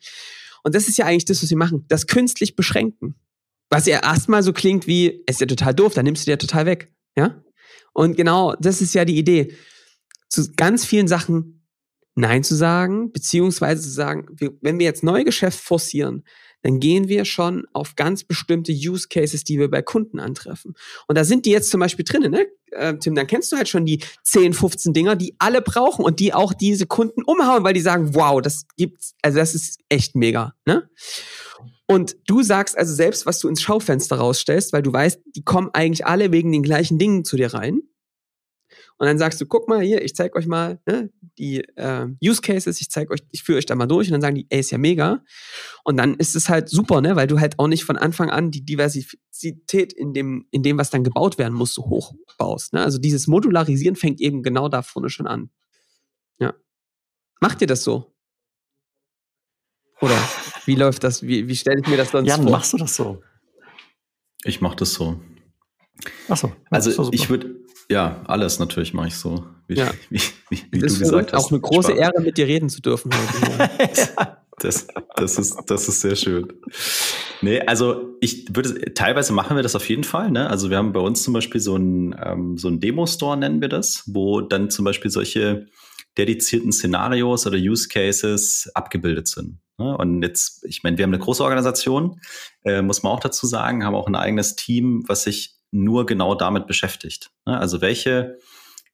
Und 0.64 0.76
das 0.76 0.88
ist 0.88 1.00
ja 1.00 1.06
eigentlich 1.06 1.26
das, 1.26 1.42
was 1.42 1.50
wir 1.50 1.58
machen. 1.58 1.86
Das 1.88 2.06
künstlich 2.06 2.56
beschränken. 2.56 3.16
Was 3.72 3.88
ja 3.88 4.04
erstmal 4.04 4.44
so 4.44 4.54
klingt 4.54 4.86
wie, 4.86 5.24
es 5.26 5.38
ist 5.38 5.42
ja 5.42 5.48
total 5.48 5.74
doof, 5.74 5.96
dann 5.96 6.06
nimmst 6.06 6.28
du 6.28 6.32
dir 6.32 6.38
total 6.38 6.68
weg. 6.68 6.94
Ja? 7.18 7.44
Und 7.94 8.16
genau, 8.18 8.56
das 8.60 8.82
ist 8.82 8.94
ja 8.94 9.06
die 9.06 9.18
Idee. 9.18 9.56
Zu 10.30 10.52
ganz 10.56 10.86
vielen 10.86 11.08
Sachen 11.08 11.60
Nein 12.16 12.44
zu 12.44 12.56
sagen, 12.56 13.12
beziehungsweise 13.12 13.82
zu 13.82 13.90
sagen, 13.90 14.28
wenn 14.62 14.78
wir 14.78 14.86
jetzt 14.86 15.04
Neugeschäft 15.04 15.60
forcieren, 15.60 16.24
dann 16.62 16.80
gehen 16.80 17.08
wir 17.08 17.24
schon 17.24 17.66
auf 17.72 17.96
ganz 17.96 18.26
bestimmte 18.26 18.74
Use 18.74 19.08
Cases, 19.08 19.44
die 19.44 19.60
wir 19.60 19.70
bei 19.70 19.82
Kunden 19.82 20.20
antreffen. 20.20 20.74
Und 21.08 21.18
da 21.18 21.24
sind 21.24 21.46
die 21.46 21.52
jetzt 21.52 21.70
zum 21.70 21.80
Beispiel 21.80 22.04
drinnen, 22.04 22.32
ne? 22.32 22.48
Äh, 22.72 22.98
Tim, 22.98 23.16
dann 23.16 23.28
kennst 23.28 23.52
du 23.52 23.58
halt 23.58 23.70
schon 23.70 23.86
die 23.86 24.04
10, 24.24 24.54
15 24.54 24.94
Dinger, 24.94 25.16
die 25.16 25.36
alle 25.40 25.62
brauchen 25.62 26.04
und 26.04 26.20
die 26.20 26.34
auch 26.34 26.54
diese 26.54 26.86
Kunden 26.86 27.24
umhauen, 27.24 27.64
weil 27.64 27.74
die 27.74 27.80
sagen, 27.80 28.14
wow, 28.14 28.42
das 28.42 28.66
gibt's, 28.76 29.16
also 29.22 29.40
das 29.40 29.56
ist 29.56 29.80
echt 29.88 30.16
mega, 30.16 30.54
ne? 30.66 30.90
Und 31.88 32.18
du 32.28 32.44
sagst 32.44 32.78
also 32.78 32.94
selbst, 32.94 33.26
was 33.26 33.40
du 33.40 33.48
ins 33.48 33.62
Schaufenster 33.62 34.18
rausstellst, 34.18 34.74
weil 34.74 34.84
du 34.84 34.94
weißt, 34.94 35.22
die 35.36 35.44
kommen 35.44 35.70
eigentlich 35.74 36.06
alle 36.06 36.32
wegen 36.32 36.52
den 36.52 36.64
gleichen 36.64 37.00
Dingen 37.00 37.26
zu 37.26 37.36
dir 37.36 37.54
rein. 37.54 37.82
Und 39.00 39.08
dann 39.08 39.18
sagst 39.18 39.40
du, 39.40 39.46
guck 39.46 39.70
mal 39.70 39.82
hier, 39.82 40.04
ich 40.04 40.14
zeige 40.14 40.36
euch 40.36 40.46
mal 40.46 40.80
ne, 40.86 41.10
die 41.38 41.62
äh, 41.78 42.08
Use 42.22 42.42
Cases, 42.42 42.82
ich 42.82 42.90
zeige 42.92 43.14
euch, 43.14 43.22
ich 43.32 43.44
führe 43.44 43.58
euch 43.58 43.66
da 43.66 43.74
mal 43.74 43.88
durch 43.88 44.10
und 44.10 44.12
dann 44.12 44.22
sagen 44.22 44.36
die, 44.36 44.46
ey, 44.50 44.60
ist 44.60 44.72
ja 44.72 44.78
mega. 44.78 45.24
Und 45.86 45.96
dann 45.96 46.16
ist 46.16 46.36
es 46.36 46.50
halt 46.50 46.68
super, 46.68 47.00
ne, 47.00 47.16
weil 47.16 47.28
du 47.28 47.40
halt 47.40 47.58
auch 47.60 47.68
nicht 47.68 47.86
von 47.86 47.96
Anfang 47.96 48.30
an 48.30 48.52
die 48.52 48.66
Diversität 48.66 49.94
in 49.94 50.14
dem, 50.14 50.48
in 50.52 50.64
dem, 50.64 50.78
was 50.78 50.90
dann 50.90 51.06
gebaut 51.06 51.38
werden 51.38 51.54
muss, 51.54 51.74
so 51.74 51.86
hoch 51.86 52.14
baust. 52.38 52.74
Ne? 52.74 52.84
Also 52.84 52.98
dieses 52.98 53.28
Modularisieren 53.28 53.96
fängt 53.96 54.20
eben 54.20 54.44
genau 54.44 54.68
da 54.68 54.82
vorne 54.82 55.10
schon 55.10 55.28
an. 55.28 55.50
Ja. 56.40 56.54
Macht 57.40 57.62
ihr 57.62 57.68
das 57.68 57.84
so? 57.84 58.14
Oder 60.02 60.18
wie 60.66 60.76
läuft 60.76 61.04
das? 61.04 61.24
Wie, 61.24 61.48
wie 61.48 61.56
stelle 61.56 61.82
ich 61.82 61.88
mir 61.88 61.98
das 61.98 62.12
sonst 62.12 62.28
Jan, 62.28 62.44
vor? 62.44 62.52
machst 62.52 62.74
du 62.74 62.78
das 62.78 62.96
so? 62.96 63.22
Ich 64.44 64.62
mache 64.62 64.78
das 64.78 64.94
so. 64.94 65.20
Ach 66.30 66.38
so. 66.38 66.52
Also 66.70 67.10
ich 67.12 67.30
würde, 67.30 67.56
ja, 67.90 68.22
alles 68.26 68.60
natürlich 68.60 68.94
mache 68.94 69.08
ich 69.10 69.16
so, 69.16 69.46
wie, 69.68 69.76
Ja. 69.76 69.92
wie, 70.10 70.22
wie, 70.50 70.64
wie 70.72 70.80
das 70.80 70.94
du 70.94 70.96
ist 70.96 71.00
gesagt 71.00 71.34
hast. 71.34 71.44
auch 71.46 71.52
eine 71.52 71.60
große 71.60 71.92
Spaß. 71.92 72.00
Ehre, 72.00 72.22
mit 72.22 72.38
dir 72.38 72.48
reden 72.48 72.70
zu 72.70 72.82
dürfen 72.82 73.12
heute. 73.14 73.70
Das, 74.62 74.88
das, 75.16 75.40
ist, 75.40 75.56
das 75.68 75.88
ist 75.88 76.02
sehr 76.02 76.18
schön. 76.18 76.52
Nee, 77.42 77.62
also 77.62 78.18
ich 78.20 78.54
würde, 78.54 78.94
teilweise 78.94 79.32
machen 79.32 79.56
wir 79.56 79.64
das 79.64 79.74
auf 79.74 79.88
jeden 79.88 80.04
Fall. 80.04 80.32
Ne? 80.32 80.50
Also 80.50 80.70
wir 80.70 80.76
haben 80.76 80.92
bei 80.92 81.00
uns 81.00 81.24
zum 81.24 81.34
Beispiel 81.34 81.62
so 81.62 81.78
ein, 81.78 82.14
ähm, 82.22 82.58
so 82.58 82.68
ein 82.68 82.82
Demo-Store, 82.82 83.38
nennen 83.38 83.62
wir 83.62 83.70
das, 83.70 84.04
wo 84.08 84.42
dann 84.42 84.70
zum 84.70 84.84
Beispiel 84.84 85.12
solche 85.12 85.68
dedizierten 86.20 86.74
Szenarios 86.74 87.48
oder 87.48 87.58
Use 87.58 87.88
Cases 87.88 88.70
abgebildet 88.74 89.30
sind. 89.30 89.60
Ne? 89.78 89.98
Und 89.98 90.22
jetzt, 90.22 90.66
ich 90.66 90.84
meine, 90.84 90.98
wir 90.98 91.04
haben 91.04 91.14
eine 91.14 91.24
große 91.24 91.44
Organisation, 91.44 92.20
äh, 92.66 92.82
muss 92.82 93.04
man 93.04 93.14
auch 93.14 93.22
dazu 93.22 93.48
sagen, 93.48 93.86
haben 93.86 93.96
auch 93.96 94.08
ein 94.08 94.16
eigenes 94.16 94.58
Team, 94.58 95.04
was 95.08 95.24
sich 95.24 95.56
nur 95.72 96.06
genau 96.06 96.36
damit 96.36 96.68
beschäftigt. 96.68 97.32
Ne? 97.46 97.58
Also 97.58 97.80
welche 97.80 98.38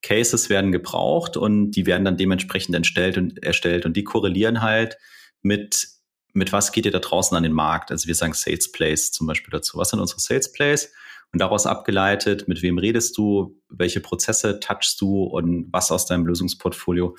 Cases 0.04 0.50
werden 0.52 0.72
gebraucht 0.72 1.36
und 1.36 1.72
die 1.72 1.88
werden 1.88 2.06
dann 2.06 2.18
dementsprechend 2.18 2.76
entstellt 2.76 3.18
und 3.18 3.44
erstellt 3.44 3.88
und 3.88 3.98
die 3.98 4.04
korrelieren 4.04 4.62
halt 4.62 4.98
mit, 5.42 5.88
mit 6.34 6.54
was 6.54 6.72
geht 6.72 6.86
ihr 6.86 6.92
da 6.92 7.00
draußen 7.00 7.36
an 7.36 7.42
den 7.42 7.54
Markt? 7.54 7.90
Also 7.90 8.08
wir 8.08 8.14
sagen 8.14 8.34
Sales 8.34 8.72
Plays 8.72 9.12
zum 9.12 9.26
Beispiel 9.26 9.52
dazu. 9.52 9.80
Was 9.80 9.90
sind 9.90 10.00
unsere 10.00 10.20
Sales 10.20 10.52
Plays? 10.52 10.92
Und 11.34 11.40
daraus 11.42 11.66
abgeleitet, 11.66 12.48
mit 12.48 12.62
wem 12.62 12.78
redest 12.78 13.18
du, 13.18 13.62
welche 13.70 14.00
Prozesse 14.00 14.60
touchst 14.60 15.02
du 15.02 15.24
und 15.24 15.68
was 15.72 15.92
aus 15.92 16.06
deinem 16.06 16.26
Lösungsportfolio 16.26 17.16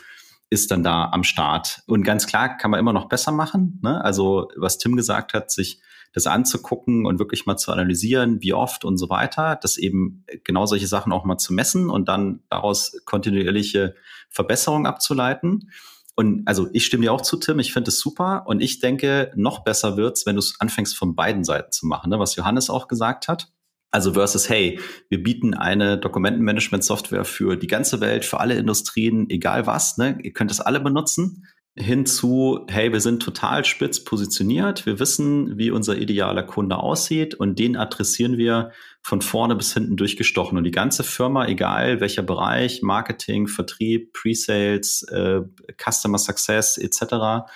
ist 0.49 0.71
dann 0.71 0.83
da 0.83 1.11
am 1.13 1.25
Start. 1.25 1.83
Und 1.87 2.05
ganz 2.05 2.27
klar 2.27 2.57
kann 2.57 2.71
man 2.71 2.81
immer 2.81 2.93
noch 2.93 3.09
besser 3.09 3.33
machen. 3.33 3.81
Ne? 3.83 4.03
Also 4.03 4.49
was 4.57 4.79
Tim 4.79 4.97
gesagt 4.97 5.35
hat, 5.35 5.51
sich 5.51 5.81
das 6.13 6.27
anzugucken 6.27 7.05
und 7.05 7.19
wirklich 7.19 7.45
mal 7.45 7.59
zu 7.59 7.73
analysieren, 7.73 8.41
wie 8.41 8.55
oft 8.55 8.87
und 8.87 8.97
so 8.97 9.11
weiter, 9.11 9.59
das 9.61 9.77
eben 9.77 10.25
genau 10.45 10.65
solche 10.65 10.87
Sachen 10.87 11.13
auch 11.13 11.25
mal 11.25 11.37
zu 11.37 11.53
messen 11.53 11.91
und 11.91 12.09
dann 12.09 12.41
daraus 12.49 12.97
kontinuierliche 13.05 13.95
Verbesserungen 14.31 14.87
abzuleiten. 14.87 15.71
Und 16.15 16.49
also 16.49 16.69
ich 16.73 16.87
stimme 16.87 17.03
dir 17.03 17.13
auch 17.13 17.21
zu, 17.21 17.37
Tim, 17.37 17.59
ich 17.59 17.75
finde 17.75 17.91
es 17.91 18.01
super 18.01 18.45
und 18.47 18.63
ich 18.63 18.79
denke, 18.79 19.31
noch 19.37 19.63
besser 19.63 19.99
wird's, 19.99 20.25
wenn 20.25 20.37
du 20.37 20.41
es 20.41 20.59
anfängst 20.59 20.97
von 20.97 21.15
beiden 21.15 21.45
Seiten 21.45 21.71
zu 21.73 21.87
machen, 21.87 22.09
ne? 22.09 22.19
was 22.19 22.35
Johannes 22.37 22.71
auch 22.71 22.89
gesagt 22.89 23.29
hat. 23.29 23.53
Also 23.91 24.15
versus, 24.15 24.49
hey, 24.49 24.81
wir 25.09 25.23
bieten 25.23 25.55
eine 25.55 25.99
Dokumentenmanagement-Software 25.99 27.25
für 27.25 27.57
die 27.57 27.67
ganze 27.67 28.01
Welt, 28.01 28.25
für 28.25 28.41
alle 28.41 28.55
Industrien, 28.55 29.31
egal 29.31 29.67
was, 29.67 29.97
ne? 29.97 30.19
Ihr 30.23 30.33
könnt 30.33 30.51
es 30.51 30.61
alle 30.61 30.81
benutzen. 30.81 31.47
Hinzu, 31.79 32.65
hey, 32.69 32.91
wir 32.93 33.01
sind 33.01 33.23
total 33.23 33.65
spitz 33.67 34.03
positioniert. 34.03 34.87
Wir 34.87 34.99
wissen, 34.99 35.59
wie 35.59 35.71
unser 35.71 35.99
idealer 35.99 36.43
Kunde 36.43 36.79
aussieht 36.79 37.35
und 37.35 37.59
den 37.59 37.77
adressieren 37.77 38.39
wir 38.39 38.73
von 39.03 39.21
vorne 39.21 39.55
bis 39.57 39.75
hinten 39.75 39.97
durchgestochen. 39.97 40.57
Und 40.57 40.65
die 40.65 40.71
ganze 40.71 41.05
Firma, 41.05 41.47
egal 41.47 42.01
welcher 42.01 42.23
Bereich, 42.23 42.81
Marketing, 42.83 43.47
Vertrieb, 43.47 44.15
Pre-Sales, 44.15 45.03
äh, 45.13 45.43
Customer 45.77 46.19
Success 46.19 46.79
etc., 46.79 47.47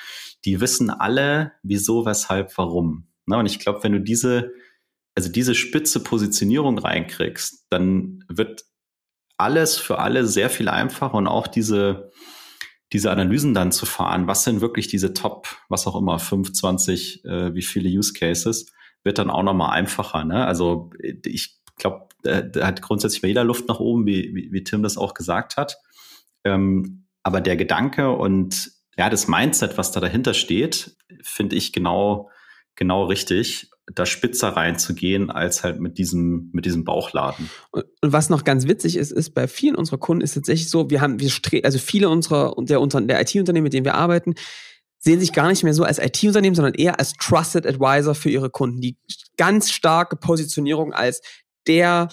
die 0.44 0.60
wissen 0.60 0.90
alle, 0.90 1.52
wieso, 1.62 2.04
weshalb, 2.04 2.56
warum. 2.58 3.08
Ne? 3.26 3.38
Und 3.38 3.46
ich 3.46 3.58
glaube, 3.58 3.82
wenn 3.82 3.92
du 3.92 4.00
diese 4.00 4.52
also 5.14 5.30
diese 5.30 5.54
spitze 5.54 6.02
Positionierung 6.02 6.78
reinkriegst, 6.78 7.66
dann 7.70 8.24
wird 8.28 8.64
alles 9.36 9.78
für 9.78 9.98
alle 9.98 10.26
sehr 10.26 10.50
viel 10.50 10.68
einfacher 10.68 11.14
und 11.14 11.26
auch 11.26 11.46
diese, 11.46 12.10
diese 12.92 13.10
Analysen 13.10 13.54
dann 13.54 13.72
zu 13.72 13.86
fahren, 13.86 14.26
was 14.26 14.44
sind 14.44 14.60
wirklich 14.60 14.86
diese 14.86 15.14
Top, 15.14 15.48
was 15.68 15.86
auch 15.86 15.96
immer, 15.96 16.18
25, 16.18 17.24
äh, 17.24 17.54
wie 17.54 17.62
viele 17.62 17.88
Use 17.88 18.12
Cases, 18.12 18.70
wird 19.02 19.18
dann 19.18 19.30
auch 19.30 19.42
nochmal 19.42 19.70
einfacher. 19.70 20.24
Ne? 20.24 20.44
Also 20.44 20.90
ich 21.24 21.58
glaube, 21.76 22.08
da 22.22 22.66
hat 22.66 22.82
grundsätzlich 22.82 23.22
bei 23.22 23.28
jeder 23.28 23.44
Luft 23.44 23.66
nach 23.68 23.80
oben, 23.80 24.06
wie, 24.06 24.34
wie, 24.34 24.52
wie 24.52 24.64
Tim 24.64 24.82
das 24.82 24.98
auch 24.98 25.14
gesagt 25.14 25.56
hat. 25.56 25.78
Ähm, 26.44 27.06
aber 27.22 27.40
der 27.40 27.56
Gedanke 27.56 28.10
und 28.10 28.72
ja, 28.98 29.08
das 29.08 29.28
Mindset, 29.28 29.78
was 29.78 29.92
da 29.92 30.00
dahinter 30.00 30.34
steht, 30.34 30.96
finde 31.22 31.56
ich 31.56 31.72
genau, 31.72 32.30
genau 32.80 33.04
richtig 33.04 33.70
da 33.94 34.06
spitzer 34.06 34.48
reinzugehen, 34.48 35.30
als 35.30 35.64
halt 35.64 35.80
mit 35.80 35.98
diesem, 35.98 36.50
mit 36.52 36.64
diesem 36.64 36.84
Bauchladen. 36.84 37.50
Und, 37.72 37.84
was 38.02 38.30
noch 38.30 38.44
ganz 38.44 38.66
witzig 38.66 38.96
ist, 38.96 39.10
ist, 39.10 39.30
bei 39.30 39.48
vielen 39.48 39.74
unserer 39.74 39.98
Kunden 39.98 40.22
ist 40.22 40.34
tatsächlich 40.34 40.70
so, 40.70 40.90
wir 40.90 41.00
haben, 41.00 41.20
wir 41.20 41.30
also 41.64 41.78
viele 41.78 42.08
unserer, 42.08 42.54
der, 42.58 42.80
der 42.80 43.20
IT-Unternehmen, 43.20 43.64
mit 43.64 43.72
denen 43.72 43.84
wir 43.84 43.94
arbeiten, 43.94 44.34
sehen 44.98 45.18
sich 45.18 45.32
gar 45.32 45.48
nicht 45.48 45.64
mehr 45.64 45.74
so 45.74 45.82
als 45.82 45.98
IT-Unternehmen, 45.98 46.54
sondern 46.54 46.74
eher 46.74 46.98
als 46.98 47.14
Trusted 47.14 47.66
Advisor 47.66 48.14
für 48.14 48.30
ihre 48.30 48.50
Kunden. 48.50 48.80
Die 48.80 48.96
ganz 49.36 49.70
starke 49.70 50.16
Positionierung 50.16 50.92
als 50.92 51.22
der 51.66 52.08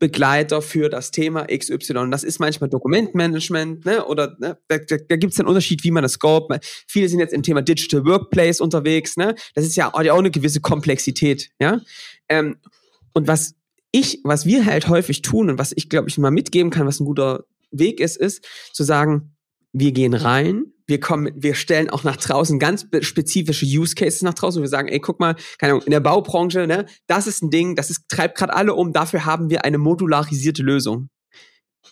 Begleiter 0.00 0.62
für 0.62 0.88
das 0.88 1.12
Thema 1.12 1.46
XY. 1.46 2.10
Das 2.10 2.24
ist 2.24 2.40
manchmal 2.40 2.70
Dokumentmanagement, 2.70 3.84
ne? 3.84 4.04
Oder 4.06 4.34
ne? 4.40 4.58
da, 4.66 4.78
da, 4.78 4.96
da 4.96 5.16
gibt 5.16 5.34
es 5.34 5.38
einen 5.38 5.48
Unterschied, 5.48 5.84
wie 5.84 5.92
man 5.92 6.02
das 6.02 6.12
scope. 6.12 6.58
Viele 6.88 7.08
sind 7.08 7.20
jetzt 7.20 7.34
im 7.34 7.44
Thema 7.44 7.62
Digital 7.62 8.04
Workplace 8.04 8.60
unterwegs, 8.60 9.16
ne? 9.16 9.36
Das 9.54 9.64
ist 9.64 9.76
ja 9.76 9.92
auch 9.92 9.98
eine 9.98 10.30
gewisse 10.30 10.60
Komplexität, 10.60 11.50
ja. 11.60 11.80
Ähm, 12.28 12.56
und 13.12 13.28
was 13.28 13.54
ich, 13.92 14.20
was 14.24 14.46
wir 14.46 14.64
halt 14.64 14.88
häufig 14.88 15.22
tun 15.22 15.50
und 15.50 15.58
was 15.58 15.72
ich, 15.76 15.88
glaube 15.88 16.08
ich, 16.08 16.16
mal 16.18 16.30
mitgeben 16.30 16.70
kann, 16.70 16.86
was 16.86 16.98
ein 16.98 17.04
guter 17.04 17.44
Weg 17.70 18.00
ist, 18.00 18.16
ist 18.16 18.44
zu 18.72 18.84
sagen, 18.84 19.36
wir 19.72 19.92
gehen 19.92 20.14
rein, 20.14 20.72
wir 20.86 21.00
kommen, 21.00 21.30
wir 21.36 21.54
stellen 21.54 21.88
auch 21.88 22.02
nach 22.02 22.16
draußen 22.16 22.58
ganz 22.58 22.86
spezifische 23.00 23.64
Use 23.64 23.94
Cases 23.94 24.22
nach 24.22 24.34
draußen. 24.34 24.60
Wir 24.60 24.68
sagen, 24.68 24.88
ey, 24.88 24.98
guck 24.98 25.20
mal, 25.20 25.36
keine 25.58 25.74
Ahnung, 25.74 25.84
in 25.86 25.92
der 25.92 26.00
Baubranche, 26.00 26.66
ne, 26.66 26.86
das 27.06 27.26
ist 27.26 27.42
ein 27.42 27.50
Ding, 27.50 27.76
das 27.76 27.90
ist, 27.90 28.08
treibt 28.08 28.36
gerade 28.36 28.54
alle 28.54 28.74
um, 28.74 28.92
dafür 28.92 29.24
haben 29.24 29.50
wir 29.50 29.64
eine 29.64 29.78
modularisierte 29.78 30.62
Lösung. 30.62 31.08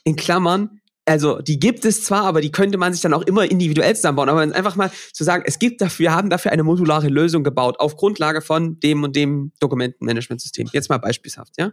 In 0.04 0.16
Klammern, 0.16 0.80
also 1.06 1.40
die 1.40 1.58
gibt 1.58 1.84
es 1.84 2.02
zwar, 2.02 2.24
aber 2.24 2.40
die 2.40 2.50
könnte 2.50 2.76
man 2.76 2.92
sich 2.92 3.00
dann 3.00 3.14
auch 3.14 3.22
immer 3.22 3.50
individuell 3.50 3.94
zusammenbauen. 3.96 4.28
Aber 4.28 4.40
einfach 4.40 4.76
mal 4.76 4.90
zu 5.12 5.24
sagen, 5.24 5.44
es 5.46 5.58
gibt 5.58 5.80
dafür, 5.80 6.04
wir 6.04 6.12
haben 6.12 6.28
dafür 6.28 6.52
eine 6.52 6.64
modulare 6.64 7.08
Lösung 7.08 7.44
gebaut, 7.44 7.80
auf 7.80 7.96
Grundlage 7.96 8.42
von 8.42 8.78
dem 8.80 9.04
und 9.04 9.16
dem 9.16 9.52
Dokumentenmanagementsystem. 9.60 10.68
Jetzt 10.72 10.90
mal 10.90 10.98
beispielhaft, 10.98 11.54
ja. 11.58 11.72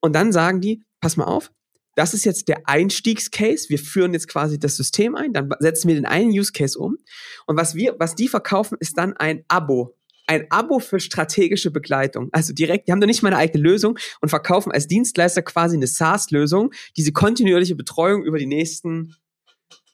Und 0.00 0.14
dann 0.14 0.32
sagen 0.32 0.60
die, 0.60 0.84
pass 1.00 1.16
mal 1.16 1.24
auf, 1.24 1.50
das 1.94 2.14
ist 2.14 2.24
jetzt 2.24 2.48
der 2.48 2.68
Einstiegscase. 2.68 3.68
Wir 3.68 3.78
führen 3.78 4.12
jetzt 4.12 4.28
quasi 4.28 4.58
das 4.58 4.76
System 4.76 5.14
ein, 5.14 5.32
dann 5.32 5.50
setzen 5.60 5.88
wir 5.88 5.94
den 5.94 6.06
einen 6.06 6.30
Use 6.30 6.52
Case 6.52 6.78
um. 6.78 6.96
Und 7.46 7.56
was 7.56 7.74
wir, 7.74 7.96
was 7.98 8.14
die 8.14 8.28
verkaufen, 8.28 8.76
ist 8.80 8.98
dann 8.98 9.16
ein 9.16 9.44
Abo. 9.48 9.96
Ein 10.26 10.46
Abo 10.50 10.78
für 10.78 11.00
strategische 11.00 11.70
Begleitung. 11.70 12.30
Also 12.32 12.54
direkt, 12.54 12.88
die 12.88 12.92
haben 12.92 13.00
da 13.00 13.06
nicht 13.06 13.22
mal 13.22 13.28
eine 13.28 13.38
eigene 13.38 13.62
Lösung 13.62 13.98
und 14.20 14.30
verkaufen 14.30 14.72
als 14.72 14.86
Dienstleister 14.86 15.42
quasi 15.42 15.76
eine 15.76 15.86
SaaS-Lösung, 15.86 16.72
diese 16.96 17.12
kontinuierliche 17.12 17.74
Betreuung 17.74 18.24
über 18.24 18.38
die 18.38 18.46
nächsten 18.46 19.16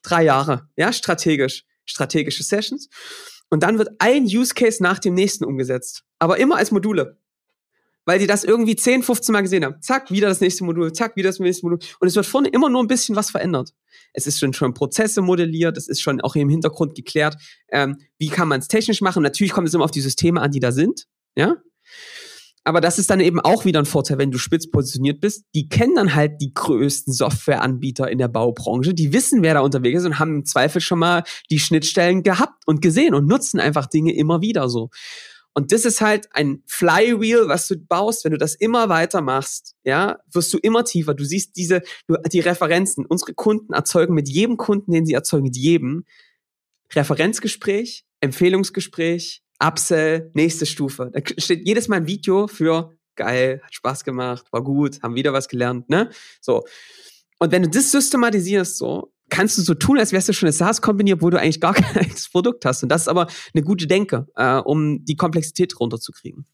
drei 0.02 0.22
Jahre. 0.22 0.68
Ja, 0.76 0.92
strategisch. 0.92 1.64
Strategische 1.84 2.44
Sessions. 2.44 2.88
Und 3.48 3.64
dann 3.64 3.78
wird 3.78 3.90
ein 3.98 4.24
Use 4.24 4.54
Case 4.54 4.80
nach 4.80 5.00
dem 5.00 5.14
nächsten 5.14 5.44
umgesetzt. 5.44 6.04
Aber 6.20 6.38
immer 6.38 6.56
als 6.56 6.70
Module 6.70 7.18
weil 8.04 8.18
die 8.18 8.26
das 8.26 8.44
irgendwie 8.44 8.76
10, 8.76 9.02
15 9.02 9.32
Mal 9.32 9.42
gesehen 9.42 9.64
haben. 9.64 9.80
Zack, 9.80 10.10
wieder 10.10 10.28
das 10.28 10.40
nächste 10.40 10.64
Modul, 10.64 10.92
zack, 10.92 11.16
wieder 11.16 11.28
das 11.28 11.38
nächste 11.38 11.66
Modul. 11.66 11.78
Und 12.00 12.08
es 12.08 12.16
wird 12.16 12.26
vorne 12.26 12.48
immer 12.48 12.68
nur 12.68 12.82
ein 12.82 12.88
bisschen 12.88 13.16
was 13.16 13.30
verändert. 13.30 13.72
Es 14.12 14.26
ist 14.26 14.38
schon, 14.38 14.52
schon 14.52 14.74
Prozesse 14.74 15.22
modelliert, 15.22 15.76
es 15.76 15.88
ist 15.88 16.00
schon 16.00 16.20
auch 16.20 16.34
im 16.34 16.48
Hintergrund 16.48 16.94
geklärt, 16.94 17.36
ähm, 17.70 17.98
wie 18.18 18.28
kann 18.28 18.48
man 18.48 18.60
es 18.60 18.68
technisch 18.68 19.00
machen. 19.00 19.22
Natürlich 19.22 19.52
kommt 19.52 19.68
es 19.68 19.74
immer 19.74 19.84
auf 19.84 19.90
die 19.90 20.00
Systeme 20.00 20.40
an, 20.40 20.50
die 20.50 20.60
da 20.60 20.72
sind. 20.72 21.06
Ja. 21.36 21.56
Aber 22.62 22.80
das 22.80 22.98
ist 22.98 23.08
dann 23.08 23.20
eben 23.20 23.40
auch 23.40 23.64
wieder 23.64 23.78
ein 23.78 23.86
Vorteil, 23.86 24.18
wenn 24.18 24.30
du 24.30 24.38
spitz 24.38 24.70
positioniert 24.70 25.20
bist. 25.20 25.44
Die 25.54 25.68
kennen 25.68 25.94
dann 25.94 26.14
halt 26.14 26.42
die 26.42 26.52
größten 26.52 27.12
Softwareanbieter 27.12 28.10
in 28.10 28.18
der 28.18 28.28
Baubranche. 28.28 28.92
Die 28.92 29.14
wissen, 29.14 29.42
wer 29.42 29.54
da 29.54 29.60
unterwegs 29.60 30.00
ist 30.00 30.06
und 30.06 30.18
haben 30.18 30.36
im 30.36 30.44
Zweifel 30.44 30.80
schon 30.82 30.98
mal 30.98 31.24
die 31.50 31.58
Schnittstellen 31.58 32.22
gehabt 32.22 32.62
und 32.66 32.82
gesehen 32.82 33.14
und 33.14 33.26
nutzen 33.26 33.60
einfach 33.60 33.86
Dinge 33.86 34.14
immer 34.14 34.42
wieder 34.42 34.68
so. 34.68 34.90
Und 35.52 35.72
das 35.72 35.84
ist 35.84 36.00
halt 36.00 36.28
ein 36.32 36.62
Flywheel, 36.66 37.48
was 37.48 37.66
du 37.66 37.76
baust. 37.76 38.24
Wenn 38.24 38.32
du 38.32 38.38
das 38.38 38.54
immer 38.54 38.88
weiter 38.88 39.20
machst, 39.20 39.74
ja, 39.84 40.18
wirst 40.32 40.52
du 40.54 40.58
immer 40.58 40.84
tiefer. 40.84 41.14
Du 41.14 41.24
siehst 41.24 41.56
diese, 41.56 41.82
die 42.32 42.40
Referenzen. 42.40 43.04
Unsere 43.04 43.34
Kunden 43.34 43.72
erzeugen 43.72 44.14
mit 44.14 44.28
jedem 44.28 44.56
Kunden, 44.56 44.92
den 44.92 45.06
sie 45.06 45.14
erzeugen, 45.14 45.44
mit 45.44 45.56
jedem 45.56 46.04
Referenzgespräch, 46.94 48.04
Empfehlungsgespräch, 48.20 49.42
Upsell, 49.62 50.30
nächste 50.34 50.66
Stufe. 50.66 51.10
Da 51.12 51.20
steht 51.38 51.66
jedes 51.66 51.88
Mal 51.88 51.96
ein 51.96 52.06
Video 52.06 52.46
für 52.46 52.96
geil, 53.16 53.60
hat 53.62 53.74
Spaß 53.74 54.04
gemacht, 54.04 54.46
war 54.52 54.64
gut, 54.64 55.02
haben 55.02 55.14
wieder 55.14 55.32
was 55.32 55.48
gelernt, 55.48 55.88
ne? 55.90 56.10
So. 56.40 56.64
Und 57.38 57.52
wenn 57.52 57.62
du 57.62 57.70
das 57.70 57.90
systematisierst, 57.90 58.76
so, 58.76 59.12
kannst 59.30 59.56
du 59.58 59.62
so 59.62 59.74
tun, 59.74 59.98
als 59.98 60.12
wärst 60.12 60.28
du 60.28 60.32
schon 60.32 60.46
eine 60.46 60.52
SaaS-Company, 60.52 61.14
obwohl 61.14 61.30
du 61.30 61.40
eigentlich 61.40 61.60
gar 61.60 61.74
kein 61.74 62.12
Produkt 62.32 62.64
hast. 62.64 62.82
Und 62.82 62.88
das 62.90 63.02
ist 63.02 63.08
aber 63.08 63.26
eine 63.54 63.62
gute 63.62 63.86
Denke, 63.86 64.26
äh, 64.36 64.56
um 64.56 65.04
die 65.04 65.16
Komplexität 65.16 65.78
runterzukriegen. 65.78 66.46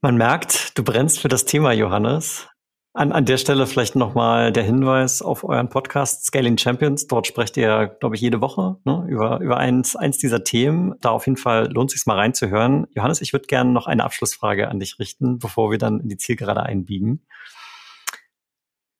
Man 0.00 0.16
merkt, 0.16 0.78
du 0.78 0.84
brennst 0.84 1.18
für 1.18 1.28
das 1.28 1.44
Thema, 1.44 1.72
Johannes. 1.72 2.48
An, 2.94 3.10
an 3.10 3.24
der 3.24 3.38
Stelle 3.38 3.66
vielleicht 3.66 3.96
nochmal 3.96 4.52
der 4.52 4.64
Hinweis 4.64 5.22
auf 5.22 5.44
euren 5.44 5.70
Podcast 5.70 6.26
Scaling 6.26 6.58
Champions. 6.58 7.06
Dort 7.06 7.26
sprecht 7.26 7.56
ihr, 7.56 7.96
glaube 8.00 8.16
ich, 8.16 8.20
jede 8.20 8.42
Woche 8.42 8.76
ne, 8.84 9.06
über, 9.08 9.40
über 9.40 9.56
eins, 9.56 9.96
eins 9.96 10.18
dieser 10.18 10.44
Themen. 10.44 10.94
Da 11.00 11.08
auf 11.10 11.26
jeden 11.26 11.38
Fall 11.38 11.72
lohnt 11.72 11.90
es 11.90 11.98
sich 11.98 12.06
mal 12.06 12.18
reinzuhören. 12.18 12.86
Johannes, 12.94 13.22
ich 13.22 13.32
würde 13.32 13.46
gerne 13.46 13.70
noch 13.72 13.86
eine 13.86 14.04
Abschlussfrage 14.04 14.68
an 14.68 14.78
dich 14.78 14.98
richten, 14.98 15.38
bevor 15.38 15.70
wir 15.70 15.78
dann 15.78 16.00
in 16.00 16.10
die 16.10 16.18
Zielgerade 16.18 16.62
einbiegen. 16.62 17.22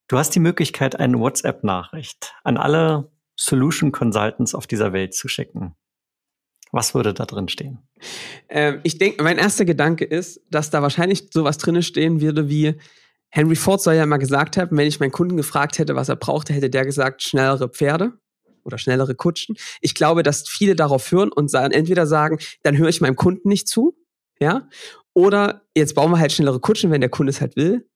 Du 0.09 0.17
hast 0.17 0.35
die 0.35 0.41
Möglichkeit, 0.41 0.99
eine 0.99 1.19
WhatsApp-Nachricht 1.19 2.35
an 2.45 2.57
alle 2.57 3.11
Solution 3.45 3.93
Consultants 3.93 4.55
auf 4.55 4.67
dieser 4.67 4.93
Welt 4.93 5.15
zu 5.15 5.29
schicken? 5.29 5.75
Was 6.71 6.95
würde 6.95 7.13
da 7.13 7.27
drin 7.27 7.49
stehen? 7.49 7.81
Ähm, 8.49 8.81
ich 8.83 8.99
denke, 8.99 9.23
mein 9.23 9.39
erster 9.39 9.65
Gedanke 9.65 10.05
ist, 10.05 10.41
dass 10.51 10.71
da 10.71 10.81
wahrscheinlich 10.81 11.29
sowas 11.33 11.59
drin 11.59 11.83
stehen 11.83 12.21
würde 12.21 12.49
wie, 12.49 12.77
Henry 13.31 13.57
Ford 13.57 13.83
soll 13.83 13.95
ja 13.95 14.07
mal 14.07 14.19
gesagt 14.19 14.57
haben, 14.57 14.77
wenn 14.77 14.87
ich 14.87 15.01
meinen 15.01 15.11
Kunden 15.11 15.37
gefragt 15.37 15.79
hätte, 15.79 15.97
was 15.97 16.09
er 16.09 16.17
brauchte, 16.17 16.53
hätte 16.53 16.71
der 16.71 16.85
gesagt, 16.85 17.23
schnellere 17.23 17.69
Pferde 17.69 18.13
oder 18.65 18.79
schnellere 18.79 19.15
Kutschen. 19.15 19.57
Ich 19.81 19.95
glaube, 19.95 20.23
dass 20.23 20.49
viele 20.49 20.77
darauf 20.77 21.11
hören 21.11 21.33
und 21.33 21.53
entweder 21.53 22.07
sagen, 22.07 22.39
dann 22.63 22.77
höre 22.77 22.89
ich 22.89 23.01
meinem 23.01 23.17
Kunden 23.17 23.49
nicht 23.49 23.69
zu, 23.69 23.97
ja, 24.39 24.69
oder 25.15 25.63
jetzt 25.75 25.95
bauen 25.95 26.11
wir 26.11 26.19
halt 26.19 26.33
schnellere 26.33 26.61
Kutschen, 26.61 26.91
wenn 26.91 27.01
der 27.01 27.11
Kunde 27.11 27.31
es 27.31 27.41
halt 27.41 27.57
will 27.57 27.87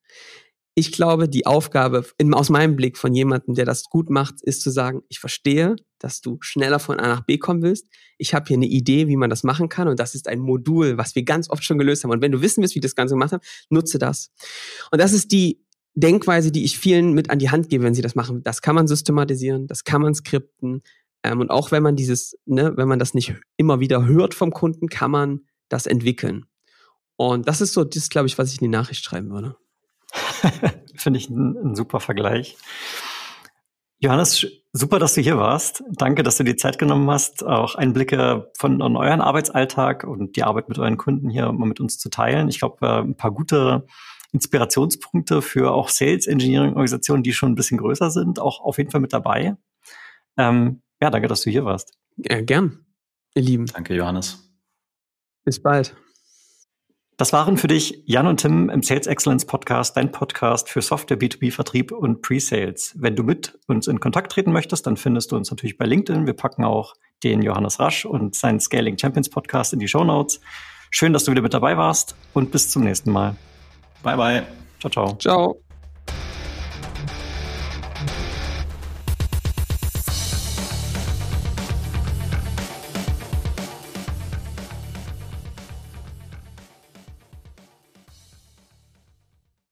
ich 0.79 0.93
glaube, 0.93 1.27
die 1.27 1.47
Aufgabe 1.47 2.05
in, 2.19 2.35
aus 2.35 2.51
meinem 2.51 2.77
Blick 2.77 2.99
von 2.99 3.15
jemandem, 3.15 3.55
der 3.55 3.65
das 3.65 3.85
gut 3.85 4.11
macht, 4.11 4.43
ist 4.43 4.61
zu 4.61 4.69
sagen, 4.71 5.01
ich 5.09 5.19
verstehe, 5.21 5.75
dass 5.99 6.21
du 6.21 6.37
schneller 6.41 6.79
von 6.79 7.01
A 7.01 7.09
nach 7.09 7.23
B 7.23 7.39
kommen 7.39 7.63
willst. 7.63 7.87
Ich 8.19 8.35
habe 8.35 8.45
hier 8.47 8.59
eine 8.59 8.67
Idee, 8.67 9.09
wie 9.09 9.17
man 9.17 9.31
das 9.31 9.43
machen 9.43 9.71
kann 9.71 9.89
und 9.89 9.99
das 9.99 10.15
ist 10.15 10.29
ein 10.29 10.39
Modul, 10.39 10.99
was 10.99 11.15
wir 11.15 11.23
ganz 11.23 11.49
oft 11.49 11.65
schon 11.65 11.79
gelöst 11.79 12.05
haben. 12.05 12.11
Und 12.11 12.21
wenn 12.21 12.31
du 12.31 12.43
wissen 12.43 12.61
willst, 12.61 12.75
wie 12.75 12.81
das 12.81 12.95
Ganze 12.95 13.15
gemacht 13.15 13.33
haben, 13.33 13.43
nutze 13.71 13.99
das. 13.99 14.31
Und 14.91 15.01
das 15.01 15.15
ist 15.15 15.33
die 15.33 15.65
Denkweise, 15.95 16.53
die 16.53 16.65
ich 16.65 16.79
vielen 16.79 17.15
mit 17.15 17.31
an 17.31 17.39
die 17.39 17.49
Hand 17.49 17.71
gebe, 17.71 17.83
wenn 17.83 17.95
sie 17.95 18.03
das 18.03 18.15
machen. 18.15 18.43
Das 18.43 18.61
kann 18.61 18.75
man 18.75 18.87
systematisieren, 18.87 19.67
das 19.67 19.83
kann 19.85 20.03
man 20.03 20.15
skripten. 20.15 20.83
Ähm, 21.23 21.41
und 21.41 21.51
auch 21.51 21.71
wenn 21.71 21.83
man 21.83 21.97
dieses, 21.97 22.37
ne, 22.45 22.75
wenn 22.77 22.87
man 22.87 22.99
das 22.99 23.15
nicht 23.15 23.35
immer 23.57 23.81
wieder 23.81 24.05
hört 24.05 24.35
vom 24.35 24.51
Kunden, 24.51 24.91
kann 24.91 25.11
man 25.11 25.41
das 25.71 25.87
entwickeln. 25.87 26.45
Und 27.17 27.49
das 27.49 27.63
ist 27.63 27.73
so, 27.73 27.83
das 27.83 28.11
glaube 28.11 28.27
ich, 28.27 28.37
was 28.37 28.53
ich 28.53 28.61
in 28.61 28.67
die 28.67 28.77
Nachricht 28.77 29.03
schreiben 29.03 29.31
würde. 29.31 29.57
Finde 30.97 31.19
ich 31.19 31.29
ein, 31.29 31.57
ein 31.57 31.75
super 31.75 32.01
Vergleich. 32.01 32.57
Johannes, 33.99 34.47
super, 34.73 34.99
dass 34.99 35.15
du 35.15 35.23
hier 35.23 35.39
warst. 35.39 35.83
Danke, 35.91 36.23
dass 36.23 36.37
du 36.37 36.45
dir 36.45 36.57
Zeit 36.57 36.79
genommen 36.79 37.11
hast, 37.11 37.45
auch 37.45 37.77
Einblicke 37.77 38.51
von 38.59 38.81
euren 38.83 39.21
Arbeitsalltag 39.21 40.05
und 40.05 40.37
die 40.37 40.43
Arbeit 40.43 40.69
mit 40.69 40.79
euren 40.79 40.99
Kunden 40.99 41.31
hier 41.31 41.51
mal 41.53 41.67
mit 41.67 41.81
uns 41.81 41.99
zu 41.99 42.11
teilen. 42.11 42.49
Ich 42.49 42.59
glaube, 42.59 42.87
äh, 42.87 43.01
ein 43.01 43.17
paar 43.17 43.31
gute 43.31 43.87
Inspirationspunkte 44.33 45.41
für 45.41 45.73
auch 45.73 45.89
Sales 45.89 46.27
Engineering 46.27 46.71
Organisationen, 46.71 47.23
die 47.23 47.33
schon 47.33 47.53
ein 47.53 47.55
bisschen 47.55 47.79
größer 47.79 48.11
sind, 48.11 48.39
auch 48.39 48.61
auf 48.61 48.77
jeden 48.77 48.91
Fall 48.91 49.01
mit 49.01 49.13
dabei. 49.13 49.57
Ähm, 50.37 50.83
ja, 51.01 51.11
danke, 51.11 51.29
dass 51.29 51.43
du 51.43 51.51
hier 51.51 51.65
warst. 51.65 51.97
Ja, 52.17 52.41
gern, 52.43 52.85
ihr 53.35 53.43
Lieben. 53.43 53.67
Danke, 53.67 53.95
Johannes. 53.95 54.47
Bis 55.45 55.63
bald. 55.63 55.97
Das 57.19 57.33
waren 57.33 57.57
für 57.57 57.67
dich 57.67 58.03
Jan 58.05 58.27
und 58.27 58.43
Tim 58.43 58.69
im 58.69 58.83
Sales 58.83 59.07
Excellence 59.07 59.47
Podcast, 59.47 59.97
dein 59.97 60.13
Podcast 60.13 60.69
für 60.69 60.83
Software, 60.83 61.19
B2B-Vertrieb 61.19 61.91
und 61.91 62.21
Pre-Sales. 62.21 62.95
Wenn 62.99 63.17
du 63.17 63.23
mit 63.23 63.59
uns 63.69 63.89
in 63.89 64.01
Kontakt 64.01 64.33
treten 64.33 64.53
möchtest, 64.53 64.87
dann 64.87 64.99
findest 64.99 65.33
du 65.33 65.37
uns 65.37 65.51
natürlich 65.51 65.79
bei 65.79 65.87
LinkedIn. 65.87 66.27
Wir 66.27 66.35
packen 66.35 66.63
auch 66.63 66.93
den 67.25 67.41
Johannes 67.41 67.81
Rasch 67.81 68.05
und 68.05 68.35
seinen 68.35 68.61
Scaling 68.61 68.99
Champions 68.99 69.31
Podcast 69.31 69.73
in 69.73 69.79
die 69.79 69.89
Show 69.89 70.05
Notes. 70.05 70.41
Schön, 70.91 71.15
dass 71.15 71.25
du 71.25 71.31
wieder 71.31 71.41
mit 71.41 71.55
dabei 71.55 71.79
warst 71.79 72.15
und 72.35 72.53
bis 72.53 72.69
zum 72.69 72.85
nächsten 72.85 73.11
Mal. 73.11 73.35
Bye, 74.03 74.17
bye. 74.19 74.47
Ciao, 74.81 74.91
ciao. 74.91 75.17
Ciao. 75.17 75.66